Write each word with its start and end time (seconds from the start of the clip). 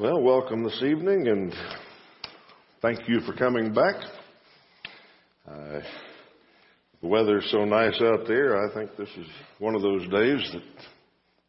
Well, 0.00 0.22
welcome 0.22 0.64
this 0.64 0.82
evening 0.82 1.28
and 1.28 1.54
thank 2.80 3.06
you 3.06 3.20
for 3.20 3.34
coming 3.34 3.74
back. 3.74 3.96
Uh, 5.46 5.80
the 7.02 7.06
weather's 7.06 7.46
so 7.50 7.66
nice 7.66 8.00
out 8.00 8.26
there. 8.26 8.66
I 8.66 8.72
think 8.72 8.96
this 8.96 9.10
is 9.18 9.26
one 9.58 9.74
of 9.74 9.82
those 9.82 10.08
days 10.08 10.50
that 10.54 10.62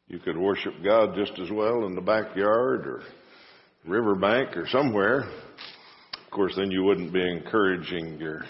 you 0.09 0.19
could 0.19 0.37
worship 0.37 0.73
God 0.83 1.15
just 1.15 1.39
as 1.39 1.49
well 1.49 1.85
in 1.85 1.95
the 1.95 2.01
backyard 2.01 2.87
or 2.87 3.03
riverbank 3.87 4.57
or 4.57 4.67
somewhere. 4.67 5.21
Of 5.21 6.31
course, 6.31 6.53
then 6.57 6.71
you 6.71 6.83
wouldn't 6.83 7.13
be 7.13 7.25
encouraging 7.25 8.19
your 8.19 8.43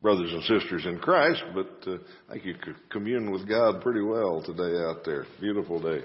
brothers 0.00 0.32
and 0.32 0.42
sisters 0.44 0.86
in 0.86 1.00
Christ, 1.00 1.42
but 1.54 1.86
uh, 1.86 1.98
I 2.30 2.32
think 2.32 2.46
you 2.46 2.54
could 2.54 2.76
commune 2.88 3.30
with 3.30 3.46
God 3.46 3.82
pretty 3.82 4.00
well 4.00 4.42
today 4.42 4.74
out 4.78 5.04
there. 5.04 5.26
Beautiful 5.38 5.82
day. 5.82 6.02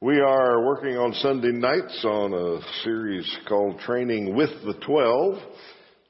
We 0.00 0.20
are 0.20 0.64
working 0.64 0.96
on 0.96 1.12
Sunday 1.14 1.50
nights 1.50 2.04
on 2.04 2.32
a 2.32 2.60
series 2.84 3.28
called 3.48 3.80
Training 3.80 4.36
with 4.36 4.50
the 4.64 4.74
Twelve. 4.86 5.42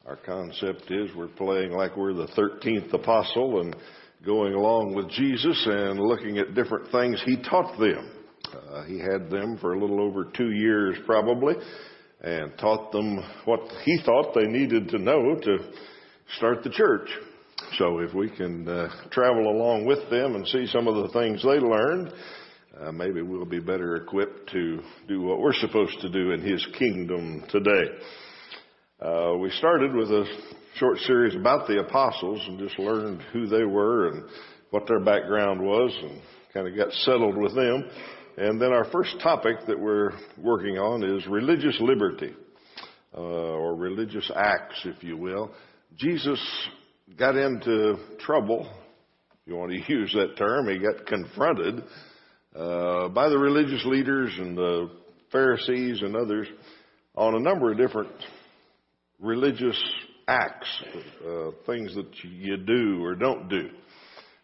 Our 0.07 0.17
concept 0.17 0.91
is 0.91 1.09
we're 1.17 1.29
playing 1.29 1.73
like 1.73 1.97
we're 1.97 2.13
the 2.13 2.27
13th 2.27 2.93
apostle 2.93 3.63
and 3.63 3.75
going 4.27 4.53
along 4.53 4.95
with 4.95 5.09
Jesus 5.13 5.67
and 5.71 5.99
looking 5.99 6.37
at 6.37 6.55
different 6.55 6.93
things 6.93 7.23
he 7.25 7.43
taught 7.43 7.79
them. 7.79 8.11
Uh, 8.53 8.85
he 8.85 8.99
had 8.99 9.31
them 9.31 9.57
for 9.59 9.73
a 9.73 9.81
little 9.81 10.03
over 10.03 10.27
two 10.37 10.51
years 10.51 10.99
probably 11.07 11.55
and 12.21 12.59
taught 12.59 12.93
them 12.93 13.17
what 13.47 13.61
he 13.87 13.99
thought 14.05 14.35
they 14.35 14.49
needed 14.49 14.91
to 14.91 14.99
know 14.99 15.35
to 15.35 15.59
start 16.37 16.63
the 16.63 16.69
church. 16.69 17.09
So 17.79 18.01
if 18.01 18.13
we 18.13 18.29
can 18.29 18.69
uh, 18.69 18.91
travel 19.11 19.49
along 19.49 19.87
with 19.87 20.11
them 20.11 20.35
and 20.35 20.47
see 20.47 20.67
some 20.67 20.89
of 20.89 20.97
the 20.97 21.19
things 21.19 21.43
they 21.43 21.59
learned, 21.59 22.13
uh, 22.81 22.93
maybe 22.93 23.23
we'll 23.23 23.45
be 23.45 23.61
better 23.61 23.97
equipped 23.97 24.51
to 24.51 24.81
do 25.09 25.23
what 25.23 25.41
we're 25.41 25.55
supposed 25.55 26.01
to 26.01 26.09
do 26.09 26.33
in 26.33 26.41
His 26.41 26.65
kingdom 26.79 27.45
today. 27.49 27.91
Uh, 29.01 29.35
we 29.41 29.51
started 29.51 29.95
with 29.95 30.11
a 30.11 30.25
short 30.77 30.99
series 30.99 31.35
about 31.35 31.67
the 31.67 31.81
apostles 31.81 32.41
and 32.47 32.59
just 32.59 32.79
learned 32.79 33.21
who 33.33 33.47
they 33.47 33.65
were 33.65 34.09
and 34.09 34.25
what 34.71 34.87
their 34.87 35.01
background 35.01 35.61
was 35.61 35.97
and 36.03 36.21
kind 36.55 36.69
of 36.69 36.77
got 36.77 36.93
settled 36.93 37.37
with 37.37 37.55
them. 37.55 37.89
And 38.37 38.61
then 38.61 38.73
our 38.73 38.85
first 38.93 39.17
topic 39.23 39.57
that 39.67 39.79
we're 39.79 40.13
working 40.37 40.79
on 40.79 41.03
is 41.03 41.27
religious 41.27 41.77
liberty, 41.81 42.35
uh, 43.17 43.21
or 43.21 43.75
religious 43.75 44.31
acts, 44.37 44.81
if 44.85 45.03
you 45.03 45.17
will. 45.17 45.51
Jesus 45.97 46.41
got 47.19 47.35
into 47.35 47.97
trouble, 48.21 48.71
if 49.33 49.47
you 49.47 49.57
want 49.57 49.73
to 49.73 49.93
use 49.93 50.13
that 50.13 50.37
term. 50.37 50.69
He 50.69 50.79
got 50.79 51.07
confronted 51.07 51.83
uh, 52.59 53.09
by 53.09 53.29
the 53.29 53.39
religious 53.39 53.85
leaders 53.85 54.33
and 54.37 54.57
the 54.57 54.91
Pharisees 55.31 56.03
and 56.03 56.17
others 56.17 56.49
on 57.15 57.37
a 57.37 57.41
number 57.41 57.71
of 57.71 57.79
different 57.79 58.11
religious 59.21 59.81
acts, 60.27 60.69
uh, 61.25 61.51
things 61.67 61.95
that 61.95 62.09
you 62.25 62.57
do 62.57 63.05
or 63.05 63.15
don't 63.15 63.49
do. 63.49 63.71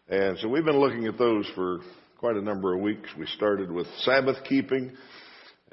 And 0.07 0.37
so 0.39 0.47
we've 0.47 0.63
been 0.63 0.79
looking 0.79 1.07
at 1.07 1.17
those 1.17 1.45
for 1.55 1.79
quite 2.17 2.37
a 2.37 2.41
number 2.41 2.73
of 2.73 2.81
weeks. 2.81 3.09
We 3.17 3.25
started 3.35 3.69
with 3.69 3.87
Sabbath 3.99 4.37
keeping 4.47 4.95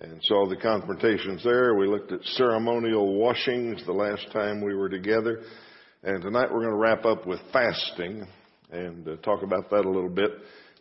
and 0.00 0.18
saw 0.22 0.48
the 0.48 0.56
confrontations 0.56 1.44
there. 1.44 1.76
We 1.76 1.86
looked 1.86 2.10
at 2.10 2.24
ceremonial 2.24 3.14
washings 3.14 3.86
the 3.86 3.92
last 3.92 4.26
time 4.32 4.64
we 4.64 4.74
were 4.74 4.88
together. 4.88 5.42
And 6.02 6.20
tonight 6.20 6.48
we're 6.50 6.62
going 6.62 6.72
to 6.72 6.76
wrap 6.76 7.04
up 7.04 7.24
with 7.24 7.38
fasting 7.52 8.26
and 8.72 9.06
uh, 9.06 9.16
talk 9.18 9.44
about 9.44 9.70
that 9.70 9.84
a 9.84 9.90
little 9.90 10.10
bit. 10.10 10.30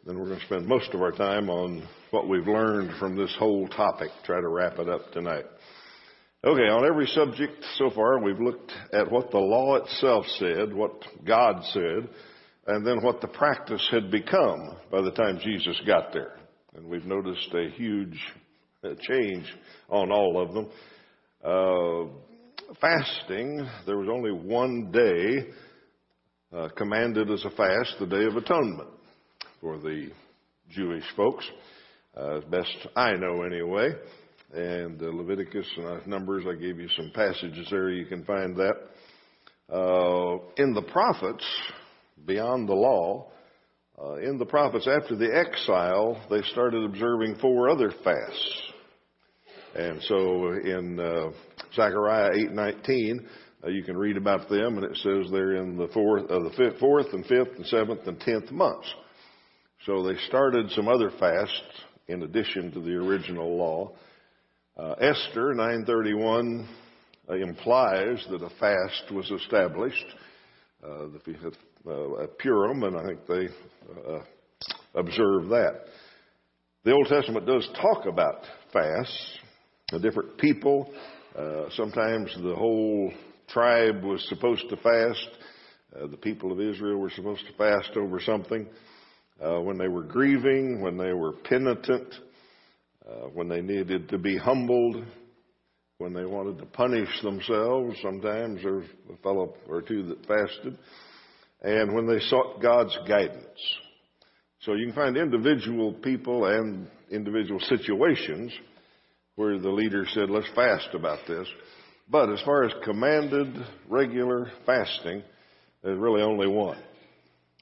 Then 0.04 0.18
we're 0.18 0.26
going 0.26 0.40
to 0.40 0.46
spend 0.48 0.66
most 0.66 0.96
of 0.96 1.02
our 1.02 1.12
time 1.12 1.48
on 1.48 1.88
what 2.10 2.28
we've 2.28 2.48
learned 2.48 2.98
from 2.98 3.16
this 3.16 3.36
whole 3.38 3.68
topic, 3.68 4.10
try 4.26 4.42
to 4.42 4.48
wrap 4.48 4.80
it 4.80 4.90
up 4.90 5.12
tonight. 5.12 5.46
Okay, 6.44 6.64
on 6.64 6.88
every 6.88 7.06
subject 7.06 7.64
so 7.76 7.92
far, 7.92 8.18
we've 8.20 8.40
looked 8.40 8.72
at 8.94 9.12
what 9.12 9.30
the 9.30 9.38
law 9.38 9.76
itself 9.76 10.26
said, 10.40 10.74
what 10.74 11.06
God 11.24 11.64
said, 11.66 12.10
and 12.66 12.86
then 12.86 13.04
what 13.04 13.22
the 13.22 13.28
practice 13.28 13.88
had 13.92 14.10
become 14.10 14.76
by 14.92 15.04
the 15.04 15.12
time 15.12 15.40
Jesus 15.44 15.80
got 15.86 16.12
there. 16.12 16.36
And 16.74 16.88
we've 16.88 17.06
noticed 17.06 17.54
a 17.54 17.70
huge 17.70 18.20
uh, 18.84 18.96
change 19.02 19.46
on 19.88 20.12
all 20.12 20.42
of 20.42 20.54
them. 20.56 20.70
Uh, 21.44 22.74
fasting, 22.82 23.68
there 23.86 23.98
was 23.98 24.10
only 24.12 24.32
one 24.32 24.90
day 24.92 25.52
uh, 26.58 26.70
commanded 26.76 27.30
as 27.30 27.46
a 27.46 27.52
fast, 27.52 27.98
the 28.00 28.08
Day 28.08 28.26
of 28.26 28.36
Atonement 28.36 28.90
for 29.62 29.78
the 29.78 30.10
Jewish 30.70 31.04
folks, 31.16 31.46
uh, 32.18 32.40
as 32.40 32.44
best 32.46 32.76
I 32.96 33.14
know 33.14 33.44
anyway. 33.44 33.92
And 34.54 35.02
uh, 35.02 35.06
Leviticus 35.06 35.68
and 35.78 35.88
uh, 35.88 36.00
Numbers, 36.08 36.44
I 36.50 36.60
gave 36.60 36.80
you 36.80 36.90
some 36.98 37.12
passages 37.14 37.68
there. 37.70 37.90
You 37.90 38.06
can 38.06 38.26
find 38.26 38.58
that. 38.58 38.74
Uh, 39.72 40.40
in 40.58 40.74
the 40.74 40.82
prophets, 40.82 41.46
beyond 42.26 42.68
the 42.68 42.74
law, 42.74 43.32
uh, 44.02 44.16
in 44.16 44.38
the 44.38 44.46
prophets 44.46 44.88
after 44.88 45.16
the 45.16 45.34
exile, 45.34 46.22
they 46.30 46.42
started 46.52 46.84
observing 46.84 47.36
four 47.36 47.70
other 47.70 47.94
fasts. 48.04 48.62
And 49.76 50.02
so 50.04 50.52
in 50.54 51.00
uh, 51.00 51.32
Zechariah 51.76 52.32
8:19, 52.32 53.26
uh, 53.64 53.70
you 53.70 53.84
can 53.84 53.96
read 53.96 54.18
about 54.18 54.50
them, 54.50 54.78
and 54.78 54.84
it 54.84 54.98
says 54.98 55.32
they're 55.32 55.56
in 55.56 55.78
the 55.78 55.88
fourth, 55.94 56.30
uh, 56.30 56.40
the 56.40 56.54
fifth, 56.58 56.80
fourth 56.80 57.14
and 57.14 57.26
fifth 57.26 57.56
and 57.56 57.66
seventh 57.68 58.06
and 58.08 58.20
tenth 58.20 58.52
months. 58.52 58.88
So 59.88 60.04
they 60.04 60.16
started 60.28 60.70
some 60.72 60.88
other 60.88 61.10
fasts 61.20 61.60
in 62.08 62.22
addition 62.22 62.72
to 62.74 62.82
the 62.82 62.94
original 62.94 63.58
law. 63.58 63.92
Uh, 64.78 64.92
Esther 65.00 65.56
931 65.56 66.70
uh, 67.28 67.34
implies 67.34 68.24
that 68.30 68.44
a 68.44 68.50
fast 68.60 69.12
was 69.12 69.32
established, 69.32 70.06
uh, 70.84 71.08
the 71.26 71.52
uh, 71.90 72.28
Purim, 72.38 72.84
and 72.84 72.96
I 72.96 73.06
think 73.08 73.26
they 73.28 73.48
uh, 74.08 74.20
observe 74.94 75.50
that. 75.50 75.86
The 76.84 76.92
Old 76.92 77.08
Testament 77.08 77.48
does 77.48 77.68
talk 77.82 78.06
about 78.06 78.44
fasts, 78.72 79.38
the 79.92 79.98
different 80.00 80.38
people. 80.38 80.94
Uh, 81.36 81.70
sometimes 81.72 82.32
the 82.36 82.56
whole 82.56 83.12
tribe 83.48 84.04
was 84.04 84.24
supposed 84.30 84.70
to 84.70 84.78
fast. 84.78 85.28
the 86.12 86.18
people 86.18 86.52
of 86.52 86.62
Israel 86.62 86.98
were 86.98 87.10
supposed 87.10 87.48
to 87.48 87.54
fast 87.54 87.98
over 87.98 88.20
something 88.20 88.68
uh, 89.42 89.60
when 89.60 89.78
they 89.78 89.88
were 89.88 90.04
grieving, 90.04 90.82
when 90.82 90.98
they 90.98 91.14
were 91.14 91.34
penitent, 91.34 92.14
uh, 93.08 93.28
when 93.34 93.50
they 93.50 93.62
needed 93.62 94.10
to 94.10 94.18
be 94.18 94.38
humbled, 94.38 95.04
when 95.98 96.14
they 96.14 96.26
wanted 96.26 96.60
to 96.60 96.66
punish 96.66 97.10
themselves. 97.22 97.96
Sometimes 98.02 98.62
there's 98.62 98.86
a 99.12 99.18
fellow 99.18 99.56
or 99.68 99.82
two 99.82 100.04
that 100.04 100.26
fasted, 100.26 100.78
and 101.62 101.94
when 101.94 102.08
they 102.08 102.20
sought 102.28 102.62
God's 102.62 102.96
guidance. 103.08 103.46
So 104.62 104.74
you 104.74 104.86
can 104.86 104.96
find 104.96 105.18
individual 105.18 105.94
people 105.94 106.46
and 106.46 106.88
individual 107.10 107.60
situations 107.62 108.52
where 109.36 109.58
the 109.58 109.70
leader 109.70 110.06
said, 110.14 110.30
let's 110.30 110.50
fast 110.54 110.90
about 110.94 111.20
this. 111.28 111.48
But 112.10 112.32
as 112.32 112.42
far 112.42 112.64
as 112.66 112.74
commanded 112.84 113.56
regular 113.88 114.52
fasting, 114.66 115.24
there's 115.82 115.98
really 115.98 116.22
only 116.22 116.48
one 116.48 116.78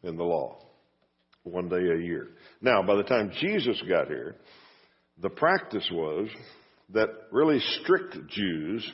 in 0.03 0.17
the 0.17 0.23
law 0.23 0.58
one 1.51 1.69
day 1.69 1.77
a 1.77 1.97
year. 1.97 2.29
Now, 2.61 2.81
by 2.83 2.95
the 2.95 3.03
time 3.03 3.31
Jesus 3.39 3.81
got 3.87 4.07
here, 4.07 4.35
the 5.21 5.29
practice 5.29 5.87
was 5.91 6.27
that 6.93 7.09
really 7.31 7.59
strict 7.81 8.15
Jews 8.29 8.91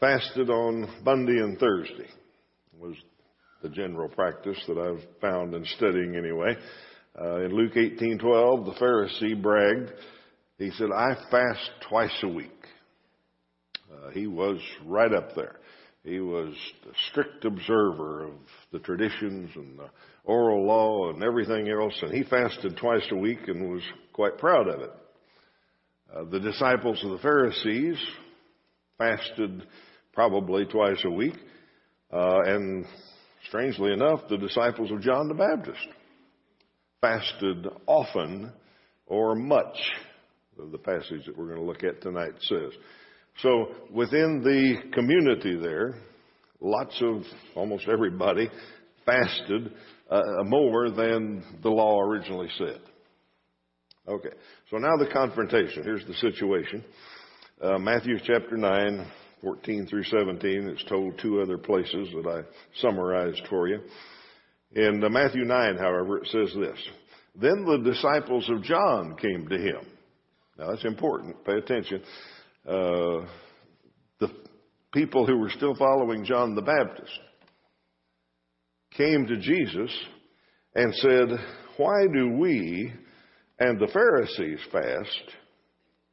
fasted 0.00 0.50
on 0.50 0.88
Monday 1.04 1.38
and 1.38 1.58
Thursday. 1.58 2.08
Was 2.78 2.96
the 3.62 3.68
general 3.68 4.08
practice 4.08 4.58
that 4.66 4.76
I've 4.76 5.20
found 5.20 5.54
in 5.54 5.64
studying 5.76 6.16
anyway. 6.16 6.56
Uh, 7.18 7.44
in 7.44 7.54
Luke 7.54 7.76
18:12, 7.76 8.64
the 8.64 8.72
Pharisee 8.72 9.40
bragged. 9.40 9.92
He 10.58 10.70
said, 10.72 10.90
"I 10.90 11.14
fast 11.30 11.70
twice 11.88 12.22
a 12.22 12.28
week." 12.28 12.50
Uh, 13.92 14.10
he 14.10 14.26
was 14.26 14.60
right 14.84 15.12
up 15.12 15.34
there. 15.34 15.60
He 16.04 16.18
was 16.18 16.52
a 16.84 16.94
strict 17.10 17.44
observer 17.44 18.24
of 18.24 18.32
the 18.72 18.80
traditions 18.80 19.50
and 19.54 19.78
the 19.78 19.88
oral 20.24 20.66
law 20.66 21.10
and 21.10 21.22
everything 21.22 21.68
else, 21.68 21.94
and 22.02 22.12
he 22.12 22.24
fasted 22.24 22.76
twice 22.76 23.06
a 23.12 23.16
week 23.16 23.46
and 23.46 23.72
was 23.72 23.82
quite 24.12 24.38
proud 24.38 24.68
of 24.68 24.80
it. 24.80 24.90
Uh, 26.14 26.24
the 26.24 26.40
disciples 26.40 27.02
of 27.04 27.12
the 27.12 27.18
Pharisees 27.18 27.96
fasted 28.98 29.62
probably 30.12 30.66
twice 30.66 31.00
a 31.04 31.10
week, 31.10 31.36
uh, 32.12 32.40
and 32.46 32.84
strangely 33.48 33.92
enough, 33.92 34.28
the 34.28 34.36
disciples 34.36 34.90
of 34.90 35.00
John 35.00 35.28
the 35.28 35.34
Baptist 35.34 35.86
fasted 37.00 37.66
often 37.86 38.52
or 39.06 39.34
much. 39.34 39.76
The 40.58 40.78
passage 40.78 41.26
that 41.26 41.36
we're 41.36 41.46
going 41.46 41.58
to 41.58 41.64
look 41.64 41.82
at 41.84 42.02
tonight 42.02 42.34
says. 42.40 42.72
So 43.40 43.68
within 43.90 44.42
the 44.42 44.90
community 44.92 45.56
there, 45.56 45.94
lots 46.60 47.00
of 47.00 47.22
almost 47.54 47.88
everybody 47.88 48.48
fasted 49.04 49.72
uh, 50.10 50.20
more 50.44 50.90
than 50.90 51.42
the 51.62 51.70
law 51.70 52.00
originally 52.00 52.48
said. 52.58 52.80
Okay, 54.06 54.30
so 54.70 54.78
now 54.78 54.96
the 54.96 55.10
confrontation. 55.12 55.84
Here's 55.84 56.04
the 56.06 56.14
situation. 56.14 56.84
Uh, 57.62 57.78
Matthew 57.78 58.18
chapter 58.24 58.56
9, 58.56 59.06
14 59.40 59.86
through 59.86 60.04
17. 60.04 60.68
It's 60.68 60.84
told 60.88 61.18
two 61.18 61.40
other 61.40 61.56
places 61.56 62.08
that 62.14 62.26
I 62.26 62.80
summarized 62.80 63.42
for 63.48 63.68
you. 63.68 63.80
In 64.74 65.02
uh, 65.04 65.08
Matthew 65.08 65.44
9, 65.44 65.76
however, 65.76 66.18
it 66.18 66.26
says 66.28 66.52
this. 66.58 66.78
Then 67.40 67.64
the 67.64 67.78
disciples 67.78 68.48
of 68.50 68.62
John 68.62 69.16
came 69.16 69.48
to 69.48 69.56
him. 69.56 69.86
Now 70.58 70.70
that's 70.70 70.84
important. 70.84 71.44
Pay 71.44 71.54
attention. 71.54 72.02
Uh, 72.66 73.26
the 74.20 74.28
people 74.92 75.26
who 75.26 75.38
were 75.38 75.50
still 75.50 75.74
following 75.74 76.24
John 76.24 76.54
the 76.54 76.62
Baptist 76.62 77.18
came 78.96 79.26
to 79.26 79.36
Jesus 79.38 79.90
and 80.74 80.94
said, 80.94 81.28
Why 81.76 82.06
do 82.12 82.36
we 82.38 82.92
and 83.58 83.78
the 83.78 83.88
Pharisees 83.92 84.60
fast, 84.70 85.34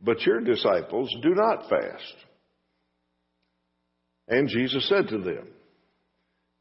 but 0.01 0.21
your 0.21 0.41
disciples 0.41 1.13
do 1.21 1.35
not 1.35 1.69
fast? 1.69 2.15
And 4.27 4.47
Jesus 4.47 4.87
said 4.87 5.07
to 5.09 5.17
them, 5.19 5.47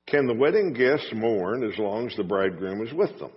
Can 0.06 0.26
the 0.26 0.34
wedding 0.34 0.72
guests 0.72 1.10
mourn 1.14 1.62
as 1.70 1.78
long 1.78 2.08
as 2.08 2.16
the 2.16 2.24
bridegroom 2.24 2.86
is 2.86 2.92
with 2.92 3.18
them? 3.18 3.32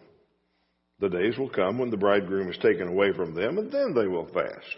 The 1.00 1.10
days 1.10 1.38
will 1.38 1.50
come 1.50 1.80
when 1.80 1.90
the 1.90 1.98
bridegroom 1.98 2.50
is 2.50 2.58
taken 2.58 2.88
away 2.88 3.12
from 3.16 3.34
them, 3.34 3.58
and 3.58 3.72
then 3.72 3.94
they 3.94 4.08
will 4.08 4.28
fast. 4.28 4.78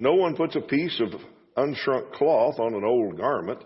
No 0.00 0.14
one 0.14 0.34
puts 0.34 0.56
a 0.56 0.60
piece 0.60 1.00
of 1.00 1.20
unshrunk 1.56 2.12
cloth 2.12 2.58
on 2.58 2.74
an 2.74 2.84
old 2.84 3.18
garment, 3.18 3.62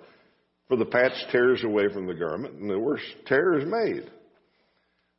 for 0.67 0.77
the 0.77 0.85
patch 0.85 1.13
tears 1.31 1.63
away 1.63 1.85
from 1.93 2.07
the 2.07 2.15
garment, 2.15 2.55
and 2.55 2.69
the 2.69 2.79
worst 2.79 3.05
tear 3.27 3.59
is 3.59 3.65
made. 3.65 4.11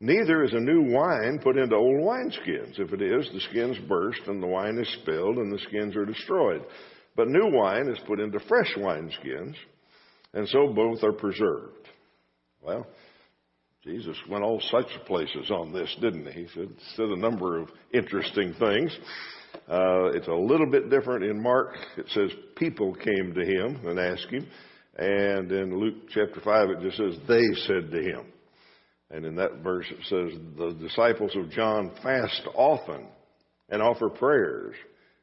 Neither 0.01 0.43
is 0.43 0.51
a 0.51 0.59
new 0.59 0.91
wine 0.91 1.39
put 1.41 1.57
into 1.57 1.75
old 1.75 2.01
wineskins. 2.01 2.77
If 2.79 2.91
it 2.91 3.01
is, 3.01 3.29
the 3.31 3.39
skins 3.49 3.77
burst, 3.87 4.19
and 4.27 4.43
the 4.43 4.47
wine 4.47 4.77
is 4.77 4.89
spilled, 5.01 5.37
and 5.37 5.51
the 5.51 5.63
skins 5.69 5.95
are 5.95 6.05
destroyed. 6.05 6.65
But 7.15 7.29
new 7.29 7.49
wine 7.49 7.87
is 7.87 7.97
put 8.05 8.19
into 8.19 8.39
fresh 8.41 8.73
wineskins, 8.75 9.55
and 10.33 10.47
so 10.49 10.73
both 10.73 11.01
are 11.01 11.13
preserved. 11.13 11.87
Well, 12.61 12.85
Jesus 13.85 14.17
went 14.27 14.43
all 14.43 14.61
such 14.69 15.05
places 15.05 15.49
on 15.49 15.71
this, 15.71 15.95
didn't 16.01 16.25
he? 16.25 16.41
He 16.41 16.47
said, 16.53 16.69
said 16.95 17.05
a 17.05 17.15
number 17.15 17.59
of 17.59 17.69
interesting 17.93 18.53
things. 18.59 18.97
Uh, 19.67 20.11
it's 20.13 20.27
a 20.27 20.33
little 20.33 20.69
bit 20.69 20.89
different 20.89 21.23
in 21.23 21.41
Mark. 21.41 21.75
It 21.97 22.05
says 22.09 22.29
people 22.55 22.93
came 22.93 23.33
to 23.33 23.43
him 23.43 23.87
and 23.87 23.99
asked 23.99 24.29
him. 24.29 24.47
And 24.97 25.51
in 25.51 25.79
Luke 25.79 26.07
chapter 26.09 26.39
5, 26.39 26.69
it 26.69 26.81
just 26.81 26.97
says 26.97 27.17
they 27.27 27.43
said 27.65 27.91
to 27.91 28.01
him. 28.01 28.25
And 29.09 29.25
in 29.25 29.35
that 29.35 29.63
verse, 29.63 29.85
it 29.89 30.03
says 30.03 30.39
the 30.57 30.73
disciples 30.79 31.35
of 31.35 31.49
John 31.49 31.91
fast 32.03 32.41
often 32.53 33.07
and 33.69 33.81
offer 33.81 34.09
prayers. 34.09 34.75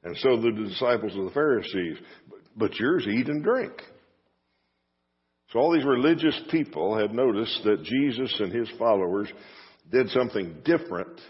And 0.04 0.16
so 0.18 0.36
the 0.36 0.50
disciples 0.68 1.16
of 1.16 1.24
the 1.24 1.30
Pharisees, 1.30 1.98
but 2.56 2.74
yours 2.78 3.06
eat 3.08 3.28
and 3.28 3.42
drink. 3.42 3.72
So 5.52 5.58
all 5.58 5.72
these 5.72 5.84
religious 5.84 6.38
people 6.50 6.96
had 6.96 7.14
noticed 7.14 7.60
that 7.64 7.84
Jesus 7.84 8.34
and 8.40 8.52
his 8.52 8.68
followers 8.78 9.28
did 9.90 10.08
something 10.10 10.56
different 10.64 11.20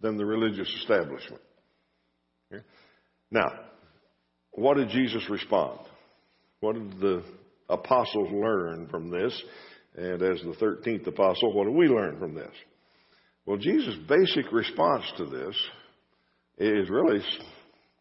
than 0.00 0.16
the 0.16 0.24
religious 0.24 0.68
establishment. 0.80 1.42
Now, 3.30 3.50
what 4.52 4.76
did 4.76 4.90
Jesus 4.90 5.22
respond? 5.30 5.78
What 6.60 6.74
did 6.74 7.00
the 7.00 7.22
apostles 7.68 8.30
learn 8.32 8.88
from 8.90 9.10
this? 9.10 9.40
And 9.96 10.22
as 10.22 10.40
the 10.40 10.54
13th 10.60 11.06
apostle, 11.06 11.52
what 11.52 11.64
do 11.64 11.72
we 11.72 11.88
learn 11.88 12.18
from 12.18 12.34
this? 12.34 12.52
Well, 13.46 13.56
Jesus' 13.56 13.96
basic 14.08 14.52
response 14.52 15.04
to 15.16 15.26
this 15.26 15.56
is 16.58 16.90
really 16.90 17.20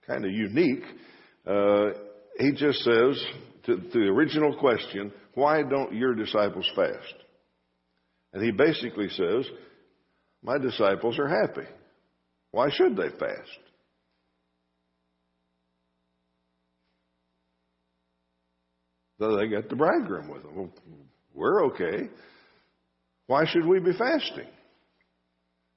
kind 0.06 0.26
of 0.26 0.32
unique. 0.32 0.84
Uh, 1.46 1.90
he 2.38 2.52
just 2.52 2.80
says 2.80 3.24
to, 3.66 3.78
to 3.78 4.00
the 4.00 4.08
original 4.08 4.58
question, 4.58 5.12
why 5.34 5.64
don't 5.64 5.94
your 5.94 6.14
disciples 6.14 6.70
fast? 6.76 7.16
And 8.34 8.44
he 8.44 8.52
basically 8.52 9.10
says, 9.10 9.46
my 10.44 10.58
disciples 10.58 11.18
are 11.18 11.28
happy. 11.28 11.68
Why 12.52 12.70
should 12.72 12.96
they 12.96 13.10
fast? 13.10 13.60
So 19.20 19.36
they 19.36 19.48
got 19.48 19.70
the 19.70 19.76
bridegroom 19.76 20.30
with 20.30 20.44
them. 20.44 20.56
Well, 20.56 20.70
we're 21.36 21.66
okay. 21.66 22.10
Why 23.28 23.46
should 23.46 23.66
we 23.66 23.80
be 23.80 23.92
fasting? 23.92 24.48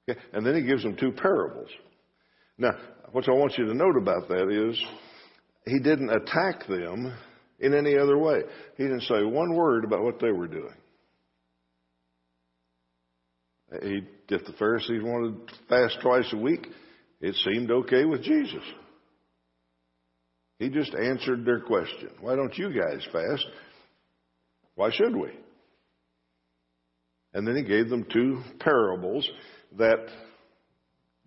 Okay. 0.09 0.19
And 0.31 0.45
then 0.45 0.55
he 0.55 0.63
gives 0.63 0.83
them 0.83 0.95
two 0.95 1.11
parables. 1.11 1.69
Now, 2.57 2.71
what 3.11 3.27
I 3.27 3.33
want 3.33 3.57
you 3.57 3.65
to 3.65 3.73
note 3.73 3.97
about 3.97 4.27
that 4.29 4.49
is 4.49 4.81
he 5.65 5.79
didn't 5.79 6.09
attack 6.09 6.67
them 6.67 7.13
in 7.59 7.73
any 7.73 7.97
other 7.97 8.17
way. 8.17 8.41
He 8.77 8.83
didn't 8.83 9.01
say 9.01 9.23
one 9.23 9.55
word 9.55 9.83
about 9.83 10.03
what 10.03 10.19
they 10.19 10.31
were 10.31 10.47
doing. 10.47 10.73
He, 13.81 14.01
if 14.29 14.45
the 14.45 14.53
Pharisees 14.53 15.01
wanted 15.01 15.47
to 15.47 15.53
fast 15.67 15.97
twice 16.01 16.29
a 16.31 16.37
week, 16.37 16.67
it 17.21 17.35
seemed 17.35 17.71
okay 17.71 18.05
with 18.05 18.23
Jesus. 18.23 18.63
He 20.63 20.69
just 20.69 20.95
answered 20.95 21.43
their 21.43 21.59
question. 21.59 22.09
Why 22.21 22.37
don't 22.37 22.57
you 22.57 22.69
guys 22.69 23.05
fast? 23.11 23.45
Why 24.75 24.91
should 24.91 25.13
we? 25.13 25.27
And 27.33 27.45
then 27.45 27.57
he 27.57 27.63
gave 27.63 27.89
them 27.89 28.05
two 28.09 28.41
parables 28.61 29.29
that 29.77 30.07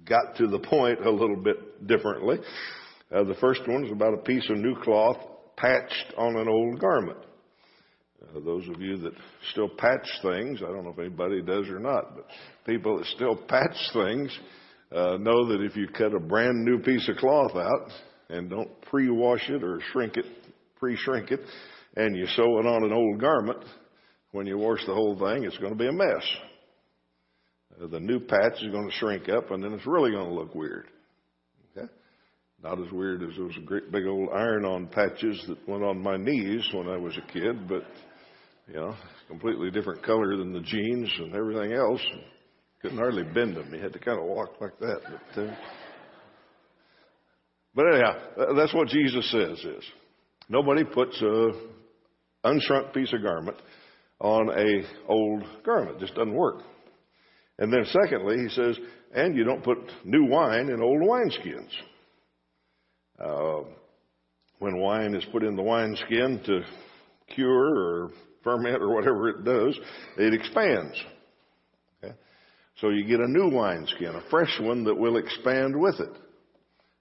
got 0.08 0.36
to 0.38 0.46
the 0.46 0.58
point 0.58 1.04
a 1.04 1.10
little 1.10 1.36
bit 1.36 1.86
differently. 1.86 2.38
Uh, 3.14 3.24
the 3.24 3.34
first 3.34 3.60
one 3.68 3.84
is 3.84 3.92
about 3.92 4.14
a 4.14 4.22
piece 4.22 4.48
of 4.48 4.56
new 4.56 4.74
cloth 4.82 5.18
patched 5.58 6.14
on 6.16 6.34
an 6.36 6.48
old 6.48 6.80
garment. 6.80 7.18
Uh, 8.22 8.40
those 8.40 8.66
of 8.70 8.80
you 8.80 8.96
that 8.96 9.12
still 9.50 9.68
patch 9.68 10.08
things, 10.22 10.62
I 10.62 10.68
don't 10.72 10.82
know 10.82 10.94
if 10.96 10.98
anybody 10.98 11.42
does 11.42 11.68
or 11.68 11.78
not, 11.78 12.16
but 12.16 12.26
people 12.64 12.96
that 12.96 13.06
still 13.08 13.36
patch 13.36 13.76
things 13.92 14.30
uh, 14.92 15.18
know 15.18 15.46
that 15.48 15.60
if 15.60 15.76
you 15.76 15.88
cut 15.88 16.14
a 16.14 16.20
brand 16.20 16.64
new 16.64 16.78
piece 16.78 17.06
of 17.10 17.16
cloth 17.16 17.54
out, 17.54 17.90
and 18.28 18.50
don't 18.50 18.80
pre-wash 18.82 19.48
it 19.48 19.62
or 19.62 19.80
shrink 19.92 20.16
it, 20.16 20.26
pre-shrink 20.78 21.30
it, 21.30 21.40
and 21.96 22.16
you 22.16 22.26
sew 22.26 22.58
it 22.58 22.66
on 22.66 22.84
an 22.84 22.92
old 22.92 23.20
garment, 23.20 23.64
when 24.32 24.46
you 24.46 24.58
wash 24.58 24.84
the 24.86 24.94
whole 24.94 25.18
thing, 25.18 25.44
it's 25.44 25.58
going 25.58 25.72
to 25.72 25.78
be 25.78 25.88
a 25.88 25.92
mess. 25.92 26.24
Uh, 27.82 27.86
the 27.86 28.00
new 28.00 28.20
patch 28.20 28.62
is 28.62 28.70
going 28.70 28.88
to 28.88 28.96
shrink 28.96 29.28
up, 29.28 29.50
and 29.50 29.62
then 29.62 29.72
it's 29.72 29.86
really 29.86 30.10
going 30.10 30.28
to 30.28 30.34
look 30.34 30.54
weird. 30.54 30.86
Okay? 31.76 31.90
Not 32.62 32.80
as 32.80 32.92
weird 32.92 33.22
as 33.22 33.36
those 33.36 33.56
great 33.64 33.90
big 33.90 34.06
old 34.06 34.28
iron-on 34.34 34.88
patches 34.88 35.42
that 35.48 35.68
went 35.68 35.84
on 35.84 36.02
my 36.02 36.16
knees 36.16 36.68
when 36.72 36.88
I 36.88 36.96
was 36.96 37.16
a 37.16 37.32
kid, 37.32 37.68
but 37.68 37.84
you 38.68 38.74
know, 38.74 38.94
completely 39.28 39.70
different 39.70 40.02
color 40.02 40.36
than 40.36 40.52
the 40.52 40.60
jeans 40.60 41.10
and 41.18 41.34
everything 41.34 41.72
else. 41.72 42.00
Couldn't 42.82 42.98
hardly 42.98 43.22
bend 43.22 43.56
them. 43.56 43.72
You 43.72 43.80
had 43.80 43.92
to 43.92 43.98
kind 43.98 44.18
of 44.18 44.26
walk 44.26 44.60
like 44.60 44.78
that. 44.80 45.00
But, 45.34 45.42
uh, 45.42 45.54
but 47.76 47.84
anyhow, 47.92 48.54
that's 48.56 48.74
what 48.74 48.88
Jesus 48.88 49.30
says 49.30 49.58
is 49.58 49.84
nobody 50.48 50.82
puts 50.82 51.20
a 51.20 51.50
unshrunk 52.44 52.94
piece 52.94 53.12
of 53.12 53.22
garment 53.22 53.58
on 54.18 54.48
a 54.48 54.82
old 55.08 55.44
garment. 55.64 55.96
It 55.96 56.00
just 56.00 56.14
doesn't 56.14 56.34
work. 56.34 56.62
And 57.58 57.72
then 57.72 57.84
secondly, 57.86 58.38
he 58.38 58.48
says, 58.48 58.78
and 59.14 59.36
you 59.36 59.44
don't 59.44 59.62
put 59.62 59.78
new 60.04 60.26
wine 60.26 60.68
in 60.68 60.82
old 60.82 61.02
wineskins. 61.02 61.70
Uh, 63.18 63.68
when 64.58 64.78
wine 64.78 65.14
is 65.14 65.24
put 65.32 65.42
in 65.42 65.56
the 65.56 65.62
wineskin 65.62 66.40
to 66.46 66.60
cure 67.34 68.04
or 68.04 68.10
ferment 68.42 68.82
or 68.82 68.94
whatever 68.94 69.28
it 69.28 69.44
does, 69.44 69.78
it 70.18 70.34
expands. 70.34 70.96
Okay? 72.02 72.14
So 72.80 72.88
you 72.90 73.04
get 73.06 73.20
a 73.20 73.28
new 73.28 73.50
wineskin, 73.50 74.14
a 74.14 74.30
fresh 74.30 74.58
one 74.60 74.84
that 74.84 74.94
will 74.94 75.16
expand 75.16 75.78
with 75.78 76.00
it. 76.00 76.12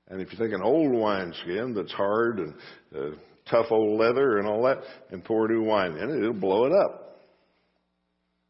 And 0.09 0.21
if 0.21 0.31
you 0.31 0.37
take 0.37 0.53
an 0.53 0.61
old 0.61 0.91
wineskin 0.91 1.73
that's 1.73 1.91
hard 1.91 2.39
and 2.39 2.53
uh, 2.95 3.15
tough 3.49 3.67
old 3.71 3.99
leather 3.99 4.37
and 4.37 4.47
all 4.47 4.63
that 4.63 4.79
and 5.11 5.23
pour 5.23 5.47
new 5.47 5.63
wine 5.63 5.97
in 5.97 6.09
it, 6.09 6.19
it'll 6.19 6.33
blow 6.33 6.65
it 6.65 6.73
up. 6.73 7.19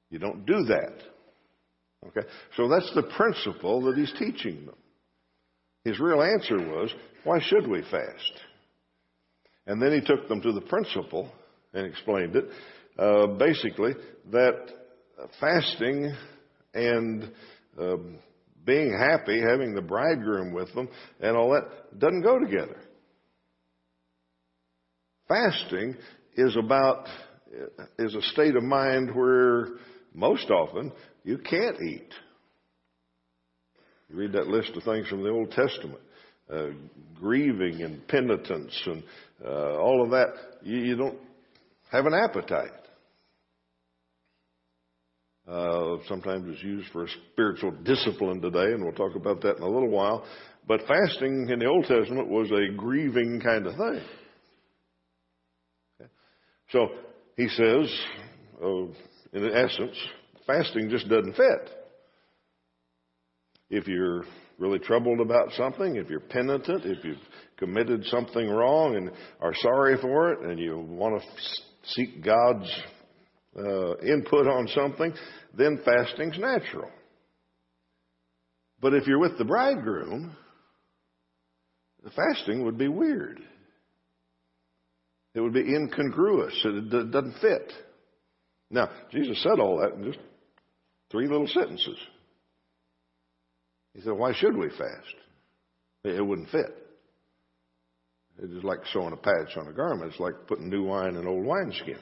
You 0.10 0.20
don't 0.20 0.46
do 0.46 0.64
that. 0.66 0.94
Okay? 2.08 2.28
So 2.56 2.68
that's 2.68 2.92
the 2.94 3.04
principle 3.16 3.82
that 3.84 3.98
he's 3.98 4.14
teaching 4.20 4.66
them. 4.66 4.76
His 5.84 6.00
real 6.00 6.22
answer 6.22 6.58
was, 6.58 6.94
why 7.24 7.40
should 7.42 7.68
we 7.68 7.82
fast? 7.84 8.34
And 9.68 9.82
then 9.82 9.94
he 9.94 10.02
took 10.02 10.28
them 10.28 10.42
to 10.42 10.52
the 10.52 10.62
principle 10.62 11.32
and 11.74 11.86
explained 11.86 12.36
it. 12.36 12.46
Uh, 12.98 13.28
basically, 13.28 13.94
that 14.32 14.72
fasting 15.40 16.14
and 16.74 17.32
um, 17.80 18.18
being 18.66 18.98
happy, 18.98 19.40
having 19.40 19.74
the 19.74 19.82
bridegroom 19.82 20.54
with 20.54 20.74
them, 20.74 20.90
and 21.20 21.38
all 21.38 21.52
that 21.52 22.00
doesn't 22.00 22.22
go 22.22 22.40
together. 22.40 22.78
Fasting 25.28 25.96
is 26.36 26.56
about 26.56 27.08
is 27.98 28.14
a 28.16 28.22
state 28.34 28.56
of 28.56 28.64
mind 28.64 29.16
where 29.16 29.68
most 30.14 30.50
often 30.50 30.92
you 31.24 31.38
can't 31.38 31.78
eat. 31.82 32.12
You 34.10 34.18
read 34.18 34.34
that 34.34 34.48
list 34.48 34.72
of 34.76 34.84
things 34.84 35.08
from 35.08 35.24
the 35.24 35.30
Old 35.30 35.52
Testament. 35.52 36.02
Uh, 36.48 36.68
grieving 37.16 37.82
and 37.82 38.08
penitence 38.08 38.80
and 38.86 39.04
uh, 39.44 39.80
all 39.80 40.04
of 40.04 40.12
that, 40.12 40.28
you, 40.62 40.78
you, 40.78 40.96
don't 40.96 41.18
have 41.92 42.06
an 42.06 42.14
appetite. 42.14 42.70
Uh, 45.48 45.98
sometimes 46.08 46.46
it's 46.48 46.64
used 46.64 46.92
for 46.92 47.08
spiritual 47.32 47.72
discipline 47.84 48.42
today, 48.42 48.74
and 48.74 48.84
we'll 48.84 48.94
talk 48.94 49.16
about 49.16 49.42
that 49.42 49.58
in 49.58 49.64
a 49.64 49.70
little 49.70 49.90
while. 49.90 50.26
But 50.68 50.82
fasting 50.88 51.50
in 51.50 51.60
the 51.60 51.68
Old 51.68 51.86
Testament 51.86 52.28
was 52.28 52.50
a 52.52 52.76
grieving 52.76 53.40
kind 53.40 53.68
of 53.68 53.74
thing. 53.74 54.02
Okay. 56.02 56.10
So 56.72 56.88
he 57.38 57.48
says, 57.50 57.96
uh, 58.64 58.86
in 59.34 59.52
essence, 59.54 59.96
fasting 60.48 60.90
just 60.90 61.08
doesn't 61.08 61.36
fit. 61.36 61.70
If 63.70 63.88
you're 63.88 64.24
really 64.58 64.80
troubled 64.80 65.20
about 65.20 65.52
something, 65.52 65.96
if 65.96 66.10
you're 66.10 66.22
penitent, 66.22 66.86
if 66.86 67.04
you've 67.04 67.18
committed 67.58 68.04
something 68.06 68.50
wrong 68.50 68.96
and 68.96 69.12
are 69.42 69.54
sorry 69.56 69.98
for 70.02 70.32
it, 70.34 70.40
and 70.40 70.60
you 70.60 70.80
want 70.80 71.22
to 71.22 71.28
seek 71.84 72.24
God's 72.24 72.72
uh, 73.58 73.98
input 73.98 74.48
on 74.48 74.68
something, 74.68 75.14
then 75.58 75.80
fasting's 75.86 76.38
natural. 76.38 76.90
But 78.82 78.94
if 78.94 79.08
you're 79.08 79.20
with 79.20 79.38
the 79.38 79.46
bridegroom, 79.46 80.36
the 82.04 82.12
fasting 82.12 82.64
would 82.66 82.78
be 82.78 82.88
weird. 82.88 83.40
It 85.34 85.42
would 85.42 85.54
be 85.54 85.62
incongruous. 85.62 86.54
It 86.64 87.12
doesn't 87.12 87.40
fit. 87.42 87.72
Now, 88.70 88.90
Jesus 89.12 89.42
said 89.44 89.60
all 89.60 89.80
that 89.80 89.94
in 89.94 90.06
just 90.06 90.20
three 91.12 91.28
little 91.28 91.48
sentences. 91.48 91.98
He 93.94 94.02
said, 94.02 94.14
Why 94.14 94.34
should 94.34 94.56
we 94.56 94.70
fast? 94.70 95.16
It 96.04 96.26
wouldn't 96.26 96.50
fit. 96.50 96.86
It's 98.38 98.64
like 98.64 98.80
sewing 98.92 99.14
a 99.14 99.18
patch 99.18 99.58
on 99.58 99.68
a 99.68 99.74
garment. 99.74 100.12
It's 100.12 100.20
like 100.20 100.34
putting 100.48 100.70
new 100.70 100.84
wine 100.84 101.16
in 101.16 101.26
old 101.26 101.46
wineskins. 101.46 101.98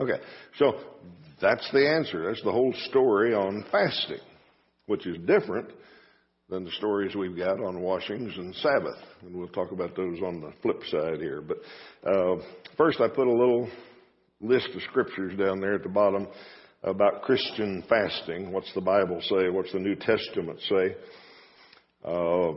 Okay, 0.00 0.20
so 0.58 0.74
that's 1.40 1.68
the 1.72 1.88
answer. 1.88 2.28
That's 2.28 2.42
the 2.44 2.52
whole 2.52 2.72
story 2.88 3.34
on 3.34 3.64
fasting, 3.72 4.20
which 4.86 5.06
is 5.06 5.16
different 5.26 5.70
than 6.48 6.64
the 6.64 6.70
stories 6.72 7.14
we've 7.14 7.36
got 7.36 7.60
on 7.60 7.80
washings 7.80 8.32
and 8.36 8.54
Sabbath. 8.56 8.98
And 9.22 9.36
we'll 9.36 9.48
talk 9.48 9.72
about 9.72 9.96
those 9.96 10.20
on 10.22 10.40
the 10.40 10.52
flip 10.62 10.82
side 10.88 11.18
here. 11.18 11.42
But 11.42 11.58
uh, 12.08 12.36
first, 12.76 13.00
I 13.00 13.08
put 13.08 13.26
a 13.26 13.32
little 13.32 13.68
list 14.40 14.68
of 14.74 14.82
scriptures 14.82 15.36
down 15.38 15.60
there 15.60 15.74
at 15.74 15.82
the 15.82 15.88
bottom 15.88 16.28
about 16.84 17.22
Christian 17.22 17.82
fasting. 17.88 18.52
What's 18.52 18.72
the 18.74 18.80
Bible 18.80 19.20
say? 19.22 19.48
What's 19.48 19.72
the 19.72 19.80
New 19.80 19.96
Testament 19.96 20.60
say? 20.68 20.96
Uh, 22.04 22.52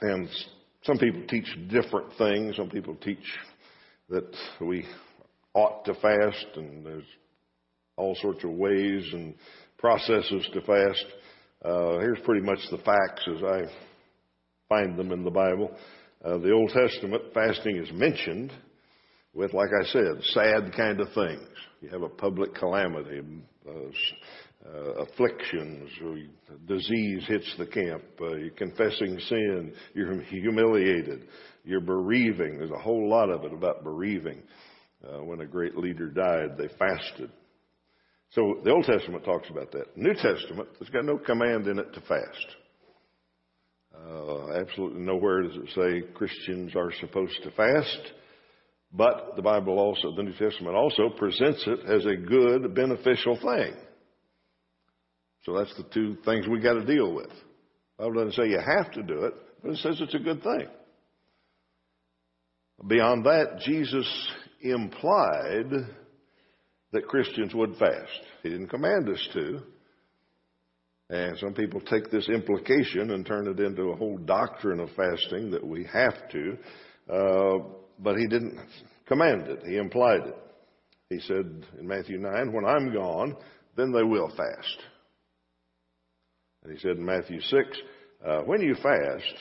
and 0.00 0.28
some 0.82 0.98
people 0.98 1.22
teach 1.28 1.46
different 1.68 2.16
things. 2.16 2.56
Some 2.56 2.70
people 2.70 2.96
teach 2.96 3.18
that 4.08 4.34
we 4.60 4.86
ought 5.56 5.84
to 5.86 5.94
fast, 5.94 6.46
and 6.56 6.84
there's 6.84 7.04
all 7.96 8.14
sorts 8.20 8.44
of 8.44 8.50
ways 8.50 9.08
and 9.12 9.34
processes 9.78 10.46
to 10.52 10.60
fast. 10.60 11.04
Uh, 11.64 11.98
here's 11.98 12.20
pretty 12.24 12.44
much 12.44 12.58
the 12.70 12.78
facts 12.78 13.26
as 13.34 13.42
I 13.42 13.62
find 14.68 14.98
them 14.98 15.12
in 15.12 15.24
the 15.24 15.30
Bible. 15.30 15.70
Uh, 16.24 16.38
the 16.38 16.52
Old 16.52 16.70
Testament 16.70 17.22
fasting 17.32 17.76
is 17.76 17.90
mentioned 17.92 18.52
with, 19.32 19.54
like 19.54 19.70
I 19.80 19.86
said, 19.86 20.22
sad 20.32 20.72
kind 20.76 21.00
of 21.00 21.08
things. 21.14 21.48
You 21.80 21.88
have 21.90 22.02
a 22.02 22.08
public 22.08 22.54
calamity, 22.54 23.20
uh, 23.68 23.72
uh, 24.66 25.04
afflictions, 25.04 25.90
disease 26.66 27.24
hits 27.28 27.54
the 27.58 27.66
camp, 27.66 28.02
uh, 28.20 28.34
you're 28.34 28.50
confessing 28.50 29.18
sin, 29.28 29.72
you're 29.94 30.20
humiliated, 30.22 31.28
you're 31.64 31.80
bereaving. 31.80 32.58
There's 32.58 32.70
a 32.70 32.78
whole 32.78 33.08
lot 33.08 33.30
of 33.30 33.44
it 33.44 33.52
about 33.52 33.84
bereaving. 33.84 34.42
Uh, 35.04 35.22
when 35.22 35.40
a 35.40 35.46
great 35.46 35.76
leader 35.76 36.08
died, 36.08 36.56
they 36.58 36.68
fasted. 36.78 37.30
So 38.30 38.60
the 38.64 38.70
Old 38.70 38.84
Testament 38.84 39.24
talks 39.24 39.48
about 39.50 39.72
that. 39.72 39.96
New 39.96 40.14
Testament, 40.14 40.68
there's 40.78 40.90
got 40.90 41.04
no 41.04 41.18
command 41.18 41.66
in 41.66 41.78
it 41.78 41.92
to 41.94 42.00
fast. 42.00 42.46
Uh, 43.94 44.52
absolutely 44.60 45.00
nowhere 45.00 45.42
does 45.42 45.56
it 45.56 45.68
say 45.74 46.12
Christians 46.14 46.74
are 46.76 46.92
supposed 47.00 47.38
to 47.44 47.50
fast. 47.52 48.12
But 48.92 49.36
the 49.36 49.42
Bible 49.42 49.78
also, 49.78 50.14
the 50.14 50.22
New 50.22 50.32
Testament 50.32 50.74
also 50.74 51.10
presents 51.10 51.62
it 51.66 51.80
as 51.86 52.04
a 52.06 52.16
good, 52.16 52.74
beneficial 52.74 53.36
thing. 53.36 53.74
So 55.44 55.54
that's 55.56 55.74
the 55.76 55.84
two 55.94 56.16
things 56.24 56.46
we 56.48 56.60
got 56.60 56.74
to 56.74 56.84
deal 56.84 57.12
with. 57.14 57.28
The 57.28 58.04
Bible 58.04 58.24
doesn't 58.24 58.32
say 58.32 58.48
you 58.48 58.58
have 58.58 58.90
to 58.92 59.02
do 59.02 59.24
it, 59.24 59.34
but 59.62 59.72
it 59.72 59.78
says 59.78 59.98
it's 60.00 60.14
a 60.14 60.18
good 60.18 60.42
thing. 60.42 60.66
Beyond 62.86 63.24
that, 63.24 63.60
Jesus 63.64 64.06
implied 64.62 65.70
that 66.92 67.08
Christians 67.08 67.54
would 67.54 67.76
fast. 67.76 68.22
He 68.42 68.50
didn't 68.50 68.68
command 68.68 69.08
us 69.08 69.28
to. 69.34 69.60
And 71.08 71.38
some 71.38 71.54
people 71.54 71.80
take 71.80 72.10
this 72.10 72.28
implication 72.28 73.12
and 73.12 73.24
turn 73.24 73.46
it 73.46 73.60
into 73.60 73.90
a 73.90 73.96
whole 73.96 74.18
doctrine 74.18 74.80
of 74.80 74.88
fasting 74.96 75.50
that 75.52 75.64
we 75.64 75.86
have 75.92 76.28
to. 76.30 76.58
Uh, 77.08 77.58
but 77.98 78.16
he 78.16 78.26
didn't 78.26 78.58
command 79.06 79.46
it, 79.48 79.60
he 79.66 79.76
implied 79.76 80.26
it. 80.26 80.36
He 81.10 81.20
said 81.20 81.64
in 81.78 81.86
Matthew 81.86 82.18
9, 82.18 82.52
When 82.52 82.64
I'm 82.64 82.92
gone, 82.92 83.36
then 83.76 83.92
they 83.92 84.02
will 84.02 84.28
fast. 84.28 84.78
And 86.64 86.72
he 86.72 86.80
said 86.80 86.96
in 86.96 87.04
Matthew 87.04 87.40
6, 87.40 87.54
uh, 88.26 88.38
When 88.40 88.60
you 88.60 88.74
fast, 88.74 89.34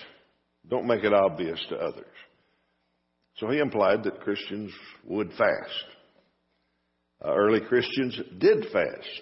don't 0.70 0.86
make 0.86 1.04
it 1.04 1.14
obvious 1.14 1.60
to 1.70 1.76
others. 1.78 2.06
So 3.38 3.50
he 3.50 3.60
implied 3.60 4.04
that 4.04 4.22
Christians 4.22 4.72
would 5.04 5.30
fast. 5.32 5.86
Uh, 7.24 7.34
early 7.34 7.60
Christians 7.60 8.20
did 8.38 8.66
fast. 8.72 9.22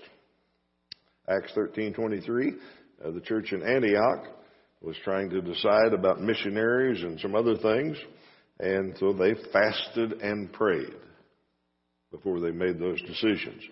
Acts 1.28 1.52
13:23, 1.54 2.54
uh, 3.04 3.12
the 3.12 3.22
church 3.22 3.54
in 3.54 3.64
Antioch 3.64 4.28
was 4.82 4.98
trying 5.04 5.30
to 5.30 5.42
decide 5.42 5.94
about 5.94 6.22
missionaries 6.22 7.02
and 7.02 7.20
some 7.20 7.34
other 7.34 7.56
things. 7.56 7.98
And 8.60 8.96
so 9.00 9.14
they 9.14 9.34
fasted 9.52 10.14
and 10.22 10.52
prayed 10.54 10.94
before 12.12 12.40
they 12.40 12.52
made 12.52 12.78
those 12.78 13.02
decisions. 13.02 13.64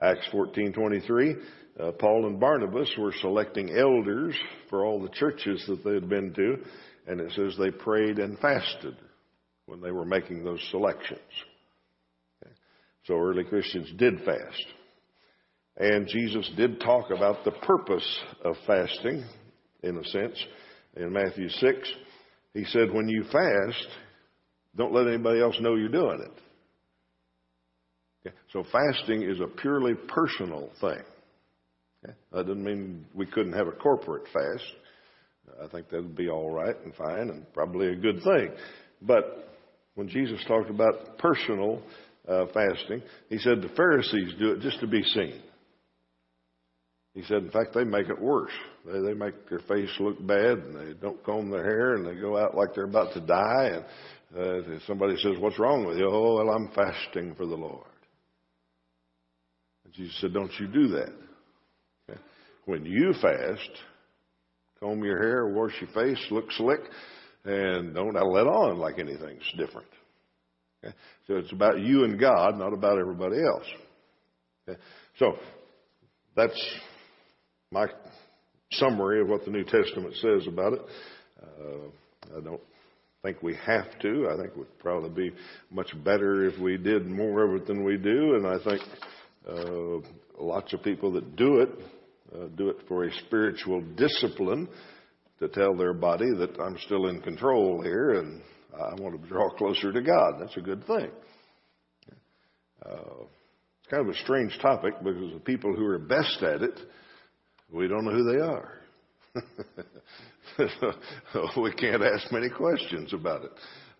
Acts 0.00 0.26
14:23, 0.28 1.36
uh, 1.78 1.92
Paul 1.92 2.26
and 2.26 2.40
Barnabas 2.40 2.96
were 2.96 3.12
selecting 3.12 3.76
elders 3.76 4.34
for 4.70 4.86
all 4.86 5.00
the 5.02 5.10
churches 5.10 5.62
that 5.66 5.84
they 5.84 5.94
had 5.94 6.08
been 6.08 6.32
to, 6.32 6.64
and 7.06 7.20
it 7.20 7.32
says 7.32 7.56
they 7.56 7.70
prayed 7.70 8.18
and 8.18 8.38
fasted 8.38 8.96
when 9.68 9.82
they 9.82 9.92
were 9.92 10.06
making 10.06 10.42
those 10.42 10.66
selections. 10.70 11.20
So 13.04 13.14
early 13.14 13.44
Christians 13.44 13.90
did 13.96 14.18
fast. 14.24 14.64
And 15.76 16.08
Jesus 16.08 16.50
did 16.56 16.80
talk 16.80 17.10
about 17.14 17.44
the 17.44 17.52
purpose 17.52 18.20
of 18.44 18.56
fasting, 18.66 19.24
in 19.82 19.96
a 19.96 20.04
sense, 20.04 20.42
in 20.96 21.12
Matthew 21.12 21.50
6. 21.50 21.92
He 22.54 22.64
said, 22.64 22.92
when 22.92 23.08
you 23.08 23.24
fast, 23.24 23.86
don't 24.74 24.92
let 24.92 25.06
anybody 25.06 25.40
else 25.40 25.56
know 25.60 25.76
you're 25.76 25.88
doing 25.88 26.24
it. 26.24 26.32
Okay? 28.26 28.36
So 28.52 28.64
fasting 28.72 29.22
is 29.22 29.40
a 29.40 29.46
purely 29.46 29.94
personal 29.94 30.70
thing. 30.80 31.02
Okay? 32.04 32.14
That 32.32 32.46
doesn't 32.46 32.64
mean 32.64 33.04
we 33.14 33.26
couldn't 33.26 33.52
have 33.52 33.68
a 33.68 33.72
corporate 33.72 34.26
fast. 34.32 34.64
I 35.62 35.68
think 35.68 35.88
that 35.90 36.02
would 36.02 36.16
be 36.16 36.28
all 36.28 36.50
right 36.50 36.76
and 36.84 36.94
fine 36.94 37.30
and 37.30 37.50
probably 37.52 37.88
a 37.88 37.96
good 37.96 38.22
thing. 38.22 38.50
But 39.00 39.47
when 39.98 40.08
Jesus 40.08 40.38
talked 40.46 40.70
about 40.70 41.18
personal 41.18 41.82
uh, 42.28 42.44
fasting, 42.54 43.02
he 43.28 43.38
said 43.38 43.60
the 43.60 43.68
Pharisees 43.76 44.32
do 44.38 44.52
it 44.52 44.60
just 44.60 44.78
to 44.78 44.86
be 44.86 45.02
seen. 45.02 45.42
He 47.14 47.24
said, 47.24 47.38
in 47.38 47.50
fact, 47.50 47.74
they 47.74 47.82
make 47.82 48.08
it 48.08 48.20
worse. 48.20 48.52
They, 48.86 49.00
they 49.00 49.14
make 49.14 49.48
their 49.50 49.58
face 49.58 49.90
look 49.98 50.24
bad, 50.24 50.58
and 50.58 50.76
they 50.76 50.92
don't 51.00 51.20
comb 51.24 51.50
their 51.50 51.64
hair, 51.64 51.94
and 51.96 52.06
they 52.06 52.14
go 52.14 52.38
out 52.38 52.56
like 52.56 52.76
they're 52.76 52.84
about 52.84 53.12
to 53.14 53.20
die. 53.20 53.80
And 54.32 54.76
uh, 54.76 54.78
somebody 54.86 55.16
says, 55.16 55.32
"What's 55.40 55.58
wrong 55.58 55.84
with 55.84 55.98
you?" 55.98 56.08
Oh, 56.08 56.36
well, 56.36 56.54
I'm 56.54 56.70
fasting 56.76 57.34
for 57.34 57.46
the 57.46 57.56
Lord. 57.56 57.84
And 59.84 59.92
Jesus 59.94 60.16
said, 60.20 60.32
"Don't 60.32 60.52
you 60.60 60.68
do 60.68 60.88
that. 60.90 61.12
Okay? 62.08 62.20
When 62.66 62.84
you 62.84 63.14
fast, 63.20 63.70
comb 64.78 65.02
your 65.02 65.20
hair, 65.20 65.48
wash 65.48 65.72
your 65.80 65.90
face, 65.90 66.24
look 66.30 66.52
slick, 66.52 66.82
and 67.48 67.94
don't 67.94 68.14
let 68.14 68.46
on 68.46 68.78
like 68.78 68.98
anything's 68.98 69.50
different." 69.56 69.88
Okay? 70.84 70.94
So 71.26 71.36
it's 71.36 71.52
about 71.52 71.80
you 71.80 72.04
and 72.04 72.18
God, 72.18 72.58
not 72.58 72.72
about 72.72 72.98
everybody 72.98 73.36
else. 73.42 73.66
Okay? 74.68 74.80
So 75.18 75.36
that's 76.36 76.60
my 77.70 77.86
summary 78.72 79.20
of 79.20 79.28
what 79.28 79.44
the 79.44 79.50
New 79.50 79.64
Testament 79.64 80.14
says 80.16 80.46
about 80.46 80.74
it. 80.74 80.80
Uh, 81.42 82.36
I 82.36 82.40
don't 82.40 82.60
think 83.22 83.42
we 83.42 83.54
have 83.66 83.98
to. 84.00 84.28
I 84.30 84.36
think 84.36 84.50
it 84.50 84.56
would 84.56 84.78
probably 84.78 85.30
be 85.30 85.36
much 85.70 85.92
better 86.04 86.46
if 86.46 86.58
we 86.60 86.76
did 86.76 87.06
more 87.06 87.44
of 87.44 87.60
it 87.60 87.66
than 87.66 87.84
we 87.84 87.96
do. 87.96 88.34
And 88.36 88.46
I 88.46 88.58
think 88.62 88.82
uh, 89.48 90.42
lots 90.42 90.72
of 90.72 90.82
people 90.82 91.12
that 91.12 91.36
do 91.36 91.60
it 91.60 91.70
uh, 92.34 92.46
do 92.56 92.68
it 92.68 92.76
for 92.86 93.04
a 93.04 93.12
spiritual 93.26 93.80
discipline 93.80 94.68
to 95.40 95.48
tell 95.48 95.76
their 95.76 95.94
body 95.94 96.32
that 96.36 96.60
I'm 96.60 96.76
still 96.84 97.06
in 97.06 97.20
control 97.20 97.82
here 97.82 98.20
and 98.20 98.40
I 98.74 98.94
want 99.00 99.20
to 99.20 99.28
draw 99.28 99.50
closer 99.50 99.92
to 99.92 100.00
God. 100.00 100.34
That's 100.40 100.56
a 100.56 100.60
good 100.60 100.86
thing. 100.86 101.10
Uh, 102.84 103.24
it's 103.80 103.90
kind 103.90 104.08
of 104.08 104.14
a 104.14 104.18
strange 104.18 104.56
topic 104.60 104.94
because 105.02 105.32
the 105.32 105.40
people 105.40 105.74
who 105.74 105.86
are 105.86 105.98
best 105.98 106.42
at 106.42 106.62
it, 106.62 106.78
we 107.72 107.88
don't 107.88 108.04
know 108.04 108.12
who 108.12 108.32
they 108.32 108.40
are. 108.40 108.74
we 111.62 111.72
can't 111.74 112.02
ask 112.02 112.32
many 112.32 112.48
questions 112.48 113.12
about 113.12 113.44
it. 113.44 113.52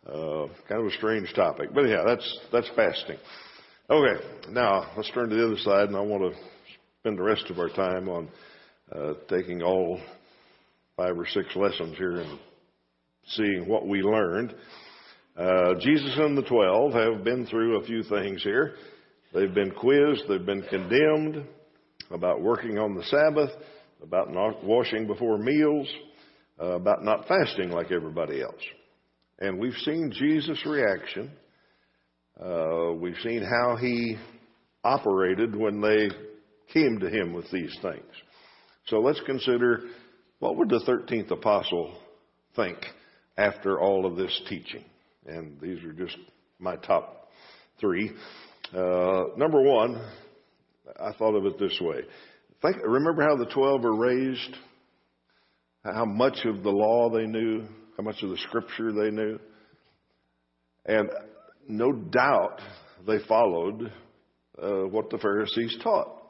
Uh, 0.06 0.46
kind 0.68 0.80
of 0.80 0.86
a 0.86 0.96
strange 0.96 1.32
topic, 1.34 1.68
but 1.74 1.82
yeah, 1.82 2.02
that's 2.06 2.38
that's 2.50 2.70
fasting. 2.74 3.18
Okay, 3.90 4.24
now 4.50 4.90
let's 4.96 5.10
turn 5.10 5.28
to 5.28 5.36
the 5.36 5.46
other 5.46 5.58
side, 5.58 5.88
and 5.88 5.96
I 5.96 6.00
want 6.00 6.32
to 6.32 6.40
spend 7.00 7.18
the 7.18 7.22
rest 7.22 7.50
of 7.50 7.58
our 7.58 7.68
time 7.68 8.08
on 8.08 8.28
uh, 8.94 9.12
taking 9.28 9.62
all 9.62 10.00
five 10.98 11.16
or 11.16 11.26
six 11.28 11.46
lessons 11.54 11.96
here 11.96 12.16
and 12.16 12.40
seeing 13.28 13.68
what 13.68 13.86
we 13.86 14.02
learned. 14.02 14.52
Uh, 15.36 15.74
Jesus 15.80 16.12
and 16.16 16.36
the 16.36 16.42
twelve 16.42 16.92
have 16.92 17.22
been 17.22 17.46
through 17.46 17.78
a 17.78 17.86
few 17.86 18.02
things 18.02 18.42
here. 18.42 18.74
They've 19.32 19.54
been 19.54 19.70
quizzed, 19.70 20.24
they've 20.28 20.44
been 20.44 20.64
condemned 20.68 21.46
about 22.10 22.40
working 22.40 22.78
on 22.78 22.96
the 22.96 23.04
Sabbath, 23.04 23.50
about 24.02 24.32
not 24.32 24.64
washing 24.64 25.06
before 25.06 25.38
meals, 25.38 25.88
uh, 26.60 26.72
about 26.72 27.04
not 27.04 27.28
fasting 27.28 27.70
like 27.70 27.92
everybody 27.92 28.42
else. 28.42 28.62
And 29.38 29.60
we've 29.60 29.78
seen 29.84 30.12
Jesus' 30.12 30.66
reaction. 30.66 31.30
Uh, 32.42 32.92
we've 32.94 33.18
seen 33.22 33.42
how 33.42 33.76
he 33.76 34.16
operated 34.82 35.54
when 35.54 35.80
they 35.80 36.08
came 36.72 36.98
to 36.98 37.08
him 37.08 37.32
with 37.32 37.48
these 37.52 37.76
things. 37.82 38.10
So 38.86 38.98
let's 38.98 39.20
consider 39.26 39.82
what 40.38 40.56
would 40.56 40.68
the 40.68 40.80
13th 40.80 41.30
apostle 41.30 41.96
think 42.54 42.78
after 43.36 43.80
all 43.80 44.06
of 44.06 44.16
this 44.16 44.40
teaching? 44.48 44.84
And 45.26 45.60
these 45.60 45.82
are 45.84 45.92
just 45.92 46.16
my 46.58 46.76
top 46.76 47.30
three. 47.80 48.12
Uh, 48.72 49.24
number 49.36 49.62
one, 49.62 50.00
I 50.98 51.12
thought 51.18 51.34
of 51.34 51.44
it 51.46 51.58
this 51.58 51.78
way. 51.80 52.00
Think, 52.62 52.76
remember 52.84 53.22
how 53.22 53.36
the 53.36 53.50
12 53.52 53.82
were 53.82 53.96
raised? 53.96 54.56
How 55.84 56.04
much 56.04 56.38
of 56.44 56.62
the 56.62 56.70
law 56.70 57.10
they 57.10 57.26
knew? 57.26 57.64
How 57.96 58.02
much 58.02 58.22
of 58.22 58.30
the 58.30 58.38
scripture 58.38 58.92
they 58.92 59.10
knew? 59.10 59.38
And 60.86 61.08
no 61.68 61.92
doubt 61.92 62.60
they 63.06 63.18
followed 63.28 63.92
uh, 64.60 64.88
what 64.88 65.10
the 65.10 65.18
Pharisees 65.18 65.76
taught. 65.82 66.22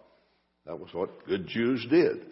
That 0.66 0.78
was 0.78 0.90
what 0.92 1.26
good 1.26 1.46
Jews 1.46 1.86
did. 1.90 2.26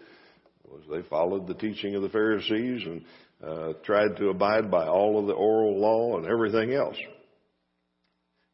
Was 0.68 0.82
they 0.90 1.08
followed 1.08 1.46
the 1.46 1.54
teaching 1.54 1.94
of 1.94 2.02
the 2.02 2.08
Pharisees 2.08 2.82
and 2.84 3.04
uh, 3.42 3.72
tried 3.84 4.16
to 4.16 4.28
abide 4.28 4.70
by 4.70 4.86
all 4.86 5.18
of 5.18 5.26
the 5.26 5.32
oral 5.32 5.78
law 5.78 6.16
and 6.16 6.26
everything 6.26 6.72
else. 6.72 6.96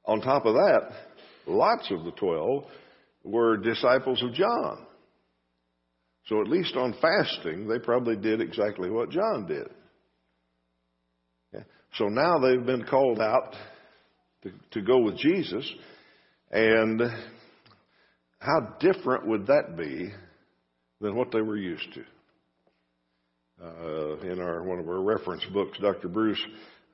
On 0.04 0.20
top 0.20 0.44
of 0.46 0.54
that, 0.54 0.90
lots 1.46 1.90
of 1.90 2.04
the 2.04 2.10
twelve 2.12 2.64
were 3.24 3.56
disciples 3.56 4.22
of 4.22 4.34
John. 4.34 4.86
So 6.26 6.40
at 6.40 6.48
least 6.48 6.76
on 6.76 6.94
fasting, 7.00 7.68
they 7.68 7.78
probably 7.78 8.16
did 8.16 8.40
exactly 8.40 8.90
what 8.90 9.10
John 9.10 9.46
did. 9.46 9.68
So 11.94 12.06
now 12.06 12.38
they've 12.38 12.64
been 12.64 12.84
called 12.84 13.20
out 13.20 13.54
to, 14.42 14.50
to 14.72 14.80
go 14.80 15.00
with 15.00 15.18
Jesus, 15.18 15.70
and 16.50 17.02
how 18.38 18.76
different 18.80 19.26
would 19.26 19.46
that 19.48 19.76
be 19.76 20.10
than 21.02 21.16
what 21.16 21.32
they 21.32 21.42
were 21.42 21.56
used 21.56 21.92
to? 21.94 22.04
Uh, 23.62 24.16
in 24.20 24.40
our 24.40 24.62
one 24.62 24.78
of 24.78 24.88
our 24.88 25.02
reference 25.02 25.44
books, 25.52 25.78
Dr. 25.78 26.08
Bruce 26.08 26.42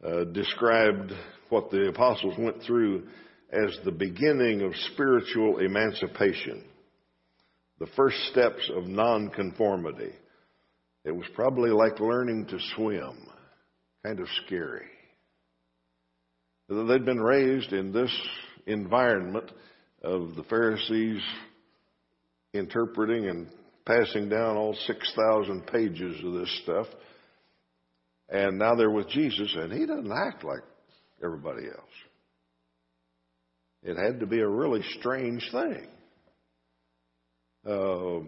uh, 0.05 0.25
described 0.25 1.12
what 1.51 1.71
the 1.71 1.88
apostles 1.88 2.35
went 2.38 2.62
through 2.62 3.07
as 3.53 3.79
the 3.85 3.92
beginning 3.92 4.62
of 4.62 4.73
spiritual 4.92 5.59
emancipation, 5.59 6.64
the 7.79 7.87
first 7.97 8.16
steps 8.31 8.71
of 8.75 8.87
nonconformity. 8.87 10.12
It 11.05 11.12
was 11.12 11.27
probably 11.35 11.71
like 11.71 12.01
learning 12.01 12.47
to 12.47 12.59
swim, 12.75 13.16
kind 14.05 14.21
of 14.21 14.27
scary. 14.44 14.87
They'd 16.68 17.05
been 17.05 17.21
raised 17.21 17.73
in 17.73 17.92
this 17.92 18.14
environment 18.66 19.51
of 20.03 20.35
the 20.35 20.44
Pharisees 20.44 21.23
interpreting 22.53 23.27
and 23.27 23.47
passing 23.88 24.29
down 24.29 24.57
all 24.57 24.77
6,000 24.87 25.66
pages 25.66 26.22
of 26.22 26.35
this 26.35 26.61
stuff. 26.62 26.87
And 28.29 28.59
now 28.59 28.74
they're 28.74 28.90
with 28.90 29.09
Jesus, 29.09 29.51
and 29.57 29.72
he 29.72 29.87
doesn't 29.87 30.12
act 30.12 30.44
like 30.44 30.61
everybody 31.24 31.66
else. 31.66 31.88
It 33.83 33.96
had 33.96 34.20
to 34.20 34.27
be 34.27 34.40
a 34.40 34.48
really 34.48 34.83
strange 34.98 35.48
thing. 35.51 35.87
Uh, 37.66 38.20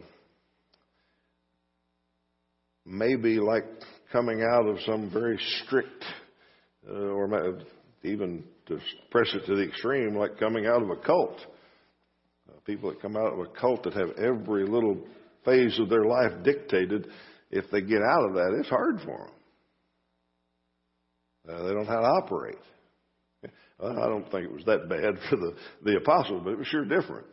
maybe 2.86 3.38
like 3.38 3.64
coming 4.10 4.42
out 4.42 4.66
of 4.66 4.78
some 4.86 5.10
very 5.12 5.38
strict, 5.64 6.04
uh, 6.88 6.94
or 6.94 7.58
even 8.02 8.42
to 8.66 8.78
press 9.10 9.28
it 9.34 9.44
to 9.46 9.54
the 9.54 9.64
extreme, 9.64 10.16
like 10.16 10.38
coming 10.38 10.66
out 10.66 10.82
of 10.82 10.88
a 10.88 10.96
cult. 10.96 11.38
Uh, 12.48 12.58
people 12.64 12.88
that 12.88 13.02
come 13.02 13.16
out 13.16 13.34
of 13.34 13.40
a 13.40 13.60
cult 13.60 13.82
that 13.82 13.92
have 13.92 14.10
every 14.16 14.66
little 14.66 15.04
phase 15.44 15.78
of 15.78 15.88
their 15.88 16.04
life 16.04 16.32
dictated, 16.42 17.08
if 17.50 17.70
they 17.70 17.80
get 17.80 18.02
out 18.02 18.26
of 18.28 18.34
that, 18.34 18.56
it's 18.58 18.68
hard 18.68 19.00
for 19.00 19.18
them. 19.18 19.30
Uh, 21.48 21.62
they 21.62 21.72
don't 21.72 21.84
know 21.84 21.90
how 21.90 22.00
to 22.00 22.06
operate. 22.06 22.58
Well, 23.78 23.98
I 23.98 24.06
don't 24.08 24.30
think 24.30 24.44
it 24.44 24.52
was 24.52 24.64
that 24.66 24.88
bad 24.88 25.14
for 25.30 25.36
the, 25.36 25.54
the 25.84 25.96
apostles, 25.96 26.42
but 26.44 26.50
it 26.50 26.58
was 26.58 26.66
sure 26.66 26.84
different. 26.84 27.26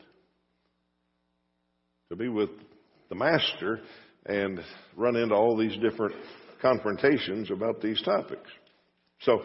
To 2.10 2.16
be 2.16 2.30
with 2.30 2.50
the 3.10 3.16
master 3.16 3.82
and 4.26 4.62
run 4.96 5.18
into 5.18 5.36
all 5.36 5.58
these 5.58 5.78
different 5.78 6.16
confrontations 6.62 7.52
about 7.52 7.82
these 7.82 8.02
topics. 8.02 8.50
So 9.22 9.42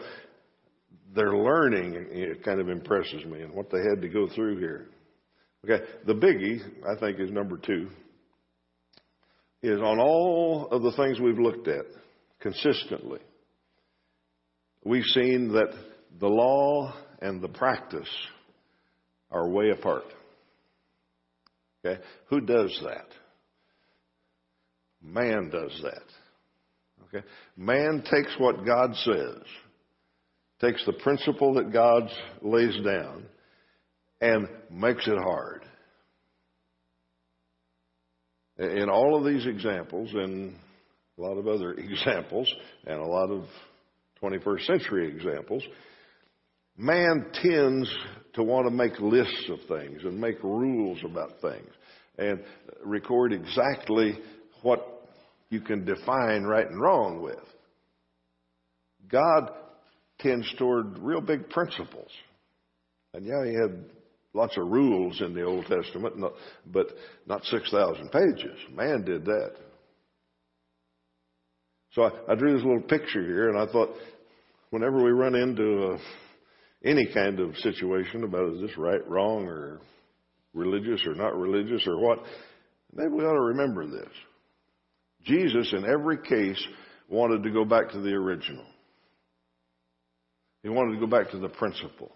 their 1.13 1.35
learning 1.35 1.93
it 2.09 2.43
kind 2.43 2.59
of 2.59 2.69
impresses 2.69 3.25
me 3.25 3.41
and 3.41 3.53
what 3.53 3.69
they 3.69 3.79
had 3.79 4.01
to 4.01 4.07
go 4.07 4.27
through 4.33 4.59
here. 4.59 4.87
Okay, 5.65 5.83
the 6.05 6.13
biggie, 6.13 6.61
I 6.87 6.99
think, 6.99 7.19
is 7.19 7.31
number 7.31 7.57
two 7.57 7.89
is 9.63 9.79
on 9.79 9.97
all 9.99 10.67
of 10.71 10.83
the 10.83 10.91
things 10.91 11.19
we've 11.19 11.39
looked 11.39 11.69
at 11.69 11.85
consistently, 12.41 13.21
we've 14.83 15.05
seen 15.05 15.53
that 15.53 15.73
the 16.19 16.27
law 16.27 16.93
and 17.21 17.41
the 17.41 17.47
practice 17.47 18.09
are 19.31 19.49
way 19.49 19.69
apart. 19.69 20.03
Okay? 21.83 22.01
Who 22.29 22.41
does 22.41 22.77
that? 22.83 23.07
Man 25.01 25.49
does 25.49 25.81
that. 25.83 26.03
Okay? 27.07 27.25
Man 27.55 28.03
takes 28.11 28.35
what 28.37 28.65
God 28.65 28.93
says, 28.95 29.43
takes 30.59 30.85
the 30.85 30.93
principle 30.93 31.53
that 31.55 31.71
God 31.71 32.09
lays 32.41 32.75
down, 32.83 33.25
and 34.19 34.47
makes 34.69 35.07
it 35.07 35.17
hard. 35.17 35.63
In 38.59 38.89
all 38.89 39.17
of 39.17 39.25
these 39.25 39.45
examples, 39.45 40.11
and 40.13 40.55
a 41.17 41.21
lot 41.21 41.37
of 41.37 41.47
other 41.47 41.73
examples, 41.77 42.51
and 42.85 42.99
a 42.99 43.05
lot 43.05 43.29
of 43.29 43.45
21st 44.21 44.65
century 44.65 45.07
examples, 45.09 45.63
man 46.77 47.25
tends 47.33 47.93
to 48.33 48.43
want 48.43 48.65
to 48.65 48.71
make 48.71 48.99
lists 48.99 49.49
of 49.49 49.59
things 49.67 50.03
and 50.03 50.19
make 50.19 50.41
rules 50.43 50.99
about 51.03 51.41
things 51.41 51.69
and 52.17 52.43
record 52.83 53.33
exactly 53.33 54.17
what 54.61 55.09
you 55.49 55.61
can 55.61 55.85
define 55.85 56.43
right 56.43 56.67
and 56.67 56.79
wrong 56.79 57.21
with. 57.21 57.37
God 59.09 59.51
tends 60.19 60.51
toward 60.57 60.97
real 60.99 61.21
big 61.21 61.49
principles. 61.49 62.09
And 63.13 63.25
yeah, 63.25 63.45
he 63.45 63.53
had 63.53 63.85
lots 64.33 64.57
of 64.57 64.67
rules 64.67 65.21
in 65.21 65.33
the 65.33 65.43
Old 65.43 65.65
Testament, 65.67 66.15
but 66.65 66.87
not 67.27 67.43
6,000 67.45 68.09
pages. 68.09 68.57
Man 68.71 69.03
did 69.03 69.25
that. 69.25 69.51
So 71.91 72.03
I, 72.03 72.31
I, 72.31 72.35
drew 72.35 72.53
this 72.53 72.65
little 72.65 72.81
picture 72.81 73.23
here, 73.23 73.49
and 73.49 73.57
I 73.57 73.71
thought, 73.71 73.89
whenever 74.71 75.03
we 75.03 75.11
run 75.11 75.35
into 75.35 75.91
a, 75.91 75.97
any 76.83 77.05
kind 77.13 77.39
of 77.39 77.55
situation 77.57 78.23
about 78.23 78.55
is 78.55 78.61
this 78.61 78.77
right, 78.77 79.07
wrong, 79.07 79.45
or 79.45 79.79
religious 80.53 81.05
or 81.05 81.13
not 81.13 81.37
religious 81.37 81.85
or 81.87 81.99
what, 81.99 82.19
maybe 82.93 83.11
we 83.11 83.23
ought 83.23 83.33
to 83.33 83.39
remember 83.39 83.87
this. 83.87 84.11
Jesus, 85.23 85.71
in 85.73 85.85
every 85.85 86.17
case, 86.17 86.61
wanted 87.09 87.43
to 87.43 87.51
go 87.51 87.63
back 87.63 87.91
to 87.91 88.01
the 88.01 88.11
original. 88.11 88.65
He 90.63 90.69
wanted 90.69 90.95
to 90.95 90.99
go 90.99 91.07
back 91.07 91.31
to 91.31 91.39
the 91.39 91.49
principle. 91.49 92.11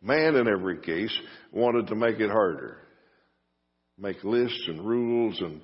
Man, 0.00 0.36
in 0.36 0.46
every 0.48 0.80
case, 0.80 1.12
wanted 1.52 1.88
to 1.88 1.96
make 1.96 2.20
it 2.20 2.30
harder. 2.30 2.78
make 3.98 4.22
lists 4.22 4.64
and 4.68 4.84
rules 4.86 5.40
and 5.40 5.60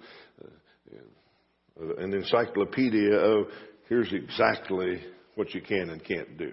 uh, 1.81 1.95
an 1.99 2.13
encyclopedia 2.13 3.15
of 3.15 3.47
here's 3.89 4.13
exactly 4.13 5.01
what 5.35 5.55
you 5.55 5.61
can 5.61 5.91
and 5.91 6.05
can't 6.05 6.37
do. 6.39 6.53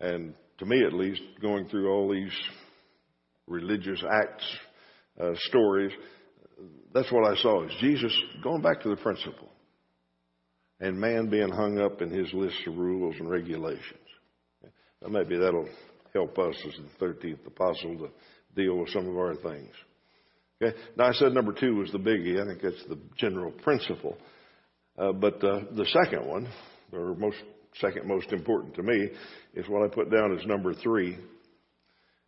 And 0.00 0.34
to 0.58 0.66
me, 0.66 0.82
at 0.84 0.92
least, 0.92 1.20
going 1.40 1.68
through 1.68 1.90
all 1.90 2.10
these 2.10 2.32
religious 3.46 4.02
acts, 4.10 4.44
uh, 5.20 5.32
stories, 5.48 5.92
that's 6.94 7.10
what 7.12 7.30
I 7.30 7.36
saw 7.40 7.64
is 7.64 7.72
Jesus 7.80 8.14
going 8.42 8.62
back 8.62 8.80
to 8.82 8.90
the 8.90 8.96
principle 8.96 9.48
and 10.80 10.98
man 10.98 11.28
being 11.28 11.50
hung 11.50 11.78
up 11.78 12.00
in 12.00 12.10
his 12.10 12.32
list 12.32 12.56
of 12.66 12.76
rules 12.76 13.16
and 13.18 13.30
regulations. 13.30 14.09
Maybe 15.08 15.38
that'll 15.38 15.68
help 16.12 16.38
us 16.38 16.54
as 16.66 16.74
the 16.76 17.04
13th 17.04 17.46
apostle 17.46 17.98
to 17.98 18.10
deal 18.54 18.76
with 18.76 18.90
some 18.90 19.08
of 19.08 19.16
our 19.16 19.34
things. 19.34 19.70
Okay. 20.62 20.76
Now 20.96 21.08
I 21.08 21.12
said 21.12 21.32
number 21.32 21.52
two 21.52 21.76
was 21.76 21.90
the 21.90 21.98
biggie. 21.98 22.40
I 22.40 22.46
think 22.46 22.62
that's 22.62 22.84
the 22.88 22.98
general 23.16 23.50
principle. 23.50 24.18
Uh, 24.98 25.12
but 25.12 25.42
uh, 25.42 25.60
the 25.74 25.86
second 26.02 26.26
one, 26.26 26.48
or 26.92 27.14
most 27.14 27.38
second 27.80 28.06
most 28.06 28.30
important 28.32 28.74
to 28.74 28.82
me, 28.82 29.08
is 29.54 29.66
what 29.68 29.82
I 29.82 29.94
put 29.94 30.10
down 30.10 30.36
as 30.38 30.44
number 30.46 30.74
three. 30.74 31.16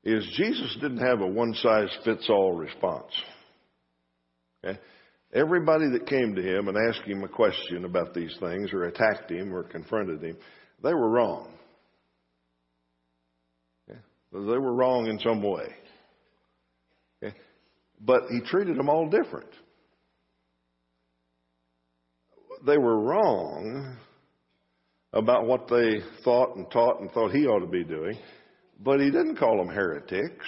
Is 0.05 0.27
Jesus 0.37 0.77
didn't 0.81 1.07
have 1.07 1.21
a 1.21 1.27
one 1.27 1.55
size 1.55 1.91
fits 2.05 2.27
all 2.31 2.55
response. 2.55 3.13
Okay? 4.65 4.79
Everybody 5.35 5.91
that 5.93 6.07
came 6.07 6.35
to 6.35 6.43
him 6.43 6.69
and 6.69 6.77
asked 6.89 7.07
him 7.07 7.23
a 7.25 7.29
question 7.29 7.85
about 7.85 8.15
these 8.15 8.35
things, 8.41 8.73
or 8.73 8.85
attacked 8.85 9.31
him, 9.31 9.55
or 9.55 9.63
confronted 9.63 10.23
him, 10.23 10.37
they 10.83 10.93
were 10.93 11.11
wrong. 11.11 11.53
They 14.33 14.39
were 14.39 14.75
wrong 14.75 15.09
in 15.09 15.19
some 15.19 15.43
way. 15.43 15.69
But 18.01 18.23
he 18.31 18.41
treated 18.41 18.77
them 18.77 18.89
all 18.89 19.09
different. 19.09 19.51
They 22.67 22.79
were 22.79 22.99
wrong 22.99 23.97
about 25.13 25.47
what 25.47 25.69
they 25.69 26.01
thought 26.25 26.57
and 26.57 26.71
taught 26.71 27.01
and 27.01 27.11
thought 27.13 27.33
he 27.33 27.47
ought 27.47 27.61
to 27.61 27.67
be 27.67 27.85
doing, 27.85 28.19
but 28.81 29.01
he 29.01 29.11
didn't 29.11 29.37
call 29.37 29.59
them 29.59 29.69
heretics. 29.69 30.47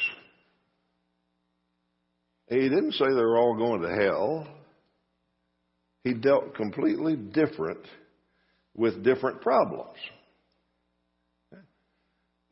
He 2.48 2.68
didn't 2.68 2.92
say 2.92 3.04
they 3.04 3.14
were 3.14 3.38
all 3.38 3.56
going 3.56 3.82
to 3.82 3.94
hell. 3.94 4.48
He 6.02 6.14
dealt 6.14 6.54
completely 6.54 7.16
different 7.16 7.80
with 8.74 9.04
different 9.04 9.40
problems. 9.40 9.98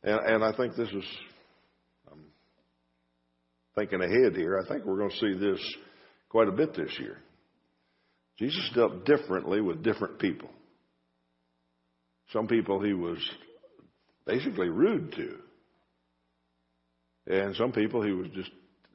And, 0.03 0.19
and 0.19 0.43
I 0.43 0.55
think 0.55 0.75
this 0.75 0.89
is, 0.89 1.03
I'm 2.11 2.25
thinking 3.75 4.01
ahead 4.01 4.35
here, 4.35 4.59
I 4.59 4.67
think 4.67 4.85
we're 4.85 4.97
going 4.97 5.11
to 5.11 5.17
see 5.17 5.33
this 5.39 5.59
quite 6.29 6.47
a 6.47 6.51
bit 6.51 6.75
this 6.75 6.91
year. 6.99 7.17
Jesus 8.39 8.69
dealt 8.73 9.05
differently 9.05 9.61
with 9.61 9.83
different 9.83 10.19
people. 10.19 10.49
Some 12.31 12.47
people 12.47 12.83
he 12.83 12.93
was 12.93 13.19
basically 14.25 14.69
rude 14.69 15.13
to. 15.13 15.37
And 17.27 17.55
some 17.55 17.71
people 17.71 18.01
he 18.01 18.11
was 18.11 18.27
just 18.33 18.49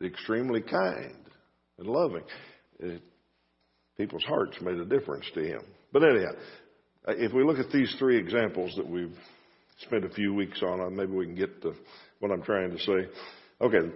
extremely 0.05 0.61
kind 0.61 1.15
and 1.79 1.87
loving. 1.87 2.25
It, 2.81 3.03
people's 3.97 4.25
hearts 4.25 4.57
made 4.61 4.77
a 4.77 4.85
difference 4.85 5.25
to 5.35 5.41
him. 5.41 5.61
But 5.93 6.03
anyhow, 6.03 6.33
if 7.09 7.33
we 7.33 7.45
look 7.45 7.59
at 7.59 7.73
these 7.73 7.95
three 7.99 8.19
examples 8.19 8.75
that 8.77 8.89
we've 8.89 9.17
spent 9.81 10.05
a 10.05 10.11
few 10.11 10.35
weeks 10.35 10.63
on, 10.63 10.95
maybe 10.95 11.13
we 11.13 11.27
can 11.27 11.35
get 11.35 11.63
to 11.63 11.73
what 12.21 12.33
I'm 12.33 12.43
trying 12.43 12.71
to 12.71 12.79
say. 12.79 13.09
Okay, 13.61 13.91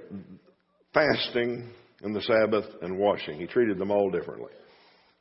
fasting 0.94 1.68
and 2.02 2.14
the 2.14 2.22
Sabbath 2.22 2.64
and 2.82 2.98
washing. 2.98 3.38
He 3.38 3.46
treated 3.46 3.78
them 3.78 3.90
all 3.90 4.10
differently. 4.10 4.52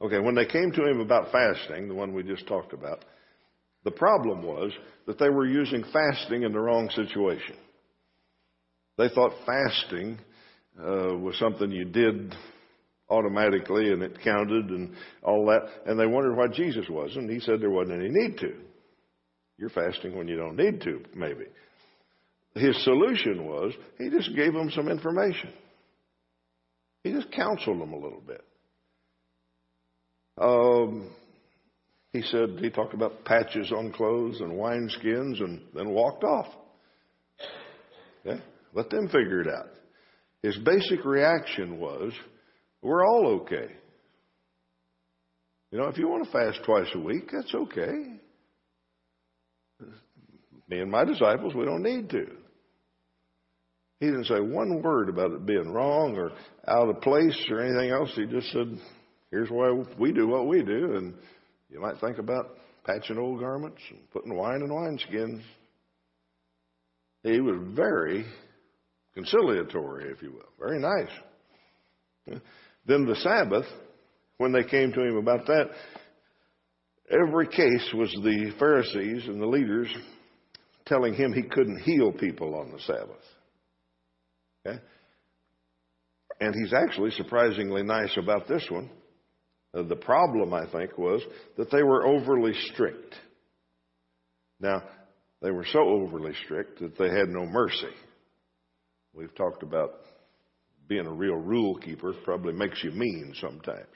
Okay, 0.01 0.19
when 0.19 0.35
they 0.35 0.45
came 0.45 0.71
to 0.71 0.87
him 0.87 0.99
about 0.99 1.31
fasting, 1.31 1.87
the 1.87 1.93
one 1.93 2.13
we 2.13 2.23
just 2.23 2.47
talked 2.47 2.73
about, 2.73 3.05
the 3.83 3.91
problem 3.91 4.43
was 4.43 4.71
that 5.07 5.19
they 5.19 5.29
were 5.29 5.45
using 5.45 5.83
fasting 5.91 6.43
in 6.43 6.51
the 6.51 6.59
wrong 6.59 6.89
situation. 6.89 7.55
They 8.97 9.09
thought 9.09 9.33
fasting 9.45 10.19
uh, 10.79 11.15
was 11.17 11.37
something 11.39 11.71
you 11.71 11.85
did 11.85 12.35
automatically 13.09 13.91
and 13.91 14.01
it 14.01 14.21
counted 14.23 14.69
and 14.69 14.93
all 15.23 15.45
that, 15.47 15.67
and 15.85 15.99
they 15.99 16.05
wondered 16.05 16.35
why 16.35 16.47
Jesus 16.47 16.85
wasn't. 16.89 17.29
He 17.29 17.39
said 17.39 17.59
there 17.59 17.69
wasn't 17.69 17.99
any 17.99 18.09
need 18.09 18.37
to. 18.39 18.53
You're 19.61 19.69
fasting 19.69 20.17
when 20.17 20.27
you 20.27 20.35
don't 20.37 20.55
need 20.55 20.81
to, 20.81 21.03
maybe. 21.13 21.45
His 22.55 22.83
solution 22.83 23.45
was 23.45 23.71
he 23.99 24.09
just 24.09 24.35
gave 24.35 24.53
them 24.53 24.71
some 24.71 24.87
information. 24.87 25.53
He 27.03 27.11
just 27.11 27.31
counseled 27.31 27.79
them 27.79 27.93
a 27.93 27.97
little 27.97 28.23
bit. 28.25 28.43
Um, 30.41 31.11
he 32.11 32.23
said 32.23 32.57
he 32.59 32.71
talked 32.71 32.95
about 32.95 33.23
patches 33.23 33.71
on 33.71 33.91
clothes 33.91 34.41
and 34.41 34.53
wineskins 34.53 35.39
and 35.39 35.61
then 35.75 35.89
walked 35.89 36.23
off. 36.23 36.47
Okay? 38.25 38.41
Let 38.73 38.89
them 38.89 39.05
figure 39.09 39.41
it 39.41 39.47
out. 39.47 39.67
His 40.41 40.57
basic 40.57 41.05
reaction 41.05 41.79
was, 41.79 42.13
we're 42.81 43.05
all 43.05 43.41
okay. 43.43 43.71
You 45.69 45.77
know, 45.77 45.85
if 45.85 45.99
you 45.99 46.07
want 46.07 46.25
to 46.25 46.31
fast 46.31 46.61
twice 46.65 46.89
a 46.95 46.99
week, 46.99 47.29
that's 47.31 47.53
okay. 47.53 48.21
Me 50.71 50.79
and 50.79 50.89
my 50.89 51.03
disciples, 51.03 51.53
we 51.53 51.65
don't 51.65 51.83
need 51.83 52.09
to. 52.09 52.25
He 53.99 54.05
didn't 54.05 54.25
say 54.25 54.39
one 54.39 54.81
word 54.81 55.09
about 55.09 55.31
it 55.31 55.45
being 55.45 55.73
wrong 55.73 56.15
or 56.17 56.31
out 56.65 56.89
of 56.89 57.01
place 57.01 57.37
or 57.51 57.59
anything 57.59 57.91
else. 57.91 58.09
He 58.15 58.25
just 58.25 58.51
said, 58.53 58.79
here's 59.31 59.49
why 59.49 59.83
we 59.99 60.13
do 60.13 60.27
what 60.27 60.47
we 60.47 60.63
do. 60.63 60.95
And 60.95 61.13
you 61.69 61.81
might 61.81 61.99
think 61.99 62.19
about 62.19 62.57
patching 62.85 63.17
old 63.17 63.41
garments 63.41 63.81
and 63.89 63.99
putting 64.11 64.33
wine 64.33 64.61
in 64.61 64.69
wineskins. 64.69 65.41
He 67.23 67.41
was 67.41 67.57
very 67.75 68.25
conciliatory, 69.13 70.09
if 70.09 70.23
you 70.23 70.31
will. 70.31 70.49
Very 70.57 70.79
nice. 70.79 72.41
Then 72.87 73.05
the 73.05 73.17
Sabbath, 73.17 73.65
when 74.37 74.53
they 74.53 74.63
came 74.63 74.93
to 74.93 75.03
him 75.03 75.17
about 75.17 75.45
that, 75.47 75.69
every 77.11 77.47
case 77.47 77.93
was 77.93 78.09
the 78.23 78.53
Pharisees 78.57 79.27
and 79.27 79.41
the 79.41 79.45
leaders 79.45 79.89
telling 80.91 81.13
him 81.13 81.31
he 81.31 81.43
couldn't 81.43 81.79
heal 81.79 82.11
people 82.11 82.53
on 82.53 82.71
the 82.71 82.79
Sabbath. 82.79 83.23
Okay? 84.67 84.79
And 86.41 86.53
he's 86.53 86.73
actually 86.73 87.11
surprisingly 87.11 87.81
nice 87.81 88.15
about 88.17 88.47
this 88.47 88.65
one. 88.69 88.89
Uh, 89.73 89.83
the 89.83 89.95
problem, 89.95 90.53
I 90.53 90.69
think, 90.69 90.97
was 90.97 91.21
that 91.57 91.71
they 91.71 91.81
were 91.81 92.05
overly 92.05 92.51
strict. 92.73 93.15
Now, 94.59 94.83
they 95.41 95.51
were 95.51 95.65
so 95.71 95.79
overly 95.79 96.33
strict 96.43 96.79
that 96.81 96.97
they 96.97 97.09
had 97.09 97.29
no 97.29 97.45
mercy. 97.45 97.93
We've 99.13 99.33
talked 99.35 99.63
about 99.63 99.91
being 100.89 101.07
a 101.07 101.13
real 101.13 101.35
rule 101.35 101.77
keeper 101.77 102.13
probably 102.25 102.53
makes 102.53 102.83
you 102.83 102.91
mean 102.91 103.33
sometimes. 103.39 103.87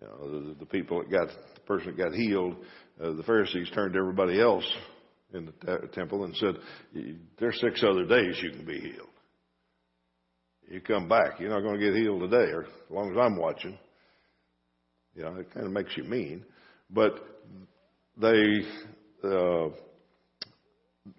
You 0.00 0.06
know, 0.06 0.48
the, 0.48 0.54
the 0.60 0.66
people 0.66 1.00
that 1.00 1.10
got 1.10 1.28
the 1.28 1.60
person 1.66 1.88
that 1.88 2.02
got 2.02 2.14
healed, 2.14 2.56
uh, 3.02 3.12
the 3.12 3.22
Pharisees 3.22 3.68
turned 3.74 3.92
to 3.92 3.98
everybody 3.98 4.40
else 4.40 4.64
in 5.32 5.46
the 5.46 5.88
temple 5.92 6.24
and 6.24 6.36
said, 6.36 6.56
"There's 7.38 7.60
six 7.60 7.82
other 7.82 8.04
days 8.04 8.40
you 8.42 8.50
can 8.50 8.64
be 8.64 8.80
healed. 8.80 9.08
You 10.68 10.80
come 10.80 11.08
back, 11.08 11.40
you're 11.40 11.50
not 11.50 11.62
going 11.62 11.78
to 11.78 11.84
get 11.84 11.94
healed 11.94 12.20
today, 12.20 12.52
or 12.52 12.62
as 12.64 12.90
long 12.90 13.10
as 13.10 13.16
I'm 13.16 13.36
watching." 13.36 13.78
You 15.14 15.22
know, 15.22 15.36
it 15.36 15.52
kind 15.52 15.66
of 15.66 15.72
makes 15.72 15.96
you 15.96 16.04
mean, 16.04 16.44
but 16.88 17.14
they 18.16 18.60
uh, 19.24 19.68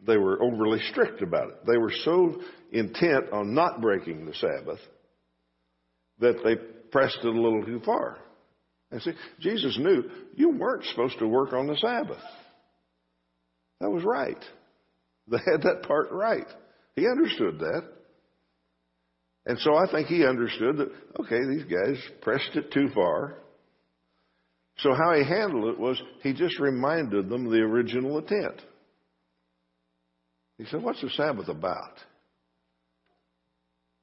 they 0.05 0.17
were 0.17 0.41
overly 0.41 0.79
strict 0.91 1.21
about 1.21 1.49
it. 1.49 1.65
They 1.65 1.77
were 1.77 1.91
so 2.03 2.41
intent 2.71 3.31
on 3.31 3.53
not 3.53 3.81
breaking 3.81 4.25
the 4.25 4.33
Sabbath 4.33 4.79
that 6.19 6.41
they 6.43 6.55
pressed 6.91 7.19
it 7.23 7.25
a 7.25 7.29
little 7.31 7.63
too 7.65 7.81
far. 7.85 8.17
And 8.91 9.01
see, 9.01 9.13
Jesus 9.39 9.77
knew 9.79 10.03
you 10.35 10.49
weren't 10.49 10.85
supposed 10.85 11.17
to 11.19 11.27
work 11.27 11.53
on 11.53 11.67
the 11.67 11.77
Sabbath. 11.77 12.21
That 13.81 13.89
was 13.89 14.03
right. 14.03 14.37
They 15.27 15.37
had 15.37 15.61
that 15.61 15.83
part 15.83 16.11
right. 16.11 16.47
He 16.95 17.07
understood 17.07 17.59
that. 17.59 17.83
And 19.45 19.57
so 19.59 19.75
I 19.75 19.89
think 19.89 20.07
he 20.07 20.25
understood 20.25 20.77
that, 20.77 20.89
okay, 21.21 21.39
these 21.47 21.63
guys 21.63 21.95
pressed 22.21 22.55
it 22.55 22.71
too 22.73 22.89
far. 22.93 23.37
So 24.79 24.93
how 24.93 25.13
he 25.13 25.23
handled 25.23 25.73
it 25.73 25.79
was 25.79 26.01
he 26.21 26.33
just 26.33 26.59
reminded 26.59 27.29
them 27.29 27.49
the 27.49 27.59
original 27.59 28.17
intent. 28.17 28.61
He 30.57 30.65
said, 30.65 30.81
What's 30.83 31.01
the 31.01 31.09
Sabbath 31.11 31.47
about? 31.47 31.93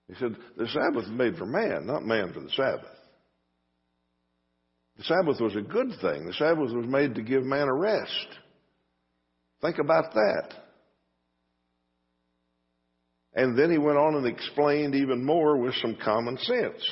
He 0.07 0.15
said, 0.19 0.37
The 0.57 0.69
Sabbath 0.69 1.05
is 1.05 1.11
made 1.11 1.37
for 1.37 1.47
man, 1.47 1.85
not 1.85 2.07
man 2.07 2.33
for 2.33 2.41
the 2.41 2.51
Sabbath. 2.51 2.97
The 4.97 5.05
Sabbath 5.05 5.41
was 5.41 5.57
a 5.57 5.63
good 5.63 5.91
thing. 6.01 6.27
The 6.27 6.35
Sabbath 6.35 6.73
was 6.73 6.87
made 6.87 7.17
to 7.17 7.23
give 7.23 7.45
man 7.45 7.69
a 7.69 7.75
rest. 7.75 8.29
Think 9.61 9.79
about 9.79 10.15
that. 10.15 10.55
And 13.35 13.59
then 13.59 13.71
he 13.71 13.79
went 13.79 13.99
on 13.99 14.15
and 14.15 14.27
explained 14.27 14.95
even 14.95 15.25
more 15.25 15.57
with 15.57 15.75
some 15.77 15.97
common 16.03 16.39
sense. 16.39 16.91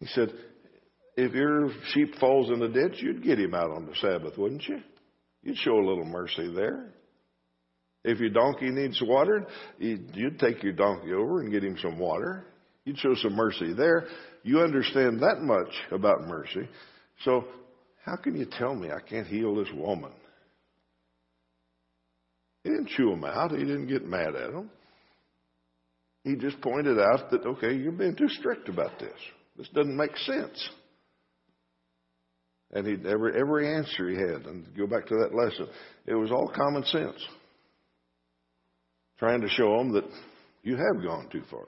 He 0.00 0.06
said, 0.06 0.32
if 1.16 1.32
your 1.32 1.70
sheep 1.92 2.14
falls 2.20 2.50
in 2.50 2.60
the 2.60 2.68
ditch, 2.68 3.02
you'd 3.02 3.24
get 3.24 3.40
him 3.40 3.52
out 3.52 3.70
on 3.70 3.86
the 3.86 3.94
Sabbath, 3.96 4.38
wouldn't 4.38 4.66
you? 4.68 4.80
You'd 5.42 5.56
show 5.56 5.74
a 5.74 5.86
little 5.86 6.04
mercy 6.04 6.52
there. 6.54 6.92
If 8.04 8.20
your 8.20 8.30
donkey 8.30 8.70
needs 8.70 9.02
water, 9.02 9.46
you'd 9.78 10.38
take 10.38 10.62
your 10.62 10.72
donkey 10.72 11.12
over 11.12 11.40
and 11.40 11.50
get 11.50 11.64
him 11.64 11.76
some 11.82 11.98
water. 11.98 12.44
You'd 12.84 12.98
show 12.98 13.14
some 13.16 13.34
mercy 13.34 13.72
there. 13.74 14.06
You 14.44 14.60
understand 14.60 15.20
that 15.20 15.40
much 15.40 15.74
about 15.90 16.26
mercy. 16.26 16.68
So, 17.24 17.44
how 18.04 18.16
can 18.16 18.36
you 18.36 18.46
tell 18.46 18.74
me 18.74 18.90
I 18.90 19.00
can't 19.00 19.26
heal 19.26 19.56
this 19.56 19.68
woman? 19.74 20.12
He 22.64 22.70
didn't 22.70 22.88
chew 22.88 23.10
them 23.10 23.24
out. 23.24 23.52
He 23.52 23.58
didn't 23.58 23.86
get 23.86 24.04
mad 24.04 24.34
at 24.34 24.52
them. 24.52 24.70
He 26.24 26.36
just 26.36 26.60
pointed 26.60 26.98
out 26.98 27.30
that, 27.30 27.46
okay, 27.46 27.74
you're 27.74 27.92
being 27.92 28.16
too 28.16 28.28
strict 28.28 28.68
about 28.68 28.98
this. 28.98 29.14
This 29.56 29.68
doesn't 29.68 29.96
make 29.96 30.16
sense. 30.18 30.68
And 32.72 32.86
he 32.86 33.08
every 33.08 33.40
every 33.40 33.74
answer 33.74 34.10
he 34.10 34.16
had, 34.16 34.44
and 34.44 34.66
go 34.76 34.86
back 34.86 35.06
to 35.06 35.14
that 35.16 35.34
lesson, 35.34 35.68
it 36.06 36.14
was 36.14 36.30
all 36.30 36.52
common 36.54 36.84
sense. 36.84 37.16
Trying 39.18 39.40
to 39.40 39.48
show 39.48 39.78
them 39.78 39.92
that 39.92 40.04
you 40.62 40.76
have 40.76 41.02
gone 41.02 41.28
too 41.32 41.42
far. 41.50 41.66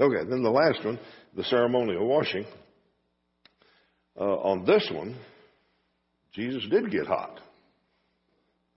Okay, 0.00 0.28
then 0.28 0.42
the 0.42 0.50
last 0.50 0.84
one, 0.84 0.98
the 1.34 1.44
ceremonial 1.44 2.06
washing. 2.06 2.44
Uh, 4.20 4.36
on 4.36 4.64
this 4.64 4.88
one, 4.92 5.16
Jesus 6.34 6.64
did 6.70 6.90
get 6.90 7.06
hot. 7.06 7.40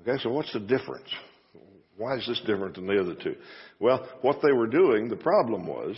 Okay, 0.01 0.21
so 0.21 0.29
what's 0.29 0.51
the 0.53 0.59
difference? 0.59 1.09
Why 1.97 2.17
is 2.17 2.25
this 2.27 2.41
different 2.45 2.75
than 2.75 2.87
the 2.87 2.99
other 2.99 3.15
two? 3.15 3.35
Well, 3.79 4.07
what 4.21 4.39
they 4.41 4.51
were 4.51 4.67
doing, 4.67 5.07
the 5.07 5.15
problem 5.15 5.67
was 5.67 5.95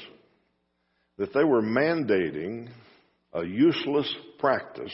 that 1.17 1.33
they 1.33 1.43
were 1.43 1.61
mandating 1.61 2.69
a 3.31 3.45
useless 3.45 4.13
practice 4.39 4.91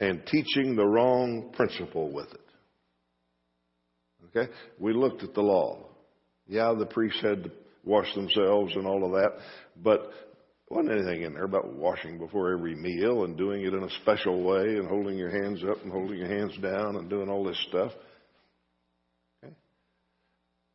and 0.00 0.22
teaching 0.26 0.76
the 0.76 0.84
wrong 0.84 1.52
principle 1.54 2.12
with 2.12 2.28
it. 2.32 2.40
Okay? 4.36 4.52
We 4.78 4.92
looked 4.92 5.22
at 5.22 5.34
the 5.34 5.40
law. 5.40 5.86
Yeah, 6.46 6.74
the 6.78 6.86
priests 6.86 7.22
had 7.22 7.44
to 7.44 7.50
wash 7.84 8.12
themselves 8.14 8.74
and 8.74 8.86
all 8.86 9.04
of 9.04 9.12
that, 9.12 9.38
but 9.82 10.10
wasn't 10.68 10.92
anything 10.92 11.22
in 11.22 11.34
there 11.34 11.44
about 11.44 11.74
washing 11.74 12.18
before 12.18 12.52
every 12.52 12.74
meal 12.74 13.24
and 13.24 13.36
doing 13.36 13.62
it 13.62 13.74
in 13.74 13.82
a 13.82 13.90
special 14.02 14.42
way 14.42 14.64
and 14.64 14.88
holding 14.88 15.18
your 15.18 15.30
hands 15.30 15.62
up 15.70 15.82
and 15.82 15.92
holding 15.92 16.18
your 16.18 16.28
hands 16.28 16.56
down 16.58 16.96
and 16.96 17.10
doing 17.10 17.28
all 17.28 17.44
this 17.44 17.62
stuff. 17.68 17.92
Okay? 19.44 19.54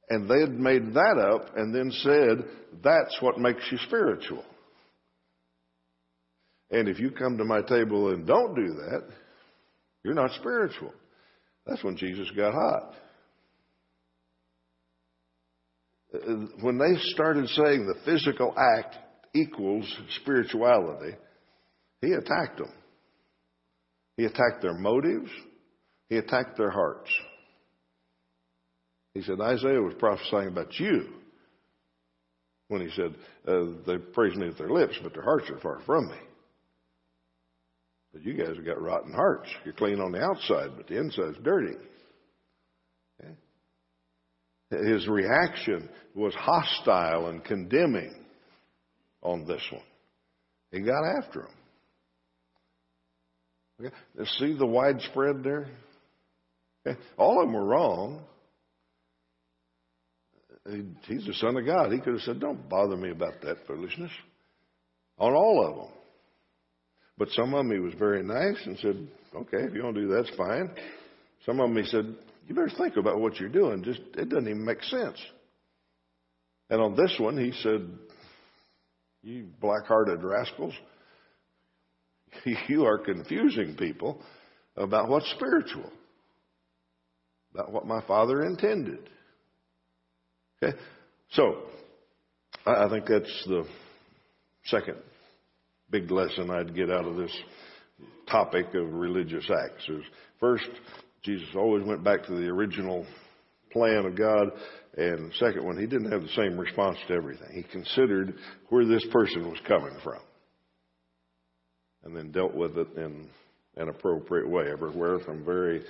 And 0.10 0.30
they 0.30 0.40
had 0.42 0.52
made 0.52 0.94
that 0.94 1.18
up 1.18 1.58
and 1.58 1.74
then 1.74 1.92
said, 1.92 2.46
that's 2.84 3.18
what 3.20 3.40
makes 3.40 3.64
you 3.72 3.80
spiritual. 3.88 4.44
And 6.72 6.88
if 6.88 7.00
you 7.00 7.10
come 7.10 7.38
to 7.38 7.46
my 7.46 7.62
table 7.64 8.14
and 8.14 8.28
don't 8.28 8.54
do 8.54 8.68
that, 8.68 9.10
you're 10.04 10.14
not 10.14 10.32
spiritual. 10.34 10.94
That's 11.66 11.84
when 11.84 11.98
Jesus 11.98 12.30
got 12.36 12.54
hot. 12.54 12.94
Uh, 16.14 16.18
uh, 16.18 16.36
when 16.62 16.78
they 16.78 17.00
started 17.14 17.48
saying 17.50 17.88
the 17.88 18.00
physical 18.06 18.54
act 18.78 18.96
equals 19.34 19.92
spirituality, 20.22 21.16
he 22.02 22.14
attacked 22.14 22.58
them. 22.58 22.72
He 24.18 24.26
attacked 24.26 24.62
their 24.62 24.74
motives. 24.74 25.30
He 26.10 26.18
attacked 26.18 26.58
their 26.58 26.72
hearts. 26.72 27.10
He 29.14 29.22
said, 29.22 29.42
Isaiah 29.42 29.82
was 29.82 29.94
prophesying 29.98 30.50
about 30.50 30.78
you 30.80 31.08
when 32.68 32.82
he 32.82 32.90
said, 32.96 33.16
uh, 33.48 33.66
they 33.86 33.98
praise 33.98 34.36
me 34.36 34.48
with 34.48 34.58
their 34.58 34.70
lips, 34.70 34.98
but 35.02 35.14
their 35.14 35.24
hearts 35.24 35.50
are 35.50 35.60
far 35.60 35.80
from 35.86 36.08
me. 36.08 36.18
But 38.14 38.24
you 38.24 38.34
guys 38.34 38.56
have 38.56 38.66
got 38.66 38.82
rotten 38.82 39.14
hearts. 39.14 39.50
You're 39.66 39.74
clean 39.74 40.00
on 40.00 40.12
the 40.12 40.22
outside, 40.22 40.72
but 40.78 40.88
the 40.88 40.98
inside's 40.98 41.38
dirty. 41.44 41.76
Okay? 43.20 43.34
His 44.92 45.08
reaction 45.08 45.90
was 46.16 46.34
hostile 46.36 47.28
and 47.28 47.44
condemning 47.44 48.19
on 49.22 49.46
this 49.46 49.62
one. 49.72 49.84
He 50.72 50.82
got 50.82 51.04
after 51.04 51.42
him. 51.42 51.48
Okay? 53.82 53.96
See 54.38 54.56
the 54.58 54.66
widespread 54.66 55.44
there? 55.44 55.68
All 57.18 57.42
of 57.42 57.48
them 57.48 57.54
were 57.54 57.66
wrong. 57.66 58.22
He's 61.08 61.26
the 61.26 61.34
Son 61.34 61.58
of 61.58 61.66
God. 61.66 61.92
He 61.92 62.00
could 62.00 62.14
have 62.14 62.22
said, 62.22 62.40
Don't 62.40 62.70
bother 62.70 62.98
me 62.98 63.12
about 63.12 63.42
that 63.42 63.66
foolishness. 63.66 64.12
On 65.18 65.34
all 65.34 65.66
of 65.66 65.76
them. 65.76 66.00
But 67.18 67.30
some 67.30 67.54
of 67.54 67.60
them 67.66 67.72
he 67.72 67.80
was 67.80 67.94
very 67.96 68.24
nice 68.24 68.58
and 68.66 68.78
said, 68.80 69.08
Okay, 69.36 69.64
if 69.64 69.74
you 69.74 69.84
want 69.84 69.96
to 69.96 70.02
do 70.02 70.08
that, 70.10 70.24
that's 70.24 70.38
fine. 70.38 70.72
Some 71.46 71.60
of 71.60 71.70
them 71.70 71.84
he 71.84 71.90
said, 71.90 72.16
You 72.48 72.56
better 72.56 72.72
think 72.78 72.98
about 72.98 73.20
what 73.20 73.40
you're 73.40 73.50
doing. 73.50 73.84
Just 73.84 74.02
it 74.16 74.30
doesn't 74.30 74.48
even 74.48 74.66
make 74.66 74.84
sense. 74.84 75.20
And 76.70 76.82
on 76.82 76.96
this 76.96 77.16
one 77.20 77.38
he 77.38 77.52
said, 77.64 77.90
You 79.22 79.48
black 79.60 79.86
hearted 79.86 80.24
rascals, 80.24 80.74
you 82.68 82.86
are 82.86 82.98
confusing 82.98 83.76
people 83.76 84.22
about 84.76 85.10
what's 85.10 85.30
spiritual. 85.32 85.92
About 87.54 87.72
what 87.72 87.86
my 87.86 88.02
father 88.06 88.44
intended. 88.44 89.10
Okay? 90.62 90.78
So, 91.32 91.64
I 92.66 92.88
think 92.90 93.06
that's 93.08 93.44
the 93.48 93.66
second 94.66 94.98
big 95.90 96.12
lesson 96.12 96.52
I'd 96.52 96.76
get 96.76 96.92
out 96.92 97.06
of 97.06 97.16
this 97.16 97.36
topic 98.30 98.68
of 98.76 98.94
religious 98.94 99.50
acts. 99.50 99.88
Is 99.90 100.04
first, 100.40 100.70
Jesus 101.24 101.50
always 101.56 101.86
went 101.86 102.04
back 102.04 102.26
to 102.26 102.34
the 102.34 102.48
original 102.48 103.06
plan 103.72 104.06
of 104.06 104.16
God, 104.16 104.52
and 104.98 105.32
second 105.36 105.64
one, 105.64 105.78
he 105.78 105.86
didn't 105.86 106.12
have 106.12 106.22
the 106.22 106.36
same 106.36 106.58
response 106.58 106.98
to 107.08 107.14
everything. 107.14 107.50
He 107.54 107.64
considered 107.64 108.34
where 108.70 108.86
this 108.86 109.06
person 109.12 109.50
was 109.50 109.60
coming 109.68 109.98
from, 110.04 110.22
and 112.04 112.16
then 112.16 112.32
dealt 112.32 112.56
with 112.56 112.78
it 112.78 112.88
in 112.98 113.30
an 113.78 113.90
appropriate 113.90 114.50
way 114.50 114.66
everywhere, 114.72 115.20
from 115.20 115.46
very 115.46 115.84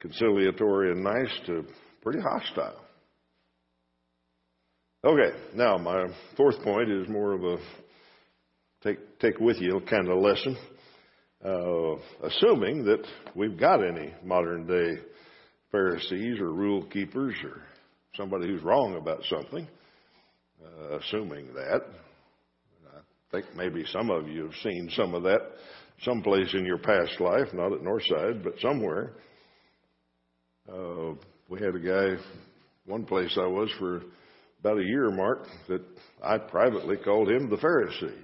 conciliatory 0.00 0.92
and 0.92 1.04
nice 1.04 1.40
to 1.46 1.64
pretty 2.02 2.20
hostile. 2.20 2.80
Okay, 5.04 5.36
now 5.54 5.76
my 5.78 6.06
fourth 6.36 6.60
point 6.62 6.90
is 6.90 7.08
more 7.08 7.32
of 7.32 7.44
a 7.44 7.58
take 8.82 9.18
take 9.20 9.38
with 9.38 9.58
you 9.60 9.80
kind 9.88 10.08
of 10.08 10.18
lesson. 10.18 10.56
Uh, 11.44 11.94
assuming 12.24 12.84
that 12.84 13.04
we've 13.36 13.56
got 13.56 13.78
any 13.86 14.12
modern 14.24 14.66
day 14.66 15.00
Pharisees 15.70 16.40
or 16.40 16.52
rule 16.52 16.82
keepers 16.86 17.36
or 17.44 17.62
somebody 18.16 18.46
who's 18.46 18.62
wrong 18.62 18.96
about 18.96 19.22
something, 19.24 19.66
uh, 20.64 20.98
assuming 20.98 21.52
that. 21.54 21.82
I 22.94 23.00
think 23.30 23.46
maybe 23.54 23.84
some 23.92 24.10
of 24.10 24.26
you 24.26 24.44
have 24.44 24.54
seen 24.62 24.88
some 24.96 25.14
of 25.14 25.22
that 25.24 25.40
someplace 26.04 26.52
in 26.54 26.64
your 26.64 26.78
past 26.78 27.20
life, 27.20 27.48
not 27.52 27.72
at 27.72 27.80
Northside, 27.80 28.42
but 28.42 28.58
somewhere. 28.60 29.12
Uh, 30.72 31.14
we 31.48 31.60
had 31.60 31.74
a 31.74 31.78
guy, 31.78 32.22
one 32.86 33.04
place 33.04 33.36
I 33.40 33.46
was 33.46 33.70
for 33.78 34.02
about 34.60 34.78
a 34.78 34.84
year, 34.84 35.10
Mark, 35.10 35.46
that 35.68 35.82
I 36.22 36.38
privately 36.38 36.96
called 36.96 37.28
him 37.28 37.48
the 37.48 37.56
Pharisee. 37.56 38.18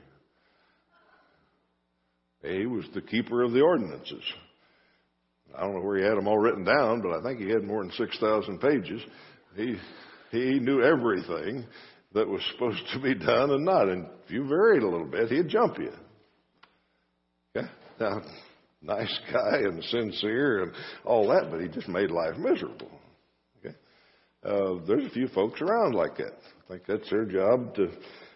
He 2.42 2.66
was 2.66 2.84
the 2.94 3.00
keeper 3.00 3.42
of 3.42 3.52
the 3.52 3.62
ordinances. 3.62 4.22
I 5.56 5.62
don't 5.62 5.74
know 5.74 5.80
where 5.80 5.98
he 5.98 6.04
had 6.04 6.16
them 6.16 6.28
all 6.28 6.38
written 6.38 6.64
down, 6.64 7.00
but 7.00 7.12
I 7.12 7.22
think 7.22 7.40
he 7.40 7.48
had 7.48 7.62
more 7.62 7.82
than 7.82 7.92
6,000 7.92 8.58
pages. 8.58 9.00
He, 9.56 9.76
he 10.30 10.58
knew 10.58 10.82
everything 10.82 11.64
that 12.12 12.28
was 12.28 12.42
supposed 12.52 12.82
to 12.92 13.00
be 13.00 13.14
done 13.14 13.50
and 13.50 13.64
not. 13.64 13.88
And 13.88 14.06
if 14.24 14.30
you 14.30 14.46
varied 14.46 14.82
a 14.82 14.88
little 14.88 15.06
bit, 15.06 15.30
he'd 15.30 15.48
jump 15.48 15.78
you. 15.78 15.92
Yeah. 17.54 17.68
Now, 18.00 18.22
nice 18.82 19.18
guy 19.32 19.58
and 19.58 19.82
sincere 19.84 20.64
and 20.64 20.72
all 21.04 21.28
that, 21.28 21.50
but 21.50 21.60
he 21.60 21.68
just 21.68 21.88
made 21.88 22.10
life 22.10 22.36
miserable. 22.36 22.90
Okay. 23.58 23.74
Uh, 24.44 24.84
there's 24.86 25.06
a 25.06 25.10
few 25.10 25.28
folks 25.28 25.60
around 25.60 25.94
like 25.94 26.16
that. 26.16 26.32
I 26.66 26.72
think 26.72 26.86
that's 26.86 27.10
their 27.10 27.24
job 27.24 27.74
to 27.76 27.90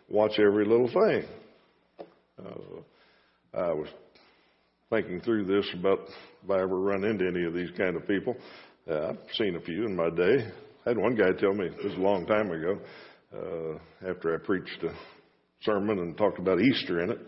watch 0.09 0.39
every 0.39 0.65
little 0.65 0.89
thing. 0.89 1.25
Uh, 2.39 2.81
I 3.55 3.73
was 3.73 3.89
thinking 4.91 5.21
through 5.21 5.45
this 5.45 5.69
about 5.75 6.01
if 6.45 6.51
I 6.51 6.61
ever 6.63 6.79
run 6.79 7.05
into 7.05 7.27
any 7.27 7.45
of 7.45 7.55
these 7.55 7.71
kind 7.77 7.97
of 7.97 8.07
people. 8.07 8.37
Uh, 8.89 9.09
I've 9.09 9.19
seen 9.35 9.57
a 9.57 9.61
few 9.61 9.85
in 9.85 9.97
my 9.97 10.11
day. 10.11 10.51
I 10.89 10.93
had 10.93 10.99
one 10.99 11.17
guy 11.17 11.33
tell 11.39 11.53
me 11.53 11.69
this 11.69 11.85
was 11.85 11.95
a 11.97 12.01
long 12.01 12.25
time 12.25 12.51
ago, 12.51 12.79
uh, 13.37 14.09
after 14.11 14.35
I 14.35 14.39
preached 14.39 14.83
a 14.85 14.95
sermon 15.61 15.99
and 15.99 16.17
talked 16.17 16.39
about 16.39 16.63
Easter 16.63 17.03
in 17.03 17.11
it. 17.11 17.19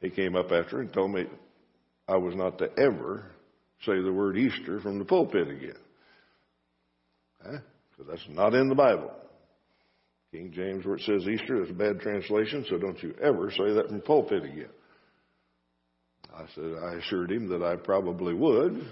He 0.00 0.08
came 0.08 0.34
up 0.34 0.50
after 0.50 0.80
and 0.80 0.90
told 0.90 1.10
me 1.10 1.26
I 2.08 2.16
was 2.16 2.34
not 2.34 2.56
to 2.60 2.70
ever 2.78 3.26
say 3.84 4.00
the 4.00 4.10
word 4.10 4.38
Easter 4.38 4.80
from 4.80 4.98
the 4.98 5.04
pulpit 5.04 5.48
again. 5.48 5.76
Huh? 7.44 7.58
Because 7.90 8.10
that's 8.10 8.34
not 8.34 8.54
in 8.54 8.70
the 8.70 8.74
Bible. 8.74 9.10
King 10.32 10.50
James, 10.54 10.86
where 10.86 10.96
it 10.96 11.02
says 11.02 11.28
Easter, 11.28 11.62
is 11.62 11.68
a 11.68 11.74
bad 11.74 12.00
translation, 12.00 12.64
so 12.70 12.78
don't 12.78 13.02
you 13.02 13.14
ever 13.22 13.50
say 13.50 13.70
that 13.74 13.88
from 13.88 13.96
the 13.96 14.02
pulpit 14.02 14.44
again. 14.44 14.70
I 16.34 16.46
said, 16.54 16.72
I 16.82 16.94
assured 16.94 17.30
him 17.32 17.50
that 17.50 17.62
I 17.62 17.76
probably 17.76 18.32
would, 18.32 18.82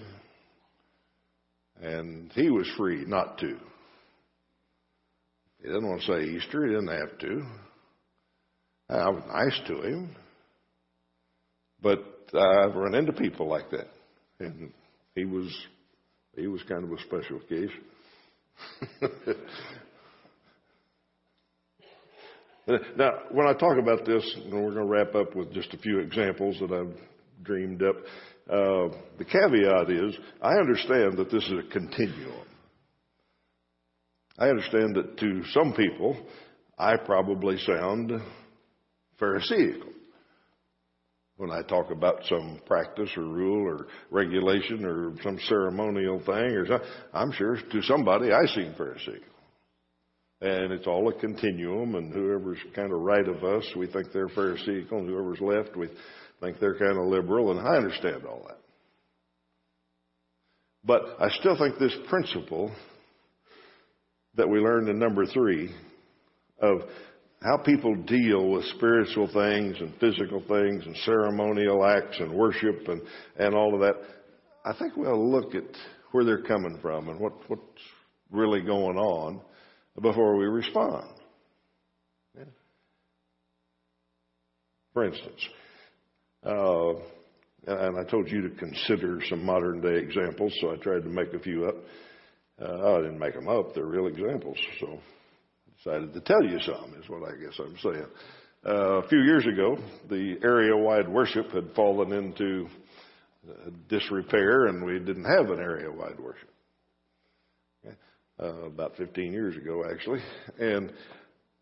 and 1.81 2.31
he 2.35 2.51
was 2.51 2.71
free 2.77 3.07
not 3.07 3.38
to. 3.38 3.59
He 5.61 5.68
didn't 5.68 5.88
want 5.88 6.03
to 6.03 6.07
say 6.07 6.23
Easter, 6.25 6.66
he 6.66 6.73
didn't 6.73 6.88
have 6.88 7.18
to. 7.18 7.47
I 8.90 9.09
was 9.11 9.23
nice 9.29 9.61
to 9.68 9.83
him, 9.83 10.16
but 11.83 11.99
I've 12.35 12.75
run 12.75 12.94
into 12.94 13.12
people 13.12 13.47
like 13.47 13.71
that, 13.71 13.88
and 14.40 14.73
he 15.14 15.25
was 15.27 15.55
he 16.37 16.47
was 16.47 16.62
kind 16.62 16.85
of 16.85 16.92
a 16.92 16.99
special 17.03 17.40
case. 17.40 17.71
now, 22.97 23.11
when 23.33 23.47
I 23.47 23.53
talk 23.53 23.77
about 23.79 24.07
this, 24.07 24.25
and 24.37 24.53
we're 24.55 24.75
going 24.75 24.87
to 24.87 24.92
wrap 24.92 25.14
up 25.14 25.35
with 25.37 25.53
just 25.53 25.75
a 25.75 25.79
few 25.79 25.99
examples 25.99 26.59
that 26.61 26.73
I've 26.73 26.97
dreamed 27.44 27.83
up. 27.83 27.97
Uh, 28.49 28.88
the 29.18 29.25
caveat 29.25 29.90
is, 29.90 30.16
I 30.40 30.55
understand 30.55 31.18
that 31.18 31.31
this 31.31 31.44
is 31.44 31.53
a 31.53 31.71
continuum. 31.71 32.48
I 34.38 34.48
understand 34.48 34.94
that 34.94 35.18
to 35.18 35.42
some 35.51 35.72
people, 35.72 36.16
I 36.79 36.96
probably 36.96 37.59
sound 37.59 38.12
Pharisaical 39.18 39.90
when 41.38 41.51
I 41.51 41.62
talk 41.62 41.90
about 41.90 42.24
some 42.29 42.61
practice 42.66 43.11
or 43.16 43.22
rule 43.22 43.66
or 43.66 43.87
regulation 44.11 44.85
or 44.85 45.12
some 45.22 45.38
ceremonial 45.48 46.18
thing 46.20 46.53
or 46.55 46.66
something. 46.66 46.88
I'm 47.12 47.33
sure 47.33 47.57
to 47.57 47.83
somebody 47.83 48.33
I 48.33 48.46
seem 48.46 48.74
Pharisaical. 48.77 49.24
And 50.40 50.72
it's 50.72 50.87
all 50.87 51.09
a 51.09 51.18
continuum, 51.18 51.96
and 51.96 52.12
whoever's 52.12 52.59
kind 52.74 52.92
of 52.92 53.01
right 53.01 53.27
of 53.27 53.42
us, 53.42 53.64
we 53.77 53.88
think 53.88 54.12
they're 54.12 54.29
Pharisaical, 54.29 54.98
and 54.98 55.09
whoever's 55.09 55.40
left, 55.40 55.77
we 55.77 55.88
think 56.40 56.61
they're 56.61 56.79
kind 56.79 56.96
of 56.96 57.07
liberal, 57.07 57.51
and 57.51 57.59
I 57.59 57.77
understand 57.77 58.24
all 58.24 58.44
that. 58.46 58.59
But 60.85 61.03
I 61.20 61.29
still 61.31 61.59
think 61.59 61.79
this 61.79 61.96
principle 62.09 62.70
that 64.38 64.48
we 64.48 64.61
learned 64.61 64.88
in 64.88 64.98
number 64.98 65.27
three 65.27 65.70
of 66.61 66.79
how 67.42 67.57
people 67.59 67.94
deal 67.94 68.51
with 68.51 68.64
spiritual 68.77 69.27
things 69.27 69.77
and 69.81 69.94
physical 70.01 70.40
things 70.48 70.87
and 70.87 70.96
ceremonial 71.05 71.85
acts 71.85 72.16
and 72.18 72.33
worship 72.33 72.88
and, 72.88 73.03
and 73.37 73.55
all 73.55 73.74
of 73.74 73.81
that, 73.81 73.94
I 74.64 74.72
think 74.79 74.96
we 74.96 75.07
ought 75.07 75.16
to 75.16 75.20
look 75.20 75.55
at 75.55 75.77
where 76.12 76.24
they're 76.24 76.42
coming 76.42 76.79
from 76.81 77.09
and 77.09 77.20
what, 77.20 77.33
what's 77.48 77.62
really 78.31 78.61
going 78.62 78.96
on 78.96 79.40
before 80.01 80.37
we 80.37 80.46
respond. 80.46 81.09
Yeah. 82.37 82.44
For 84.94 85.05
instance, 85.05 85.48
uh, 86.44 86.92
and 87.66 87.98
I 87.98 88.09
told 88.09 88.31
you 88.31 88.48
to 88.48 88.55
consider 88.55 89.20
some 89.29 89.44
modern 89.44 89.81
day 89.81 89.98
examples, 89.98 90.55
so 90.61 90.72
I 90.72 90.77
tried 90.77 91.03
to 91.03 91.11
make 91.11 91.35
a 91.35 91.38
few 91.40 91.66
up. 91.66 91.74
Uh, 92.61 92.97
I 92.97 93.03
didn't 93.03 93.18
make 93.18 93.35
them 93.35 93.49
up; 93.49 93.75
they're 93.75 93.87
real 93.87 94.07
examples. 94.07 94.59
So 94.81 94.99
decided 95.79 96.12
to 96.14 96.21
tell 96.21 96.42
you 96.42 96.59
some. 96.61 96.94
Is 97.01 97.09
what 97.09 97.23
I 97.29 97.37
guess 97.37 97.59
I'm 97.59 97.77
saying. 97.83 98.07
Uh, 98.66 99.03
a 99.03 99.09
few 99.09 99.21
years 99.23 99.47
ago, 99.47 99.79
the 100.11 100.37
area-wide 100.42 101.09
worship 101.09 101.53
had 101.53 101.73
fallen 101.77 102.12
into 102.12 102.66
uh, 103.49 103.71
disrepair, 103.88 104.66
and 104.66 104.85
we 104.85 104.99
didn't 104.99 105.25
have 105.25 105.51
an 105.51 105.61
area-wide 105.61 106.18
worship. 106.18 106.51
Okay. 107.87 107.94
Uh, 108.40 108.66
about 108.66 108.97
15 108.97 109.33
years 109.33 109.57
ago, 109.57 109.85
actually, 109.88 110.21
and 110.59 110.92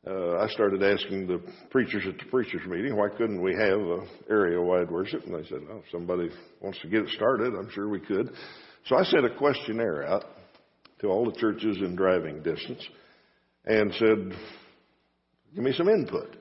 uh, 0.06 0.38
I 0.38 0.48
started 0.48 0.82
asking 0.82 1.26
the 1.26 1.42
preachers 1.70 2.04
at 2.08 2.16
the 2.16 2.30
preachers 2.30 2.62
meeting, 2.66 2.96
why 2.96 3.08
couldn't 3.10 3.42
we 3.42 3.52
have 3.54 3.78
an 3.78 4.08
area-wide 4.30 4.90
worship? 4.90 5.24
And 5.24 5.34
they 5.34 5.46
said, 5.48 5.58
oh, 5.70 5.82
if 5.84 5.90
somebody 5.92 6.30
wants 6.60 6.80
to 6.80 6.88
get 6.88 7.02
it 7.02 7.10
started, 7.10 7.54
I'm 7.54 7.70
sure 7.72 7.88
we 7.88 8.00
could. 8.00 8.30
So 8.86 8.96
I 8.96 9.04
sent 9.04 9.26
a 9.26 9.36
questionnaire 9.36 10.06
out 10.06 10.24
to 11.00 11.08
all 11.08 11.24
the 11.24 11.38
churches 11.38 11.78
in 11.78 11.94
driving 11.96 12.42
distance 12.42 12.82
and 13.64 13.92
said, 13.94 14.32
give 15.54 15.64
me 15.64 15.72
some 15.72 15.88
input. 15.88 16.36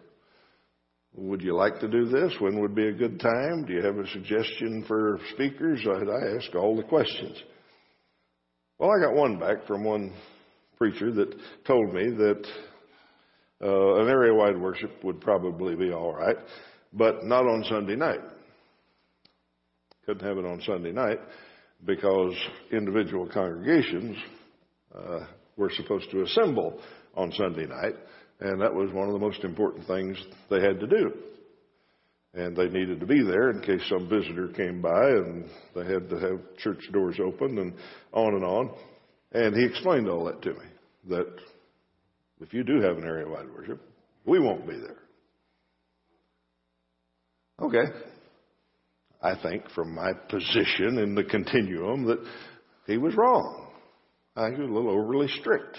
Would 1.18 1.42
you 1.42 1.56
like 1.56 1.80
to 1.80 1.88
do 1.88 2.06
this? 2.06 2.34
When 2.40 2.60
would 2.60 2.76
be 2.76 2.88
a 2.88 2.94
good 2.94 3.20
time? 3.20 3.66
Do 3.66 3.74
you 3.74 3.82
have 3.82 3.98
a 3.98 4.08
suggestion 4.08 4.84
for 4.88 5.20
speakers? 5.34 5.86
I 5.88 6.36
asked 6.36 6.56
all 6.56 6.76
the 6.76 6.84
questions. 6.84 7.42
Well, 8.78 8.92
I 8.92 9.06
got 9.06 9.16
one 9.16 9.40
back 9.40 9.66
from 9.66 9.86
one 9.86 10.14
preacher 10.78 11.12
that 11.14 11.34
told 11.66 11.94
me 11.94 12.10
that 12.10 12.46
uh, 13.64 14.02
an 14.02 14.10
area 14.10 14.34
wide 14.34 14.60
worship 14.60 14.92
would 15.04 15.22
probably 15.22 15.76
be 15.76 15.94
all 15.94 16.14
right, 16.14 16.36
but 16.92 17.24
not 17.24 17.46
on 17.46 17.64
Sunday 17.70 17.96
night. 17.96 18.20
Couldn't 20.06 20.28
have 20.28 20.38
it 20.38 20.46
on 20.46 20.62
Sunday 20.62 20.92
night 20.92 21.20
because 21.86 22.34
individual 22.72 23.28
congregations 23.28 24.18
uh, 24.96 25.26
were 25.58 25.72
supposed 25.72 26.10
to 26.12 26.24
assemble 26.24 26.80
on 27.16 27.32
Sunday 27.34 27.66
night, 27.66 27.96
and 28.40 28.62
that 28.62 28.74
was 28.74 28.92
one 28.92 29.08
of 29.08 29.14
the 29.14 29.20
most 29.20 29.44
important 29.44 29.88
things 29.88 30.18
they 30.50 30.62
had 30.62 30.80
to 30.80 30.88
do. 30.88 31.14
And 32.34 32.56
they 32.56 32.68
needed 32.68 33.00
to 33.00 33.06
be 33.06 33.24
there 33.24 33.50
in 33.52 33.62
case 33.62 33.82
some 33.88 34.10
visitor 34.10 34.50
came 34.50 34.82
by, 34.82 35.10
and 35.10 35.50
they 35.74 35.86
had 35.86 36.10
to 36.10 36.20
have 36.20 36.40
church 36.58 36.84
doors 36.92 37.18
open, 37.24 37.58
and 37.58 37.74
on 38.12 38.34
and 38.34 38.44
on. 38.44 38.72
And 39.32 39.56
he 39.56 39.66
explained 39.66 40.10
all 40.10 40.26
that 40.26 40.42
to 40.42 40.50
me 40.50 40.66
that 41.10 41.34
if 42.42 42.54
you 42.54 42.64
do 42.64 42.82
have 42.82 42.98
an 42.98 43.06
area 43.06 43.28
wide 43.28 43.50
worship, 43.56 43.82
we 44.26 44.40
won't 44.40 44.68
be 44.68 44.76
there. 44.76 44.98
Okay. 47.62 47.92
I 49.22 49.42
think 49.42 49.70
from 49.72 49.96
my 49.96 50.12
position 50.30 50.98
in 51.00 51.16
the 51.16 51.24
continuum 51.24 52.06
that 52.06 52.20
he 52.86 52.98
was 52.98 53.16
wrong. 53.16 53.65
I 54.36 54.50
was 54.50 54.60
a 54.60 54.64
little 54.64 54.90
overly 54.90 55.28
strict. 55.40 55.78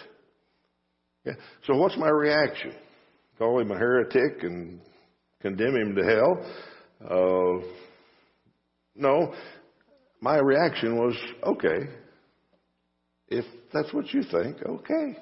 Yeah. 1.25 1.35
So 1.67 1.77
what's 1.77 1.97
my 1.97 2.09
reaction? 2.09 2.73
Call 3.39 3.61
him 3.61 3.71
a 3.71 3.79
heretic 3.79 4.43
and 4.43 4.81
condemn 5.41 5.77
him 5.77 5.95
to 5.95 6.05
hell? 6.05 6.47
Uh, 7.05 7.67
no. 8.95 9.35
My 10.21 10.39
reaction 10.39 10.97
was, 10.97 11.15
okay. 11.43 11.91
If 13.29 13.45
that's 13.73 13.93
what 13.93 14.13
you 14.15 14.23
think, 14.23 14.59
okay. 14.65 15.19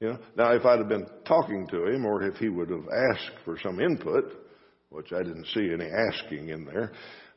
You 0.00 0.08
know, 0.08 0.18
now 0.36 0.52
if 0.52 0.64
I'd 0.64 0.80
have 0.80 0.88
been 0.88 1.06
talking 1.24 1.68
to 1.68 1.86
him 1.86 2.04
or 2.04 2.22
if 2.24 2.36
he 2.36 2.48
would 2.48 2.70
have 2.70 2.88
asked 3.12 3.38
for 3.44 3.58
some 3.62 3.78
input, 3.78 4.24
which 4.90 5.12
I 5.12 5.22
didn't 5.22 5.46
see 5.54 5.70
any 5.72 5.88
asking 5.88 6.48
in 6.48 6.64
there, 6.64 6.92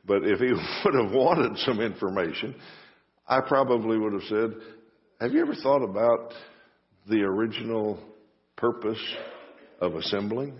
but 0.06 0.24
if 0.24 0.40
he 0.40 0.52
would 0.86 0.96
have 0.96 1.12
wanted 1.12 1.58
some 1.60 1.80
information, 1.82 2.56
I 3.28 3.42
probably 3.42 3.98
would 3.98 4.14
have 4.14 4.24
said, 4.24 4.54
have 5.20 5.34
you 5.34 5.42
ever 5.42 5.56
thought 5.56 5.84
about 5.84 6.34
the 7.10 7.22
original 7.22 8.00
purpose 8.56 9.02
of 9.82 9.96
assembling? 9.96 10.58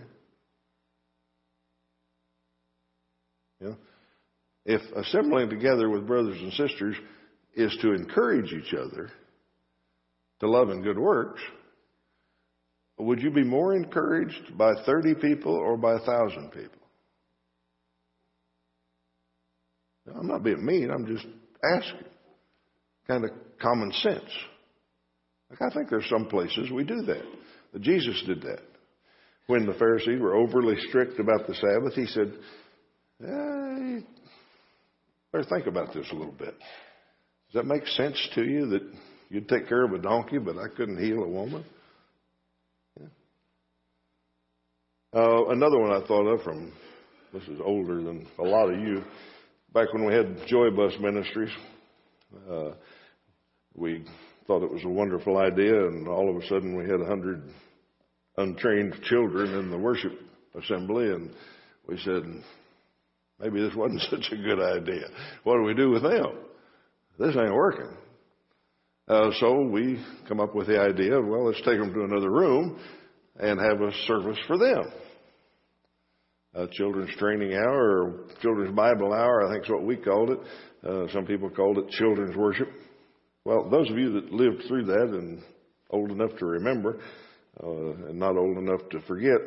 If 4.68 4.82
assembling 4.94 5.48
together 5.48 5.88
with 5.88 6.06
brothers 6.06 6.36
and 6.38 6.52
sisters 6.52 6.94
is 7.54 7.74
to 7.80 7.94
encourage 7.94 8.52
each 8.52 8.74
other 8.74 9.10
to 10.40 10.48
love 10.48 10.68
and 10.68 10.84
good 10.84 10.98
works, 10.98 11.40
would 12.98 13.22
you 13.22 13.30
be 13.30 13.44
more 13.44 13.74
encouraged 13.74 14.58
by 14.58 14.74
30 14.84 15.14
people 15.14 15.54
or 15.54 15.78
by 15.78 15.94
1,000 15.94 16.50
people? 16.50 16.82
I'm 20.14 20.26
not 20.26 20.42
being 20.42 20.62
mean, 20.62 20.90
I'm 20.90 21.06
just 21.06 21.26
asking. 21.64 22.08
Kind 23.08 23.24
of 23.24 23.30
common 23.60 23.90
sense. 23.92 24.30
Like 25.50 25.62
I 25.62 25.74
think 25.74 25.88
there's 25.88 26.08
some 26.08 26.26
places 26.26 26.70
we 26.70 26.84
do 26.84 27.02
that. 27.02 27.22
Jesus 27.80 28.22
did 28.26 28.42
that. 28.42 28.60
When 29.46 29.66
the 29.66 29.74
Pharisees 29.74 30.20
were 30.20 30.36
overly 30.36 30.76
strict 30.88 31.18
about 31.18 31.46
the 31.46 31.54
Sabbath, 31.54 31.94
he 31.94 32.06
said, 32.06 32.32
eh, 33.22 34.00
better 35.32 35.48
think 35.48 35.66
about 35.66 35.94
this 35.94 36.06
a 36.12 36.14
little 36.14 36.32
bit. 36.32 36.54
Does 37.50 37.54
that 37.54 37.64
make 37.64 37.86
sense 37.86 38.28
to 38.34 38.44
you 38.44 38.66
that 38.66 38.82
you'd 39.30 39.48
take 39.48 39.68
care 39.68 39.84
of 39.84 39.92
a 39.92 39.98
donkey, 39.98 40.38
but 40.38 40.58
I 40.58 40.68
couldn't 40.76 41.02
heal 41.02 41.22
a 41.22 41.28
woman? 41.28 41.64
Uh, 45.14 45.46
another 45.48 45.78
one 45.78 45.90
I 45.90 46.06
thought 46.06 46.26
of 46.26 46.42
from, 46.42 46.70
this 47.32 47.42
is 47.44 47.58
older 47.64 48.02
than 48.02 48.26
a 48.38 48.42
lot 48.42 48.68
of 48.70 48.78
you, 48.78 49.02
back 49.72 49.90
when 49.94 50.04
we 50.04 50.12
had 50.12 50.46
Joy 50.46 50.70
Bus 50.70 50.92
Ministries, 51.00 51.48
uh, 52.50 52.72
we 53.74 54.04
thought 54.46 54.62
it 54.62 54.72
was 54.72 54.84
a 54.84 54.88
wonderful 54.88 55.38
idea, 55.38 55.86
and 55.86 56.08
all 56.08 56.30
of 56.30 56.42
a 56.42 56.46
sudden 56.46 56.76
we 56.76 56.84
had 56.84 57.00
a 57.00 57.06
hundred 57.06 57.42
untrained 58.36 58.94
children 59.04 59.54
in 59.58 59.70
the 59.70 59.78
worship 59.78 60.12
assembly, 60.54 61.06
and 61.06 61.30
we 61.86 61.98
said, 61.98 62.22
maybe 63.38 63.60
this 63.60 63.74
wasn't 63.74 64.00
such 64.10 64.32
a 64.32 64.36
good 64.36 64.60
idea. 64.60 65.06
What 65.44 65.56
do 65.56 65.62
we 65.62 65.74
do 65.74 65.90
with 65.90 66.02
them? 66.02 66.38
This 67.18 67.36
ain't 67.36 67.54
working. 67.54 67.96
Uh, 69.08 69.30
so 69.40 69.62
we 69.62 69.98
come 70.28 70.38
up 70.38 70.54
with 70.54 70.66
the 70.66 70.78
idea, 70.78 71.18
of, 71.18 71.26
well, 71.26 71.46
let's 71.46 71.58
take 71.58 71.78
them 71.78 71.92
to 71.92 72.04
another 72.04 72.30
room 72.30 72.78
and 73.38 73.58
have 73.58 73.80
a 73.80 73.92
service 74.06 74.38
for 74.46 74.58
them. 74.58 74.92
A 76.54 76.66
children's 76.72 77.14
training 77.16 77.54
hour 77.54 78.02
or 78.02 78.24
children's 78.42 78.74
Bible 78.74 79.12
hour, 79.12 79.46
I 79.46 79.52
think 79.52 79.64
is 79.64 79.70
what 79.70 79.84
we 79.84 79.96
called 79.96 80.30
it. 80.30 80.38
Uh, 80.86 81.12
some 81.12 81.24
people 81.24 81.50
called 81.50 81.78
it 81.78 81.88
children's 81.90 82.36
worship. 82.36 82.68
Well, 83.48 83.70
those 83.70 83.88
of 83.88 83.96
you 83.96 84.12
that 84.12 84.30
lived 84.30 84.64
through 84.68 84.84
that 84.84 85.08
and 85.08 85.42
old 85.88 86.10
enough 86.10 86.36
to 86.38 86.44
remember, 86.44 87.00
uh, 87.64 88.08
and 88.08 88.18
not 88.18 88.36
old 88.36 88.58
enough 88.58 88.86
to 88.90 89.00
forget, 89.08 89.40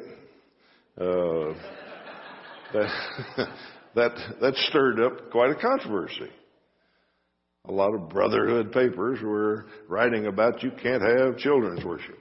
uh, 0.99 1.53
that, 2.73 2.89
that, 3.93 4.11
that 4.41 4.55
stirred 4.55 4.99
up 4.99 5.29
quite 5.29 5.51
a 5.51 5.55
controversy. 5.55 6.31
A 7.65 7.71
lot 7.71 7.93
of 7.93 8.09
brotherhood 8.09 8.71
papers 8.71 9.19
were 9.21 9.67
writing 9.87 10.25
about 10.25 10.63
you 10.63 10.71
can't 10.81 11.03
have 11.03 11.37
children's 11.37 11.85
worship. 11.85 12.17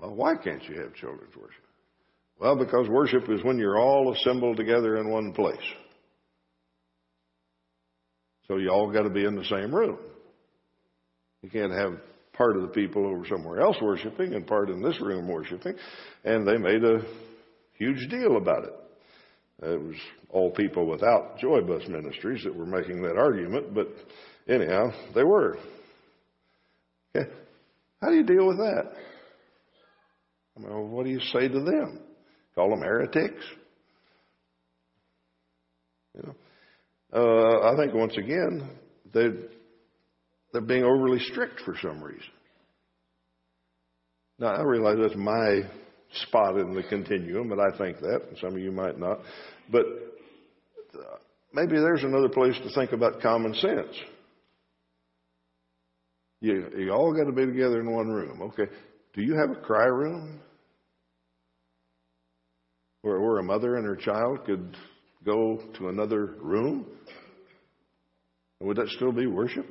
Well, 0.00 0.14
why 0.14 0.36
can't 0.42 0.64
you 0.64 0.80
have 0.80 0.94
children's 0.94 1.36
worship? 1.36 1.64
Well, 2.40 2.56
because 2.56 2.88
worship 2.88 3.28
is 3.28 3.44
when 3.44 3.58
you're 3.58 3.78
all 3.78 4.14
assembled 4.14 4.56
together 4.56 4.96
in 4.96 5.10
one 5.10 5.34
place. 5.34 5.58
So 8.48 8.56
you 8.56 8.70
all 8.70 8.90
got 8.90 9.02
to 9.02 9.10
be 9.10 9.26
in 9.26 9.36
the 9.36 9.44
same 9.44 9.74
room. 9.74 9.98
You 11.42 11.50
can't 11.50 11.72
have 11.72 11.98
part 12.32 12.56
of 12.56 12.62
the 12.62 12.68
people 12.68 13.06
over 13.06 13.26
somewhere 13.26 13.60
else 13.60 13.76
worshiping 13.80 14.34
and 14.34 14.46
part 14.46 14.70
in 14.70 14.82
this 14.82 15.00
room 15.00 15.28
worshiping. 15.28 15.74
And 16.24 16.46
they 16.46 16.56
made 16.56 16.84
a 16.84 17.02
huge 17.78 18.08
deal 18.08 18.36
about 18.36 18.64
it. 18.64 18.74
It 19.62 19.80
was 19.80 19.96
all 20.30 20.50
people 20.50 20.86
without 20.86 21.38
Joy 21.38 21.60
Bus 21.60 21.82
Ministries 21.88 22.44
that 22.44 22.54
were 22.54 22.66
making 22.66 23.02
that 23.02 23.18
argument, 23.18 23.74
but 23.74 23.88
anyhow, 24.48 24.90
they 25.14 25.22
were. 25.22 25.58
Okay. 27.14 27.30
How 28.00 28.08
do 28.08 28.16
you 28.16 28.24
deal 28.24 28.46
with 28.46 28.56
that? 28.56 28.92
I 30.56 30.60
mean, 30.60 30.90
what 30.90 31.04
do 31.04 31.10
you 31.10 31.20
say 31.20 31.48
to 31.48 31.60
them? 31.60 32.00
Call 32.54 32.70
them 32.70 32.80
heretics? 32.80 33.44
You 36.14 36.22
know, 36.22 36.34
uh, 37.12 37.72
I 37.72 37.76
think 37.76 37.94
once 37.94 38.16
again 38.16 38.68
they 39.12 39.28
they're 40.52 40.60
being 40.60 40.84
overly 40.84 41.18
strict 41.20 41.60
for 41.64 41.76
some 41.80 42.02
reason. 42.02 42.30
Now 44.38 44.54
I 44.54 44.62
realize 44.62 44.96
that's 45.00 45.16
my 45.16 45.60
spot 46.22 46.56
in 46.58 46.74
the 46.74 46.82
continuum, 46.82 47.48
but 47.48 47.60
I 47.60 47.76
think 47.76 48.00
that, 48.00 48.22
and 48.28 48.38
some 48.38 48.54
of 48.54 48.58
you 48.58 48.72
might 48.72 48.98
not. 48.98 49.20
But 49.70 49.86
uh, 50.94 51.18
maybe 51.52 51.76
there's 51.76 52.02
another 52.02 52.28
place 52.28 52.56
to 52.62 52.74
think 52.74 52.92
about 52.92 53.20
common 53.20 53.54
sense. 53.54 53.94
You, 56.40 56.70
you 56.76 56.90
all 56.90 57.14
got 57.14 57.24
to 57.24 57.32
be 57.32 57.46
together 57.46 57.80
in 57.80 57.92
one 57.92 58.08
room. 58.08 58.40
Okay. 58.42 58.72
Do 59.12 59.22
you 59.22 59.34
have 59.34 59.50
a 59.50 59.60
cry 59.60 59.86
room? 59.86 60.40
Where, 63.02 63.20
where 63.20 63.38
a 63.38 63.42
mother 63.42 63.76
and 63.76 63.86
her 63.86 63.96
child 63.96 64.44
could 64.46 64.76
go 65.24 65.60
to 65.78 65.88
another 65.88 66.34
room? 66.40 66.86
Would 68.60 68.76
that 68.76 68.88
still 68.88 69.12
be 69.12 69.26
worship? 69.26 69.66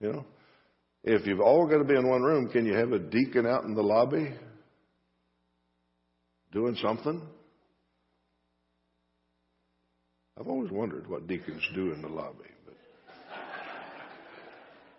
You 0.00 0.12
know? 0.12 0.24
If 1.02 1.26
you've 1.26 1.40
all 1.40 1.66
got 1.66 1.78
to 1.78 1.84
be 1.84 1.96
in 1.96 2.08
one 2.08 2.22
room, 2.22 2.48
can 2.48 2.66
you 2.66 2.74
have 2.74 2.92
a 2.92 2.98
deacon 2.98 3.46
out 3.46 3.64
in 3.64 3.74
the 3.74 3.82
lobby 3.82 4.32
doing 6.52 6.76
something? 6.82 7.22
I've 10.38 10.48
always 10.48 10.70
wondered 10.70 11.08
what 11.08 11.26
deacons 11.26 11.62
do 11.74 11.92
in 11.92 12.02
the 12.02 12.08
lobby. 12.08 12.48
But 12.64 12.76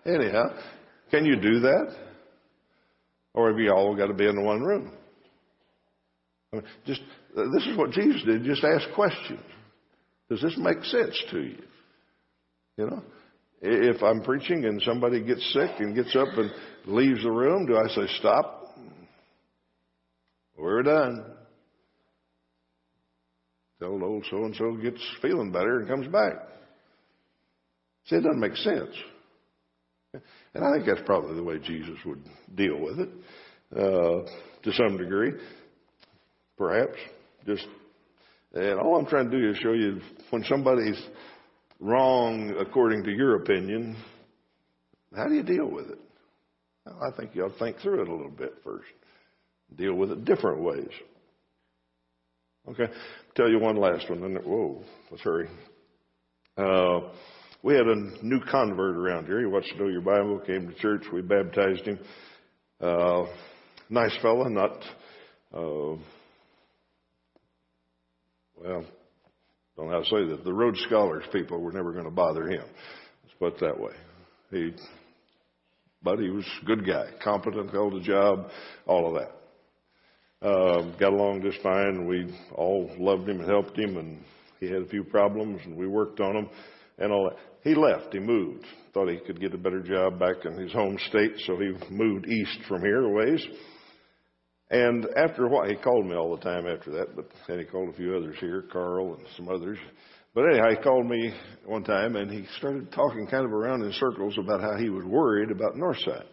anyhow, 0.12 0.56
can 1.10 1.26
you 1.26 1.36
do 1.36 1.60
that? 1.62 1.96
Or 3.34 3.50
have 3.50 3.60
you 3.60 3.72
all 3.72 3.96
got 3.96 4.08
to 4.08 4.14
be 4.14 4.28
in 4.28 4.44
one 4.44 4.62
room? 4.62 4.92
I 6.52 6.58
mean, 6.58 6.66
just 6.86 7.02
this 7.36 7.66
is 7.66 7.78
what 7.78 7.92
Jesus 7.92 8.22
did. 8.26 8.44
Just 8.44 8.64
ask 8.64 8.94
questions. 8.94 9.40
Does 10.30 10.42
this 10.42 10.58
make 10.58 10.84
sense 10.84 11.24
to 11.32 11.40
you? 11.42 11.64
You 12.78 12.88
know, 12.88 13.04
if 13.62 14.02
I'm 14.02 14.22
preaching 14.22 14.66
and 14.66 14.82
somebody 14.82 15.22
gets 15.22 15.54
sick 15.54 15.72
and 15.80 15.96
gets 15.96 16.16
up 16.16 16.30
and 16.38 16.52
leaves 16.86 17.24
the 17.24 17.32
room, 17.32 17.66
do 17.68 17.78
I 17.78 17.88
say, 17.90 18.08
stop? 18.18 18.76
We're 20.58 20.84
done. 20.84 21.26
Tell 23.80 24.04
old 24.04 24.26
so 24.30 24.38
and 24.38 24.56
so 24.56 24.76
gets 24.76 25.02
feeling 25.22 25.52
better 25.52 25.80
and 25.80 25.88
comes 25.88 26.08
back. 26.08 26.34
See, 28.06 28.16
it 28.16 28.22
doesn't 28.22 28.40
make 28.40 28.56
sense. 28.58 28.96
And 30.54 30.64
I 30.64 30.74
think 30.74 30.86
that's 30.86 31.06
probably 31.06 31.36
the 31.36 31.44
way 31.44 31.58
Jesus 31.60 31.98
would 32.06 32.24
deal 32.56 32.80
with 32.80 33.00
it 33.00 33.10
uh, 33.76 34.30
to 34.64 34.74
some 34.74 34.98
degree, 34.98 35.32
perhaps. 36.58 36.98
Just, 37.48 37.66
and 38.54 38.80
all 38.80 38.98
I'm 38.98 39.06
trying 39.06 39.32
to 39.32 39.40
do 39.40 39.50
is 39.50 39.58
show 39.58 39.72
you 39.72 40.00
when 40.30 40.44
somebody's 40.44 41.02
wrong 41.82 42.56
according 42.60 43.04
to 43.04 43.12
your 43.12 43.36
opinion, 43.36 43.98
how 45.16 45.28
do 45.28 45.34
you 45.34 45.44
deal 45.44 45.70
with 45.70 45.90
it? 45.90 46.00
Well, 46.86 47.00
I 47.02 47.16
think 47.18 47.36
you 47.36 47.44
ought 47.44 47.54
to 47.54 47.60
think 47.60 47.80
through 47.80 48.02
it 48.02 48.08
a 48.08 48.12
little 48.12 48.30
bit 48.30 48.54
first. 48.64 48.88
Deal 49.76 49.96
with 49.96 50.12
it 50.12 50.24
different 50.24 50.62
ways. 50.62 50.90
Okay, 52.70 52.86
tell 53.36 53.50
you 53.50 53.60
one 53.60 53.76
last 53.76 54.10
one. 54.10 54.22
Then, 54.22 54.36
whoa, 54.36 54.84
let's 55.10 55.24
hurry. 55.24 55.50
Uh, 56.58 57.10
we 57.64 57.74
had 57.74 57.88
a 57.88 58.26
new 58.26 58.40
convert 58.50 58.96
around 58.96 59.26
here. 59.26 59.40
He 59.40 59.46
wants 59.46 59.70
to 59.70 59.78
know 59.78 59.90
your 59.90 60.02
Bible. 60.02 60.40
Came 60.40 60.68
to 60.68 60.74
church. 60.76 61.04
We 61.12 61.22
baptized 61.22 61.86
him. 61.86 62.00
Uh, 62.80 63.26
nice 63.90 64.16
fella, 64.22 64.50
not 64.50 64.78
uh, 65.54 65.96
well 68.56 68.86
how 69.90 70.00
to 70.00 70.06
say 70.06 70.26
that. 70.30 70.44
The 70.44 70.54
Rhodes 70.54 70.82
Scholars 70.88 71.24
people 71.32 71.60
were 71.60 71.72
never 71.72 71.92
going 71.92 72.06
to 72.06 72.12
bother 72.12 72.48
him. 72.48 72.64
Let's 73.24 73.36
put 73.40 73.54
it 73.56 73.60
that 73.62 73.80
way. 73.80 73.94
He, 74.52 74.74
but 76.04 76.20
he 76.20 76.30
was 76.30 76.46
a 76.62 76.66
good 76.66 76.86
guy, 76.86 77.06
competent, 77.24 77.72
held 77.72 77.94
a 77.96 78.02
job, 78.02 78.50
all 78.86 79.08
of 79.08 79.22
that. 79.22 80.48
Uh, 80.48 80.98
got 80.98 81.14
along 81.14 81.44
just 81.44 81.62
fine. 81.62 82.08
We 82.08 82.34
all 82.56 82.90
loved 82.98 83.30
him 83.30 83.40
and 83.40 83.50
helped 83.50 83.78
him, 83.78 83.98
and 83.98 84.24
he 84.60 84.66
had 84.66 84.82
a 84.82 84.88
few 84.88 85.04
problems, 85.04 85.62
and 85.66 85.76
we 85.76 85.88
worked 85.88 86.20
on 86.20 86.34
them, 86.34 86.50
and 86.98 87.12
all 87.12 87.30
that. 87.30 87.38
He 87.64 87.76
left. 87.76 88.12
He 88.12 88.20
moved. 88.20 88.66
Thought 88.94 89.10
he 89.10 89.20
could 89.20 89.40
get 89.40 89.54
a 89.54 89.58
better 89.58 89.82
job 89.82 90.20
back 90.20 90.38
in 90.46 90.54
his 90.54 90.74
home 90.74 90.98
state, 91.10 91.34
so 91.46 91.58
he 91.58 91.74
moved 91.94 92.28
east 92.28 92.58
from 92.68 92.82
here 92.82 93.04
a 93.04 93.10
ways. 93.10 93.46
And 94.72 95.06
after 95.18 95.46
a 95.46 95.50
while, 95.50 95.68
he 95.68 95.76
called 95.76 96.06
me 96.06 96.16
all 96.16 96.34
the 96.34 96.42
time 96.42 96.66
after 96.66 96.92
that, 96.92 97.14
but 97.14 97.26
then 97.46 97.60
he 97.60 97.66
called 97.66 97.90
a 97.90 97.98
few 97.98 98.16
others 98.16 98.38
here, 98.40 98.64
Carl 98.72 99.16
and 99.16 99.26
some 99.36 99.50
others. 99.50 99.78
But 100.34 100.46
anyhow, 100.46 100.70
he 100.70 100.78
called 100.78 101.08
me 101.08 101.34
one 101.66 101.84
time 101.84 102.16
and 102.16 102.32
he 102.32 102.46
started 102.58 102.90
talking 102.94 103.28
kind 103.28 103.44
of 103.44 103.52
around 103.52 103.84
in 103.84 103.92
circles 103.92 104.38
about 104.38 104.62
how 104.62 104.78
he 104.78 104.90
was 104.90 105.04
worried 105.04 105.52
about 105.52 105.76
Northside. 105.76 106.24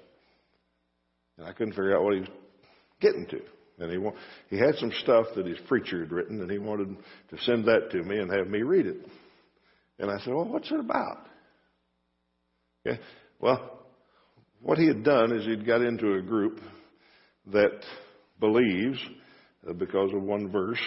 And 1.37 1.49
I 1.49 1.53
couldn't 1.53 1.73
figure 1.73 1.97
out 1.97 2.05
what 2.05 2.15
he 2.15 2.21
was 2.21 2.29
getting 3.01 3.27
to. 3.27 3.41
And 3.81 3.91
he, 3.91 4.57
he 4.57 4.57
had 4.57 4.77
some 4.77 4.93
stuff 5.03 5.27
that 5.35 5.47
his 5.47 5.59
preacher 5.67 6.01
had 6.01 6.13
written 6.13 6.41
and 6.41 6.51
he 6.51 6.59
wanted 6.59 6.97
to 7.31 7.39
send 7.43 7.65
that 7.65 7.91
to 7.91 8.05
me 8.05 8.19
and 8.19 8.31
have 8.31 8.47
me 8.47 8.63
read 8.63 8.87
it. 8.87 8.99
And 9.99 10.13
I 10.13 10.19
said, 10.21 10.33
well, 10.33 10.45
what's 10.45 10.71
it 10.71 10.79
about? 10.79 11.27
Okay. 12.87 13.01
Well, 13.41 13.81
what 14.63 14.79
he 14.79 14.87
had 14.87 15.03
done 15.03 15.33
is 15.33 15.45
he'd 15.45 15.67
got 15.67 15.83
into 15.83 16.15
a 16.15 16.23
group 16.23 16.61
that 17.53 17.81
believes, 18.41 18.99
uh, 19.69 19.73
because 19.73 20.13
of 20.15 20.23
one 20.23 20.51
verse 20.51 20.81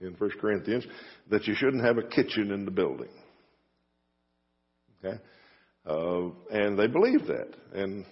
in 0.00 0.12
1 0.12 0.30
Corinthians, 0.40 0.86
that 1.30 1.46
you 1.46 1.54
shouldn't 1.54 1.84
have 1.84 1.98
a 1.98 2.08
kitchen 2.08 2.52
in 2.52 2.64
the 2.64 2.70
building. 2.70 3.08
Okay? 5.04 5.18
Uh, 5.86 6.30
and 6.50 6.78
they 6.78 6.86
believed 6.86 7.26
that 7.26 7.48
and 7.74 8.04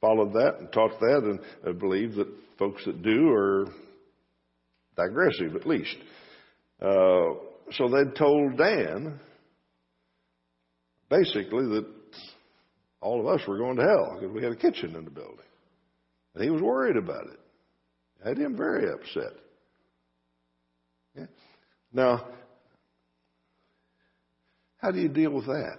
followed 0.00 0.32
that 0.32 0.56
and 0.58 0.72
taught 0.72 0.98
that 1.00 1.22
and 1.24 1.40
uh, 1.66 1.72
believed 1.78 2.16
that 2.16 2.28
folks 2.58 2.84
that 2.84 3.02
do 3.02 3.30
are 3.30 3.66
digressive 4.96 5.56
at 5.56 5.66
least. 5.66 5.96
Uh, 6.80 7.34
so 7.72 7.88
they'd 7.88 8.16
told 8.16 8.56
Dan 8.56 9.18
basically 11.08 11.66
that 11.66 11.86
all 13.00 13.20
of 13.20 13.26
us 13.26 13.46
were 13.46 13.58
going 13.58 13.76
to 13.76 13.82
hell 13.82 14.18
because 14.18 14.34
we 14.34 14.42
had 14.42 14.52
a 14.52 14.56
kitchen 14.56 14.94
in 14.94 15.04
the 15.04 15.10
building. 15.10 15.38
And 16.34 16.44
he 16.44 16.50
was 16.50 16.62
worried 16.62 16.96
about 16.96 17.26
it 17.26 17.38
had 18.24 18.38
him 18.38 18.56
very 18.56 18.90
upset. 18.90 19.32
Yeah. 21.16 21.26
Now, 21.92 22.26
how 24.78 24.90
do 24.90 25.00
you 25.00 25.08
deal 25.08 25.32
with 25.32 25.46
that? 25.46 25.78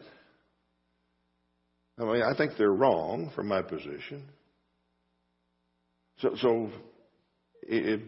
I 1.99 2.03
mean, 2.03 2.21
I 2.23 2.35
think 2.35 2.53
they're 2.57 2.71
wrong 2.71 3.31
from 3.35 3.47
my 3.47 3.61
position. 3.61 4.23
So, 6.19 6.35
so 6.41 6.69
if 7.63 8.01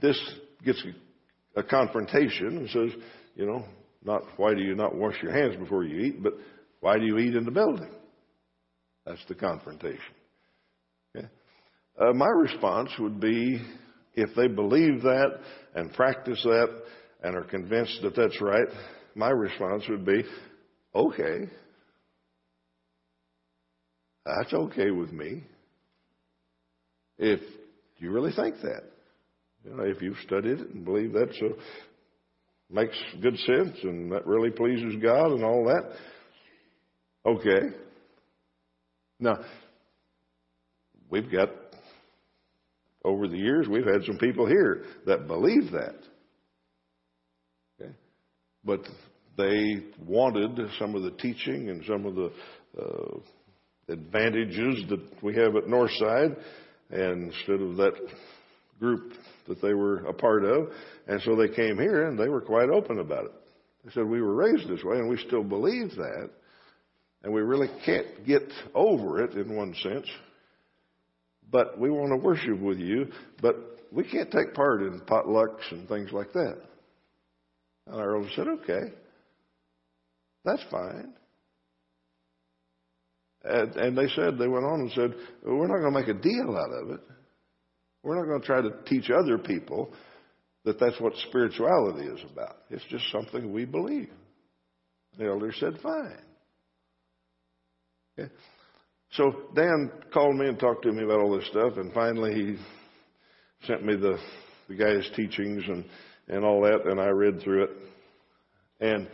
this 0.00 0.20
gets 0.64 0.82
a 1.56 1.62
confrontation 1.62 2.58
and 2.58 2.70
says, 2.70 2.90
you 3.34 3.46
know, 3.46 3.64
not 4.04 4.22
why 4.36 4.54
do 4.54 4.62
you 4.62 4.74
not 4.74 4.94
wash 4.94 5.14
your 5.22 5.32
hands 5.32 5.56
before 5.56 5.84
you 5.84 5.98
eat, 6.00 6.22
but 6.22 6.34
Why 6.84 6.98
do 6.98 7.06
you 7.06 7.16
eat 7.16 7.34
in 7.34 7.46
the 7.46 7.50
building? 7.50 7.88
That's 9.06 9.24
the 9.26 9.34
confrontation. 9.34 9.98
Uh, 11.98 12.12
my 12.12 12.28
response 12.28 12.90
would 12.98 13.20
be 13.20 13.60
if 14.14 14.30
they 14.34 14.48
believe 14.48 15.02
that 15.02 15.38
and 15.74 15.92
practice 15.92 16.40
that 16.42 16.82
and 17.22 17.36
are 17.36 17.44
convinced 17.44 18.00
that 18.02 18.16
that's 18.16 18.40
right, 18.40 18.66
my 19.14 19.30
response 19.30 19.84
would 19.88 20.04
be, 20.04 20.22
okay, 20.94 21.48
that's 24.24 24.52
okay 24.52 24.90
with 24.90 25.12
me. 25.12 25.44
If 27.18 27.40
you 27.98 28.10
really 28.10 28.32
think 28.32 28.56
that, 28.62 28.82
you 29.64 29.76
know, 29.76 29.84
if 29.84 30.02
you've 30.02 30.18
studied 30.26 30.60
it 30.60 30.70
and 30.70 30.84
believe 30.84 31.12
that 31.12 31.32
so 31.38 31.54
makes 32.70 32.96
good 33.22 33.38
sense 33.38 33.76
and 33.82 34.10
that 34.10 34.26
really 34.26 34.50
pleases 34.50 34.96
God 35.00 35.32
and 35.32 35.44
all 35.44 35.64
that, 35.64 35.92
okay. 37.24 37.76
Now, 39.20 39.38
we've 41.08 41.30
got 41.30 41.50
over 43.04 43.28
the 43.28 43.36
years 43.36 43.68
we've 43.68 43.86
had 43.86 44.04
some 44.04 44.18
people 44.18 44.46
here 44.46 44.84
that 45.06 45.26
believe 45.26 45.70
that. 45.72 45.96
Okay? 47.80 47.92
But 48.64 48.80
they 49.36 49.82
wanted 50.06 50.58
some 50.78 50.94
of 50.94 51.02
the 51.02 51.10
teaching 51.10 51.68
and 51.68 51.84
some 51.86 52.06
of 52.06 52.14
the 52.14 52.32
uh, 52.80 53.18
advantages 53.88 54.84
that 54.88 55.00
we 55.22 55.34
have 55.34 55.56
at 55.56 55.64
Northside, 55.64 56.36
and 56.90 57.32
instead 57.32 57.60
of 57.60 57.76
that 57.76 57.94
group 58.78 59.12
that 59.48 59.60
they 59.60 59.74
were 59.74 59.98
a 60.06 60.12
part 60.12 60.44
of, 60.44 60.68
and 61.06 61.20
so 61.22 61.36
they 61.36 61.48
came 61.48 61.78
here 61.78 62.06
and 62.06 62.18
they 62.18 62.28
were 62.28 62.40
quite 62.40 62.70
open 62.70 62.98
about 62.98 63.26
it. 63.26 63.32
They 63.84 63.92
said 63.92 64.06
we 64.06 64.22
were 64.22 64.34
raised 64.34 64.68
this 64.68 64.82
way, 64.82 64.98
and 64.98 65.08
we 65.08 65.18
still 65.26 65.44
believe 65.44 65.90
that, 65.96 66.30
and 67.22 67.32
we 67.32 67.42
really 67.42 67.68
can't 67.84 68.26
get 68.26 68.50
over 68.74 69.22
it 69.22 69.34
in 69.34 69.54
one 69.54 69.74
sense. 69.82 70.06
But 71.50 71.78
we 71.78 71.90
want 71.90 72.10
to 72.10 72.16
worship 72.16 72.58
with 72.58 72.78
you, 72.78 73.06
but 73.40 73.56
we 73.92 74.04
can't 74.04 74.30
take 74.30 74.54
part 74.54 74.82
in 74.82 75.00
potlucks 75.00 75.70
and 75.70 75.88
things 75.88 76.10
like 76.12 76.32
that. 76.32 76.56
And 77.86 77.96
our 77.96 78.16
elder 78.16 78.30
said, 78.34 78.48
okay, 78.48 78.92
that's 80.44 80.62
fine. 80.70 81.14
And, 83.44 83.76
and 83.76 83.98
they 83.98 84.08
said, 84.08 84.38
they 84.38 84.48
went 84.48 84.64
on 84.64 84.80
and 84.80 84.90
said, 84.92 85.14
we're 85.44 85.66
not 85.66 85.78
going 85.78 85.92
to 85.92 86.00
make 86.00 86.08
a 86.08 86.20
deal 86.20 86.56
out 86.56 86.82
of 86.82 86.90
it. 86.90 87.00
We're 88.02 88.16
not 88.16 88.26
going 88.26 88.40
to 88.40 88.46
try 88.46 88.62
to 88.62 88.82
teach 88.86 89.10
other 89.10 89.38
people 89.38 89.92
that 90.64 90.80
that's 90.80 90.98
what 91.00 91.12
spirituality 91.28 92.06
is 92.06 92.20
about. 92.32 92.56
It's 92.70 92.84
just 92.90 93.10
something 93.12 93.52
we 93.52 93.64
believe. 93.66 94.10
The 95.18 95.26
elder 95.26 95.52
said, 95.52 95.78
fine. 95.82 96.18
So 99.14 99.32
Dan 99.54 99.92
called 100.12 100.36
me 100.36 100.48
and 100.48 100.58
talked 100.58 100.82
to 100.82 100.92
me 100.92 101.04
about 101.04 101.20
all 101.20 101.36
this 101.36 101.46
stuff, 101.48 101.74
and 101.76 101.92
finally 101.92 102.34
he 102.34 102.56
sent 103.66 103.84
me 103.84 103.94
the, 103.94 104.18
the 104.68 104.74
guy's 104.74 105.08
teachings 105.14 105.62
and, 105.68 105.84
and 106.26 106.44
all 106.44 106.60
that, 106.62 106.84
and 106.86 107.00
I 107.00 107.06
read 107.06 107.40
through 107.40 107.64
it. 107.64 107.70
And 108.80 109.08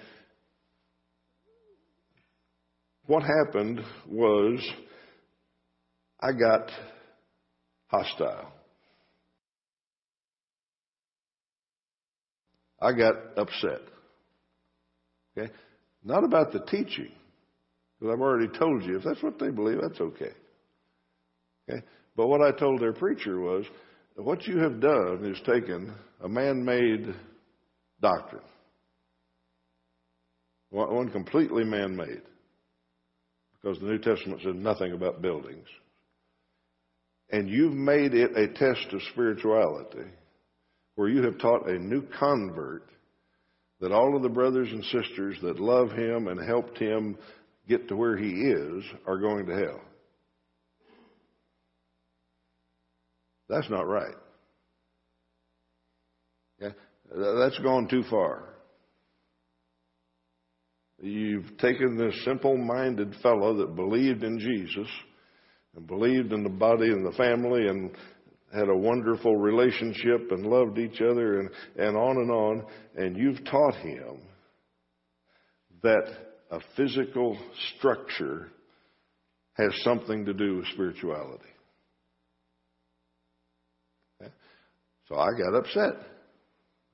what 3.06 3.22
happened 3.22 3.80
was 4.08 4.66
I 6.18 6.32
got 6.32 6.70
hostile. 7.88 8.52
I 12.80 12.92
got 12.92 13.14
upset. 13.36 13.80
Okay? 15.36 15.52
Not 16.02 16.24
about 16.24 16.52
the 16.52 16.60
teaching, 16.60 17.12
because 18.00 18.14
I've 18.14 18.20
already 18.20 18.48
told 18.48 18.82
you 18.84 18.96
if 18.96 19.04
that's 19.04 19.22
what 19.22 19.38
they 19.38 19.50
believe, 19.50 19.80
that's 19.82 20.00
okay. 20.00 20.32
Okay? 21.68 21.82
But 22.16 22.28
what 22.28 22.40
I 22.40 22.50
told 22.50 22.80
their 22.80 22.92
preacher 22.92 23.38
was, 23.38 23.64
what 24.16 24.46
you 24.46 24.58
have 24.58 24.80
done 24.80 25.24
is 25.24 25.38
taken 25.46 25.92
a 26.22 26.28
man 26.28 26.64
made 26.64 27.14
doctrine, 28.00 28.42
one 30.70 31.10
completely 31.10 31.64
man 31.64 31.96
made, 31.96 32.22
because 33.60 33.78
the 33.78 33.86
New 33.86 33.98
Testament 33.98 34.40
says 34.42 34.54
nothing 34.54 34.92
about 34.92 35.22
buildings. 35.22 35.66
And 37.30 37.48
you've 37.48 37.74
made 37.74 38.14
it 38.14 38.36
a 38.36 38.48
test 38.48 38.92
of 38.92 39.02
spirituality 39.12 40.08
where 40.96 41.08
you 41.08 41.22
have 41.22 41.38
taught 41.38 41.68
a 41.68 41.78
new 41.78 42.02
convert 42.18 42.90
that 43.80 43.92
all 43.92 44.16
of 44.16 44.22
the 44.22 44.28
brothers 44.28 44.68
and 44.70 44.84
sisters 44.84 45.36
that 45.42 45.60
love 45.60 45.92
him 45.92 46.28
and 46.28 46.40
helped 46.44 46.76
him 46.78 47.16
get 47.70 47.88
to 47.88 47.96
where 47.96 48.16
he 48.16 48.28
is 48.28 48.84
are 49.06 49.18
going 49.18 49.46
to 49.46 49.54
hell. 49.54 49.80
That's 53.48 53.70
not 53.70 53.88
right. 53.88 54.14
Yeah? 56.60 56.70
That's 57.14 57.58
gone 57.60 57.88
too 57.88 58.02
far. 58.10 58.44
You've 61.02 61.56
taken 61.58 61.96
this 61.96 62.14
simple 62.24 62.56
minded 62.56 63.14
fellow 63.22 63.56
that 63.56 63.74
believed 63.74 64.22
in 64.22 64.38
Jesus 64.38 64.88
and 65.74 65.86
believed 65.86 66.32
in 66.32 66.42
the 66.42 66.50
body 66.50 66.88
and 66.88 67.06
the 67.06 67.16
family 67.16 67.66
and 67.68 67.90
had 68.52 68.68
a 68.68 68.76
wonderful 68.76 69.36
relationship 69.36 70.30
and 70.30 70.44
loved 70.44 70.78
each 70.78 71.00
other 71.00 71.40
and, 71.40 71.50
and 71.76 71.96
on 71.96 72.16
and 72.16 72.30
on, 72.30 72.66
and 72.96 73.16
you've 73.16 73.44
taught 73.44 73.76
him 73.76 74.20
that 75.82 76.29
a 76.50 76.60
physical 76.76 77.38
structure 77.76 78.48
has 79.54 79.70
something 79.82 80.24
to 80.24 80.32
do 80.32 80.56
with 80.56 80.66
spirituality. 80.72 81.44
So 85.08 85.16
I 85.16 85.28
got 85.36 85.58
upset. 85.58 86.06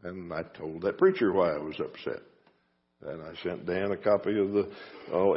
And 0.02 0.32
I 0.32 0.42
told 0.57 0.82
that 0.82 0.98
preacher 0.98 1.32
why 1.32 1.52
I 1.52 1.59
was 1.59 1.78
upset. 1.80 2.22
And 3.02 3.22
I 3.22 3.34
sent 3.42 3.66
Dan 3.66 3.92
a 3.92 3.96
copy 3.96 4.38
of 4.38 4.52
the 4.52 4.70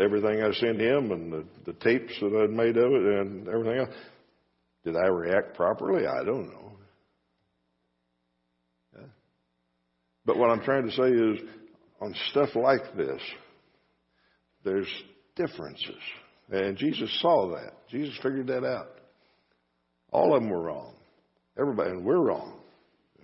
everything 0.02 0.42
I 0.42 0.52
sent 0.54 0.80
him 0.80 1.12
and 1.12 1.32
the, 1.32 1.46
the 1.66 1.74
tapes 1.74 2.14
that 2.22 2.42
I'd 2.42 2.56
made 2.56 2.78
of 2.78 2.92
it 2.92 3.04
and 3.04 3.48
everything 3.48 3.80
else. 3.80 3.90
Did 4.86 4.96
I 4.96 5.08
react 5.08 5.56
properly? 5.56 6.08
I 6.08 6.24
don't 6.24 6.48
know. 6.48 6.66
But 10.26 10.38
what 10.38 10.52
I'm 10.52 10.62
trying 10.62 10.86
to 10.86 10.92
say 10.92 11.10
is 11.10 11.50
on 12.00 12.14
stuff 12.30 12.50
like 12.56 12.96
this, 12.96 13.20
there's 14.70 14.88
differences. 15.36 15.98
And 16.52 16.78
Jesus 16.78 17.10
saw 17.22 17.56
that. 17.56 17.74
Jesus 17.90 18.16
figured 18.22 18.48
that 18.48 18.64
out. 18.64 18.90
All 20.12 20.36
of 20.36 20.42
them 20.42 20.50
were 20.52 20.62
wrong. 20.62 20.94
Everybody, 21.60 21.92
and 21.92 22.06
we're 22.06 22.20
wrong. 22.20 22.60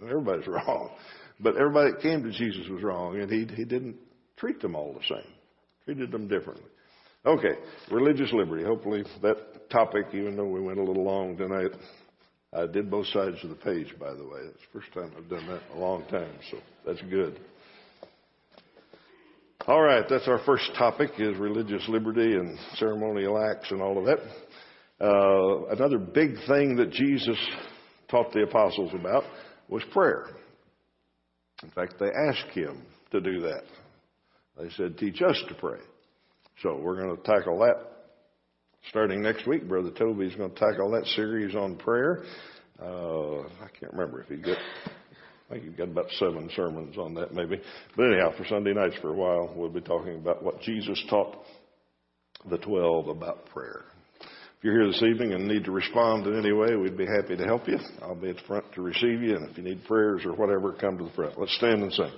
Everybody's 0.01 0.47
wrong. 0.47 0.91
But 1.39 1.57
everybody 1.57 1.91
that 1.91 2.01
came 2.01 2.23
to 2.23 2.31
Jesus 2.31 2.67
was 2.69 2.81
wrong, 2.83 3.19
and 3.19 3.29
he, 3.29 3.45
he 3.55 3.65
didn't 3.65 3.97
treat 4.37 4.61
them 4.61 4.75
all 4.75 4.93
the 4.93 5.05
same. 5.07 5.31
Treated 5.85 6.11
them 6.11 6.27
differently. 6.27 6.65
Okay, 7.25 7.55
religious 7.91 8.31
liberty. 8.33 8.63
Hopefully 8.63 9.03
that 9.21 9.69
topic, 9.69 10.05
even 10.13 10.35
though 10.35 10.47
we 10.47 10.61
went 10.61 10.79
a 10.79 10.83
little 10.83 11.03
long 11.03 11.37
tonight, 11.37 11.71
I 12.53 12.67
did 12.67 12.89
both 12.89 13.07
sides 13.07 13.37
of 13.43 13.49
the 13.49 13.55
page, 13.55 13.93
by 13.99 14.13
the 14.13 14.23
way. 14.23 14.39
It's 14.45 14.61
the 14.71 14.79
first 14.79 14.93
time 14.93 15.11
I've 15.17 15.29
done 15.29 15.47
that 15.47 15.61
in 15.71 15.77
a 15.77 15.79
long 15.79 16.05
time, 16.05 16.33
so 16.51 16.57
that's 16.85 17.01
good. 17.09 17.39
All 19.67 19.81
right, 19.81 20.05
that's 20.07 20.27
our 20.27 20.37
first 20.45 20.69
topic 20.77 21.09
is 21.17 21.35
religious 21.37 21.81
liberty 21.87 22.35
and 22.35 22.55
ceremonial 22.75 23.43
acts 23.49 23.71
and 23.71 23.81
all 23.81 23.97
of 23.97 24.05
that. 24.05 24.19
Uh, 25.03 25.65
another 25.75 25.97
big 25.97 26.35
thing 26.47 26.75
that 26.75 26.91
Jesus 26.91 27.37
taught 28.07 28.31
the 28.31 28.43
apostles 28.43 28.91
about 28.93 29.23
was 29.67 29.81
prayer. 29.91 30.27
In 31.63 31.71
fact, 31.71 31.95
they 31.99 32.11
asked 32.29 32.55
him 32.55 32.83
to 33.09 33.19
do 33.19 33.41
that. 33.41 33.63
They 34.59 34.69
said, 34.77 34.99
teach 34.99 35.23
us 35.23 35.41
to 35.49 35.55
pray. 35.55 35.79
So 36.61 36.77
we're 36.79 37.01
going 37.01 37.17
to 37.17 37.23
tackle 37.23 37.57
that 37.61 37.87
starting 38.91 39.23
next 39.23 39.47
week. 39.47 39.67
Brother 39.67 39.89
Toby's 39.89 40.35
going 40.35 40.51
to 40.51 40.59
tackle 40.59 40.91
that 40.91 41.07
series 41.15 41.55
on 41.55 41.75
prayer. 41.75 42.23
Uh, 42.79 43.39
I 43.39 43.67
can't 43.79 43.93
remember 43.93 44.21
if 44.21 44.27
he 44.27 44.35
got, 44.35 44.57
I 45.49 45.53
think 45.53 45.65
he 45.65 45.69
got 45.71 45.89
about 45.89 46.09
seven 46.11 46.49
sermons 46.55 46.97
on 46.97 47.13
that 47.15 47.33
maybe. 47.33 47.61
But 47.95 48.03
anyhow, 48.03 48.33
for 48.35 48.45
Sunday 48.45 48.73
nights 48.73 48.95
for 49.01 49.09
a 49.09 49.15
while, 49.15 49.53
we'll 49.55 49.69
be 49.69 49.81
talking 49.81 50.15
about 50.15 50.43
what 50.43 50.61
Jesus 50.61 51.01
taught 51.09 51.37
the 52.49 52.57
twelve 52.57 53.07
about 53.07 53.45
prayer. 53.47 53.83
If 54.21 54.63
you're 54.63 54.73
here 54.81 54.87
this 54.91 55.03
evening 55.03 55.33
and 55.33 55.47
need 55.47 55.65
to 55.65 55.71
respond 55.71 56.25
in 56.25 56.39
any 56.39 56.51
way, 56.51 56.75
we'd 56.75 56.97
be 56.97 57.05
happy 57.05 57.35
to 57.37 57.43
help 57.43 57.67
you. 57.67 57.77
I'll 58.01 58.15
be 58.15 58.29
at 58.29 58.37
the 58.37 58.41
front 58.43 58.65
to 58.73 58.81
receive 58.81 59.21
you, 59.21 59.35
and 59.35 59.49
if 59.49 59.57
you 59.57 59.63
need 59.63 59.85
prayers 59.85 60.25
or 60.25 60.33
whatever, 60.33 60.73
come 60.73 60.97
to 60.97 61.03
the 61.03 61.11
front. 61.11 61.39
Let's 61.39 61.55
stand 61.57 61.83
and 61.83 61.93
sing. 61.93 62.11